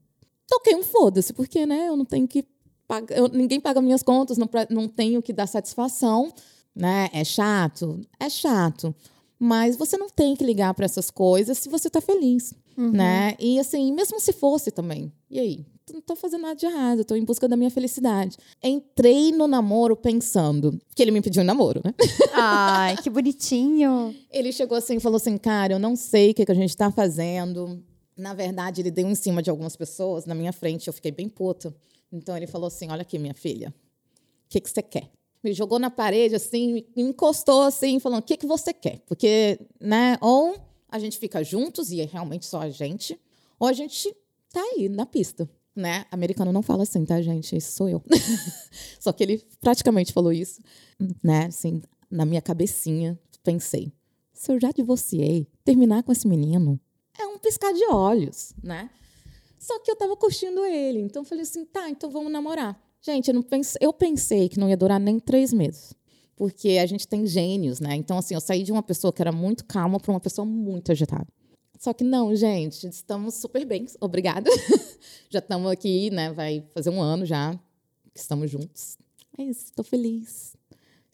toquei 0.46 0.74
um 0.74 0.82
foda-se, 0.82 1.32
porque 1.32 1.66
né, 1.66 1.88
eu 1.88 1.96
não 1.96 2.04
tenho 2.04 2.26
que 2.26 2.44
pagar, 2.86 3.16
eu, 3.16 3.28
ninguém 3.28 3.60
paga 3.60 3.80
minhas 3.80 4.02
contas, 4.02 4.38
não, 4.38 4.48
não 4.70 4.88
tenho 4.88 5.20
que 5.22 5.32
dar 5.32 5.46
satisfação, 5.46 6.32
né? 6.74 7.08
É 7.12 7.24
chato, 7.24 8.00
é 8.18 8.28
chato. 8.28 8.94
Mas 9.38 9.76
você 9.76 9.98
não 9.98 10.08
tem 10.08 10.34
que 10.34 10.44
ligar 10.44 10.72
para 10.72 10.86
essas 10.86 11.10
coisas 11.10 11.58
se 11.58 11.68
você 11.68 11.88
está 11.88 12.00
feliz, 12.00 12.54
uhum. 12.76 12.90
né? 12.90 13.34
E 13.38 13.58
assim, 13.58 13.92
mesmo 13.92 14.18
se 14.18 14.32
fosse 14.32 14.70
também. 14.70 15.12
E 15.30 15.38
aí? 15.38 15.66
Não 15.92 16.00
estou 16.00 16.16
fazendo 16.16 16.42
nada 16.42 16.56
de 16.56 16.66
errado, 16.66 17.02
estou 17.02 17.16
em 17.16 17.24
busca 17.24 17.46
da 17.46 17.56
minha 17.56 17.70
felicidade. 17.70 18.36
Entrei 18.62 19.30
no 19.30 19.46
namoro 19.46 19.94
pensando 19.94 20.80
que 20.94 21.02
ele 21.02 21.12
me 21.12 21.20
pediu 21.20 21.42
um 21.42 21.46
namoro, 21.46 21.80
né? 21.84 21.94
Ai, 22.34 22.96
que 22.96 23.08
bonitinho. 23.08 24.12
Ele 24.30 24.50
chegou 24.52 24.76
assim 24.76 24.96
e 24.96 25.00
falou 25.00 25.16
assim: 25.16 25.38
Cara, 25.38 25.74
eu 25.74 25.78
não 25.78 25.94
sei 25.94 26.30
o 26.30 26.34
que, 26.34 26.44
que 26.44 26.50
a 26.50 26.56
gente 26.56 26.70
está 26.70 26.90
fazendo 26.90 27.80
na 28.16 28.32
verdade, 28.32 28.80
ele 28.80 28.90
deu 28.90 29.08
em 29.08 29.14
cima 29.14 29.42
de 29.42 29.50
algumas 29.50 29.76
pessoas 29.76 30.24
na 30.24 30.34
minha 30.34 30.52
frente. 30.52 30.86
Eu 30.86 30.92
fiquei 30.92 31.12
bem 31.12 31.28
puta. 31.28 31.74
Então 32.10 32.36
ele 32.36 32.46
falou 32.46 32.68
assim: 32.68 32.88
Olha 32.90 33.02
aqui, 33.02 33.18
minha 33.18 33.34
filha, 33.34 33.68
o 33.68 34.48
que, 34.48 34.60
que 34.60 34.70
você 34.70 34.82
quer? 34.82 35.10
Me 35.44 35.52
jogou 35.52 35.78
na 35.78 35.90
parede, 35.90 36.34
assim, 36.34 36.84
me 36.96 37.02
encostou 37.02 37.62
assim, 37.62 38.00
falando: 38.00 38.20
O 38.20 38.22
que, 38.22 38.36
que 38.36 38.46
você 38.46 38.72
quer? 38.72 39.00
Porque, 39.06 39.60
né, 39.80 40.16
ou 40.20 40.56
a 40.88 40.98
gente 40.98 41.18
fica 41.18 41.44
juntos 41.44 41.90
e 41.90 42.00
é 42.00 42.04
realmente 42.04 42.46
só 42.46 42.62
a 42.62 42.70
gente, 42.70 43.18
ou 43.58 43.68
a 43.68 43.72
gente 43.72 44.14
tá 44.52 44.60
aí 44.60 44.88
na 44.88 45.04
pista. 45.04 45.48
Né? 45.74 46.06
Americano 46.10 46.54
não 46.54 46.62
fala 46.62 46.84
assim, 46.84 47.04
tá, 47.04 47.20
gente? 47.20 47.54
Isso 47.54 47.72
sou 47.72 47.86
eu. 47.86 48.02
só 48.98 49.12
que 49.12 49.22
ele 49.22 49.44
praticamente 49.60 50.10
falou 50.10 50.32
isso, 50.32 50.62
né? 51.22 51.44
Assim, 51.46 51.82
na 52.10 52.24
minha 52.24 52.40
cabecinha, 52.40 53.18
pensei: 53.44 53.92
se 54.32 54.50
eu 54.50 54.58
já 54.58 54.70
divorciei, 54.70 55.46
terminar 55.62 56.02
com 56.02 56.12
esse 56.12 56.26
menino, 56.26 56.80
um 57.36 57.38
piscar 57.38 57.72
de 57.72 57.84
olhos, 57.86 58.52
né? 58.62 58.90
Só 59.58 59.78
que 59.80 59.90
eu 59.90 59.96
tava 59.96 60.16
curtindo 60.16 60.64
ele, 60.64 61.00
então 61.00 61.22
eu 61.22 61.26
falei 61.26 61.42
assim, 61.42 61.64
tá, 61.64 61.88
então 61.88 62.10
vamos 62.10 62.30
namorar. 62.30 62.80
Gente, 63.00 63.30
eu, 63.30 63.42
pense, 63.42 63.78
eu 63.80 63.92
pensei 63.92 64.48
que 64.48 64.58
não 64.58 64.68
ia 64.68 64.76
durar 64.76 64.98
nem 64.98 65.20
três 65.20 65.52
meses. 65.52 65.94
Porque 66.36 66.70
a 66.70 66.86
gente 66.86 67.08
tem 67.08 67.26
gênios, 67.26 67.80
né? 67.80 67.94
Então, 67.96 68.18
assim, 68.18 68.34
eu 68.34 68.40
saí 68.40 68.62
de 68.62 68.70
uma 68.70 68.82
pessoa 68.82 69.12
que 69.12 69.22
era 69.22 69.32
muito 69.32 69.64
calma 69.64 69.98
para 69.98 70.10
uma 70.10 70.20
pessoa 70.20 70.44
muito 70.44 70.92
agitada. 70.92 71.26
Só 71.78 71.92
que 71.92 72.04
não, 72.04 72.34
gente, 72.34 72.86
estamos 72.86 73.34
super 73.34 73.64
bem, 73.64 73.86
obrigada. 74.00 74.50
já 75.30 75.38
estamos 75.38 75.70
aqui, 75.70 76.10
né? 76.10 76.32
Vai 76.32 76.64
fazer 76.74 76.90
um 76.90 77.00
ano 77.00 77.24
já 77.24 77.54
que 78.12 78.20
estamos 78.20 78.50
juntos. 78.50 78.98
É 79.38 79.42
isso, 79.42 79.66
estou 79.66 79.84
feliz. 79.84 80.55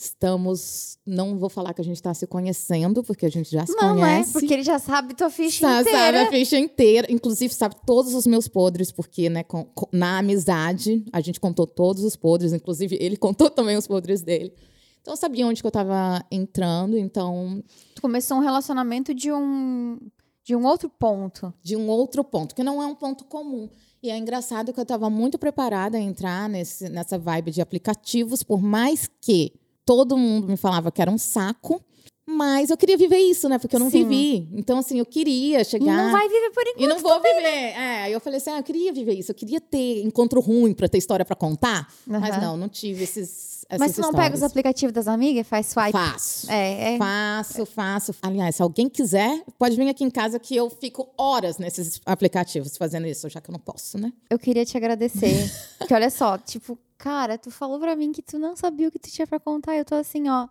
Estamos. 0.04 0.98
Não 1.06 1.38
vou 1.38 1.48
falar 1.48 1.72
que 1.72 1.80
a 1.80 1.84
gente 1.84 1.94
está 1.94 2.12
se 2.12 2.26
conhecendo, 2.26 3.04
porque 3.04 3.24
a 3.24 3.30
gente 3.30 3.48
já 3.48 3.64
se 3.64 3.72
não, 3.72 3.96
é, 3.96 4.00
conhece. 4.00 4.32
Não, 4.32 4.38
é, 4.38 4.40
porque 4.40 4.52
ele 4.52 4.64
já 4.64 4.76
sabe 4.76 5.14
tua 5.14 5.30
ficha 5.30 5.60
já 5.60 5.80
inteira. 5.80 5.98
Sabe 6.00 6.18
a 6.18 6.30
ficha 6.30 6.58
inteira. 6.58 7.06
Inclusive, 7.08 7.54
sabe 7.54 7.76
todos 7.86 8.12
os 8.12 8.26
meus 8.26 8.48
podres, 8.48 8.90
porque, 8.90 9.30
né, 9.30 9.44
com, 9.44 9.64
com, 9.64 9.86
na 9.92 10.18
amizade, 10.18 11.04
a 11.12 11.20
gente 11.20 11.38
contou 11.38 11.68
todos 11.68 12.02
os 12.02 12.16
podres. 12.16 12.52
Inclusive, 12.52 12.98
ele 13.00 13.16
contou 13.18 13.48
também 13.48 13.76
os 13.76 13.86
podres 13.86 14.22
dele. 14.22 14.52
Então, 15.00 15.12
eu 15.12 15.16
sabia 15.16 15.46
onde 15.46 15.60
que 15.62 15.66
eu 15.66 15.70
estava 15.70 16.24
entrando, 16.32 16.98
então. 16.98 17.62
Tu 17.94 18.02
começou 18.02 18.38
um 18.38 18.40
relacionamento 18.40 19.14
de 19.14 19.30
um. 19.30 20.00
De 20.42 20.56
um 20.56 20.66
outro 20.66 20.88
ponto. 20.88 21.54
De 21.62 21.76
um 21.76 21.88
outro 21.88 22.24
ponto, 22.24 22.56
que 22.56 22.64
não 22.64 22.82
é 22.82 22.86
um 22.86 22.96
ponto 22.96 23.24
comum. 23.24 23.70
E 24.02 24.10
é 24.10 24.18
engraçado 24.18 24.72
que 24.72 24.80
eu 24.80 24.82
estava 24.82 25.08
muito 25.08 25.38
preparada 25.38 25.96
a 25.96 26.00
entrar 26.00 26.48
nesse, 26.48 26.88
nessa 26.88 27.16
vibe 27.16 27.52
de 27.52 27.60
aplicativos, 27.60 28.42
por 28.42 28.60
mais 28.60 29.08
que 29.20 29.52
todo 29.84 30.16
mundo 30.16 30.46
me 30.48 30.56
falava 30.56 30.90
que 30.90 31.02
era 31.02 31.10
um 31.10 31.18
saco. 31.18 31.82
Mas 32.24 32.70
eu 32.70 32.76
queria 32.76 32.96
viver 32.96 33.18
isso, 33.18 33.48
né? 33.48 33.58
Porque 33.58 33.74
eu 33.74 33.80
não 33.80 33.90
Sim. 33.90 34.04
vivi. 34.04 34.48
Então, 34.52 34.78
assim, 34.78 34.98
eu 34.98 35.06
queria 35.06 35.64
chegar. 35.64 35.84
E 35.84 35.96
não 35.96 36.12
vai 36.12 36.28
viver 36.28 36.50
por 36.50 36.62
enquanto. 36.62 36.80
E 36.80 36.86
não 36.86 36.98
vou 36.98 37.20
viver. 37.20 37.48
É, 37.48 38.02
aí 38.04 38.12
eu 38.12 38.20
falei 38.20 38.36
assim, 38.36 38.50
ah, 38.50 38.58
eu 38.58 38.62
queria 38.62 38.92
viver 38.92 39.14
isso. 39.14 39.32
Eu 39.32 39.34
queria 39.34 39.60
ter 39.60 40.02
encontro 40.02 40.40
ruim 40.40 40.72
pra 40.72 40.88
ter 40.88 40.98
história 40.98 41.24
pra 41.24 41.34
contar. 41.34 41.92
Mas 42.06 42.36
Aham. 42.36 42.40
não, 42.40 42.56
não 42.56 42.68
tive 42.68 43.02
esses, 43.02 43.66
essas 43.68 43.80
Mas 43.80 43.96
tu 43.96 44.00
não 44.00 44.12
pega 44.12 44.36
os 44.36 44.42
aplicativos 44.42 44.92
das 44.92 45.08
amigas 45.08 45.40
e 45.40 45.44
faz 45.44 45.66
swipe? 45.66 45.90
Faço. 45.90 46.48
É, 46.48 46.94
é. 46.94 46.98
Faço, 46.98 47.66
faço. 47.66 48.14
Aliás, 48.22 48.54
se 48.54 48.62
alguém 48.62 48.88
quiser, 48.88 49.42
pode 49.58 49.74
vir 49.74 49.88
aqui 49.88 50.04
em 50.04 50.10
casa 50.10 50.38
que 50.38 50.54
eu 50.54 50.70
fico 50.70 51.08
horas 51.18 51.58
nesses 51.58 52.00
aplicativos 52.06 52.76
fazendo 52.76 53.08
isso, 53.08 53.28
já 53.28 53.40
que 53.40 53.50
eu 53.50 53.52
não 53.52 53.60
posso, 53.60 53.98
né? 53.98 54.12
Eu 54.30 54.38
queria 54.38 54.64
te 54.64 54.76
agradecer. 54.76 55.50
Porque 55.76 55.92
olha 55.92 56.08
só, 56.10 56.38
tipo, 56.38 56.78
cara, 56.96 57.36
tu 57.36 57.50
falou 57.50 57.80
pra 57.80 57.96
mim 57.96 58.12
que 58.12 58.22
tu 58.22 58.38
não 58.38 58.54
sabia 58.54 58.86
o 58.86 58.92
que 58.92 58.98
tu 59.00 59.10
tinha 59.10 59.26
pra 59.26 59.40
contar. 59.40 59.76
Eu 59.76 59.84
tô 59.84 59.96
assim, 59.96 60.28
ó. 60.28 60.46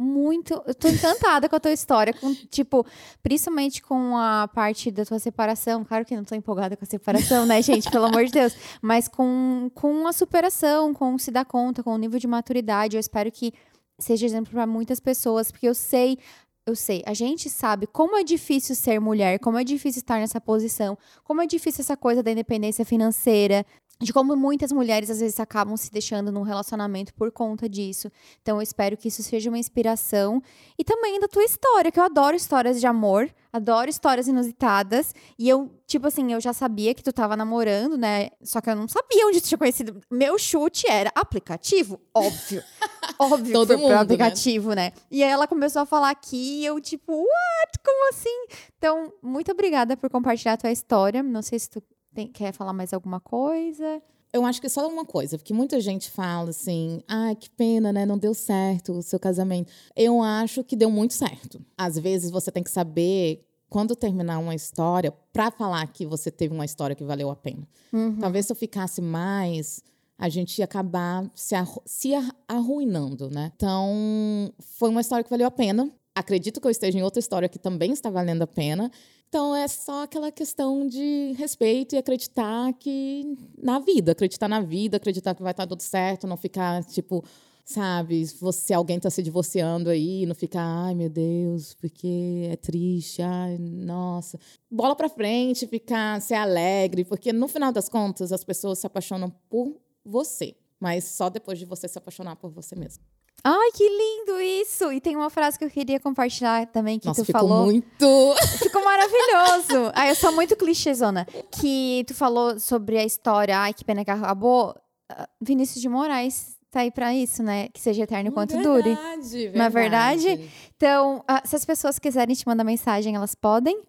Muito. 0.00 0.54
Eu 0.66 0.74
tô 0.74 0.88
encantada 0.88 1.46
com 1.46 1.56
a 1.56 1.60
tua 1.60 1.72
história. 1.72 2.14
Com, 2.14 2.34
tipo, 2.34 2.86
principalmente 3.22 3.82
com 3.82 4.16
a 4.16 4.48
parte 4.48 4.90
da 4.90 5.04
tua 5.04 5.18
separação. 5.18 5.84
Claro 5.84 6.06
que 6.06 6.16
não 6.16 6.24
tô 6.24 6.34
empolgada 6.34 6.74
com 6.74 6.82
a 6.82 6.88
separação, 6.88 7.44
né, 7.44 7.60
gente? 7.60 7.90
Pelo 7.90 8.06
amor 8.06 8.24
de 8.24 8.32
Deus. 8.32 8.56
Mas 8.80 9.06
com, 9.08 9.70
com 9.74 10.06
a 10.06 10.12
superação, 10.14 10.94
com 10.94 11.18
se 11.18 11.30
dar 11.30 11.44
conta, 11.44 11.82
com 11.82 11.92
o 11.94 11.98
nível 11.98 12.18
de 12.18 12.26
maturidade. 12.26 12.96
Eu 12.96 13.00
espero 13.00 13.30
que 13.30 13.52
seja 13.98 14.24
exemplo 14.24 14.50
pra 14.50 14.66
muitas 14.66 14.98
pessoas, 14.98 15.52
porque 15.52 15.68
eu 15.68 15.74
sei. 15.74 16.18
Eu 16.66 16.76
sei, 16.76 17.02
a 17.06 17.14
gente 17.14 17.50
sabe 17.50 17.86
como 17.86 18.16
é 18.16 18.22
difícil 18.22 18.74
ser 18.76 19.00
mulher, 19.00 19.38
como 19.40 19.58
é 19.58 19.64
difícil 19.64 20.00
estar 20.00 20.20
nessa 20.20 20.40
posição, 20.40 20.96
como 21.24 21.40
é 21.40 21.46
difícil 21.46 21.80
essa 21.80 21.96
coisa 21.96 22.22
da 22.22 22.30
independência 22.30 22.84
financeira, 22.84 23.66
de 24.00 24.12
como 24.12 24.34
muitas 24.34 24.72
mulheres 24.72 25.10
às 25.10 25.20
vezes 25.20 25.38
acabam 25.38 25.76
se 25.76 25.90
deixando 25.90 26.32
num 26.32 26.42
relacionamento 26.42 27.12
por 27.14 27.30
conta 27.30 27.68
disso. 27.68 28.10
Então 28.40 28.56
eu 28.56 28.62
espero 28.62 28.96
que 28.96 29.08
isso 29.08 29.22
seja 29.22 29.50
uma 29.50 29.58
inspiração 29.58 30.42
e 30.78 30.82
também 30.82 31.20
da 31.20 31.28
tua 31.28 31.44
história, 31.44 31.92
que 31.92 32.00
eu 32.00 32.04
adoro 32.04 32.34
histórias 32.34 32.80
de 32.80 32.86
amor, 32.86 33.30
adoro 33.52 33.90
histórias 33.90 34.26
inusitadas 34.26 35.14
e 35.38 35.48
eu, 35.48 35.70
tipo 35.86 36.06
assim, 36.06 36.32
eu 36.32 36.40
já 36.40 36.52
sabia 36.52 36.94
que 36.94 37.02
tu 37.02 37.12
tava 37.12 37.36
namorando, 37.36 37.98
né? 37.98 38.30
Só 38.42 38.60
que 38.60 38.70
eu 38.70 38.76
não 38.76 38.88
sabia 38.88 39.26
onde 39.26 39.40
tu 39.40 39.48
tinha 39.48 39.58
conhecido. 39.58 40.00
Meu 40.10 40.38
chute 40.38 40.88
era 40.88 41.12
aplicativo, 41.14 42.00
óbvio. 42.14 42.62
óbvio 43.18 43.52
Todo 43.52 43.76
mundo, 43.76 43.90
né? 43.90 43.96
aplicativo, 43.96 44.72
né? 44.72 44.92
E 45.10 45.22
aí 45.22 45.30
ela 45.30 45.46
começou 45.46 45.82
a 45.82 45.86
falar 45.86 46.10
aqui 46.10 46.60
e 46.60 46.66
eu 46.66 46.80
tipo, 46.80 47.12
what? 47.12 47.78
Como 47.84 48.08
assim? 48.08 48.46
Então, 48.78 49.12
muito 49.22 49.52
obrigada 49.52 49.94
por 49.94 50.08
compartilhar 50.08 50.54
a 50.54 50.56
tua 50.56 50.70
história. 50.70 51.22
Não 51.22 51.42
sei 51.42 51.58
se 51.58 51.68
tu 51.68 51.82
tem- 52.14 52.28
quer 52.28 52.52
falar 52.52 52.72
mais 52.72 52.92
alguma 52.92 53.20
coisa. 53.20 54.02
Eu 54.32 54.44
acho 54.44 54.60
que 54.60 54.68
só 54.68 54.86
uma 54.88 55.04
coisa, 55.04 55.36
porque 55.36 55.52
muita 55.52 55.80
gente 55.80 56.08
fala 56.10 56.50
assim: 56.50 57.02
ai, 57.08 57.34
que 57.34 57.50
pena, 57.50 57.92
né? 57.92 58.06
Não 58.06 58.16
deu 58.16 58.32
certo 58.32 58.92
o 58.92 59.02
seu 59.02 59.18
casamento. 59.18 59.72
Eu 59.96 60.22
acho 60.22 60.62
que 60.62 60.76
deu 60.76 60.90
muito 60.90 61.14
certo. 61.14 61.60
Às 61.76 61.98
vezes 61.98 62.30
você 62.30 62.50
tem 62.52 62.62
que 62.62 62.70
saber 62.70 63.44
quando 63.68 63.94
terminar 63.96 64.38
uma 64.38 64.54
história 64.54 65.12
pra 65.32 65.50
falar 65.50 65.86
que 65.88 66.06
você 66.06 66.30
teve 66.30 66.54
uma 66.54 66.64
história 66.64 66.94
que 66.96 67.04
valeu 67.04 67.28
a 67.30 67.36
pena. 67.36 67.66
Uhum. 67.92 68.18
Talvez 68.18 68.46
se 68.46 68.52
eu 68.52 68.56
ficasse 68.56 69.00
mais, 69.00 69.82
a 70.18 70.28
gente 70.28 70.58
ia 70.58 70.64
acabar 70.64 71.28
se, 71.34 71.54
arru- 71.56 71.82
se 71.84 72.14
ar- 72.14 72.34
arruinando, 72.48 73.30
né? 73.30 73.50
Então, 73.56 74.52
foi 74.60 74.90
uma 74.90 75.00
história 75.00 75.24
que 75.24 75.30
valeu 75.30 75.46
a 75.46 75.50
pena. 75.50 75.90
Acredito 76.14 76.60
que 76.60 76.66
eu 76.66 76.70
esteja 76.70 76.98
em 76.98 77.02
outra 77.02 77.20
história 77.20 77.48
que 77.48 77.58
também 77.58 77.92
está 77.92 78.10
valendo 78.10 78.42
a 78.42 78.46
pena. 78.46 78.90
Então, 79.30 79.54
é 79.54 79.68
só 79.68 80.02
aquela 80.02 80.32
questão 80.32 80.84
de 80.88 81.34
respeito 81.38 81.94
e 81.94 81.98
acreditar 81.98 82.72
que 82.72 83.36
na 83.62 83.78
vida, 83.78 84.10
acreditar 84.10 84.48
na 84.48 84.60
vida, 84.60 84.96
acreditar 84.96 85.36
que 85.36 85.42
vai 85.42 85.52
estar 85.52 85.68
tudo 85.68 85.82
certo, 85.82 86.26
não 86.26 86.36
ficar 86.36 86.82
tipo, 86.82 87.24
sabe, 87.64 88.24
você 88.40 88.74
alguém 88.74 88.96
está 88.96 89.08
se 89.08 89.22
divorciando 89.22 89.88
aí, 89.88 90.26
não 90.26 90.34
ficar, 90.34 90.64
ai 90.64 90.96
meu 90.96 91.08
Deus, 91.08 91.74
porque 91.74 92.48
é 92.50 92.56
triste, 92.56 93.22
ai, 93.22 93.56
nossa. 93.56 94.36
Bola 94.68 94.96
pra 94.96 95.08
frente, 95.08 95.64
ficar, 95.64 96.20
ser 96.20 96.34
alegre, 96.34 97.04
porque 97.04 97.32
no 97.32 97.46
final 97.46 97.70
das 97.70 97.88
contas 97.88 98.32
as 98.32 98.42
pessoas 98.42 98.80
se 98.80 98.86
apaixonam 98.88 99.30
por 99.48 99.80
você, 100.04 100.56
mas 100.80 101.04
só 101.04 101.30
depois 101.30 101.56
de 101.56 101.64
você 101.64 101.86
se 101.86 101.96
apaixonar 101.96 102.34
por 102.34 102.50
você 102.50 102.74
mesmo. 102.74 103.04
Ai, 103.42 103.70
que 103.72 103.88
lindo 103.88 104.40
isso! 104.40 104.92
E 104.92 105.00
tem 105.00 105.16
uma 105.16 105.30
frase 105.30 105.58
que 105.58 105.64
eu 105.64 105.70
queria 105.70 105.98
compartilhar 105.98 106.66
também 106.66 106.98
que 106.98 107.06
Nossa, 107.06 107.22
tu 107.22 107.26
ficou 107.26 107.40
falou. 107.48 107.64
muito. 107.64 108.34
Ficou 108.62 108.84
maravilhoso. 108.84 109.90
Ai, 109.94 110.10
eu 110.10 110.14
sou 110.14 110.32
muito 110.32 110.54
clichêzona. 110.56 111.26
Que 111.50 112.04
tu 112.06 112.14
falou 112.14 112.58
sobre 112.60 112.98
a 112.98 113.04
história, 113.04 113.58
ai, 113.58 113.72
que 113.72 113.84
pena 113.84 114.04
que 114.04 114.10
acabou. 114.10 114.74
Ah, 115.08 115.28
Vinícius 115.40 115.80
de 115.80 115.88
Moraes 115.88 116.56
tá 116.70 116.80
aí 116.80 116.90
pra 116.90 117.14
isso, 117.14 117.42
né? 117.42 117.68
Que 117.72 117.80
seja 117.80 118.02
eterno 118.04 118.30
quanto 118.30 118.56
dure. 118.62 118.94
Verdade, 118.94 119.52
Não 119.56 119.64
é 119.64 119.70
verdade? 119.70 120.50
Então, 120.76 121.24
ah, 121.26 121.42
se 121.44 121.56
as 121.56 121.64
pessoas 121.64 121.98
quiserem 121.98 122.34
te 122.36 122.46
mandar 122.46 122.62
mensagem, 122.64 123.14
elas 123.16 123.34
podem. 123.34 123.80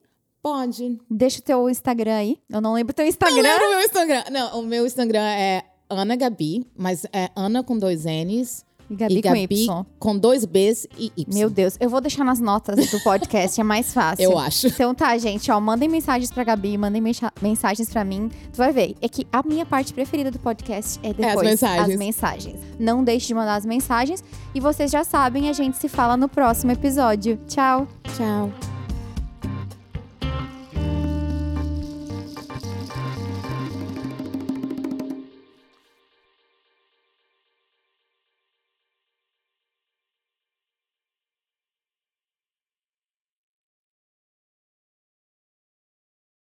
Pode. 0.41 0.99
Deixa 1.09 1.39
o 1.39 1.43
teu 1.43 1.69
Instagram 1.69 2.15
aí. 2.15 2.37
Eu 2.49 2.59
não 2.61 2.73
lembro 2.73 2.91
o 2.91 2.95
teu 2.95 3.03
Não 3.03 3.09
Instagram. 3.09 3.41
lembro 3.41 3.67
o 3.67 3.69
meu 3.69 3.81
Instagram. 3.81 4.23
Não, 4.31 4.59
o 4.59 4.63
meu 4.63 4.85
Instagram 4.87 5.21
é 5.21 5.63
Ana 5.87 6.15
Gabi, 6.15 6.65
mas 6.75 7.05
é 7.13 7.29
Ana 7.35 7.63
com 7.63 7.77
dois 7.77 8.05
N's. 8.05 8.65
Gabi, 8.95 9.17
e 9.17 9.21
com 9.21 9.29
Gabi 9.29 9.63
Y. 9.63 9.85
com 9.99 10.17
dois 10.17 10.45
B's 10.45 10.87
e 10.97 11.11
Y. 11.17 11.33
Meu 11.33 11.49
Deus, 11.49 11.77
eu 11.79 11.89
vou 11.89 12.01
deixar 12.01 12.23
nas 12.23 12.39
notas 12.39 12.89
do 12.91 12.99
podcast, 13.01 13.59
é 13.59 13.63
mais 13.63 13.93
fácil. 13.93 14.23
Eu 14.23 14.37
acho. 14.37 14.67
Então 14.67 14.93
tá, 14.95 15.17
gente, 15.17 15.49
ó, 15.51 15.59
mandem 15.59 15.87
mensagens 15.89 16.31
pra 16.31 16.43
Gabi, 16.43 16.77
mandem 16.77 17.01
mensa- 17.01 17.31
mensagens 17.41 17.89
pra 17.89 18.03
mim. 18.03 18.29
Tu 18.51 18.57
vai 18.57 18.71
ver, 18.71 18.95
é 19.01 19.07
que 19.09 19.25
a 19.31 19.41
minha 19.43 19.65
parte 19.65 19.93
preferida 19.93 20.31
do 20.31 20.39
podcast 20.39 20.99
é 21.03 21.13
depois 21.13 21.47
mensagens. 21.47 21.89
as 21.89 21.95
mensagens. 21.97 22.59
Não 22.79 23.03
deixe 23.03 23.27
de 23.27 23.33
mandar 23.33 23.55
as 23.55 23.65
mensagens 23.65 24.23
e 24.53 24.59
vocês 24.59 24.91
já 24.91 25.03
sabem, 25.03 25.49
a 25.49 25.53
gente 25.53 25.77
se 25.77 25.87
fala 25.87 26.15
no 26.17 26.27
próximo 26.29 26.71
episódio. 26.71 27.39
Tchau. 27.47 27.87
Tchau. 28.15 28.70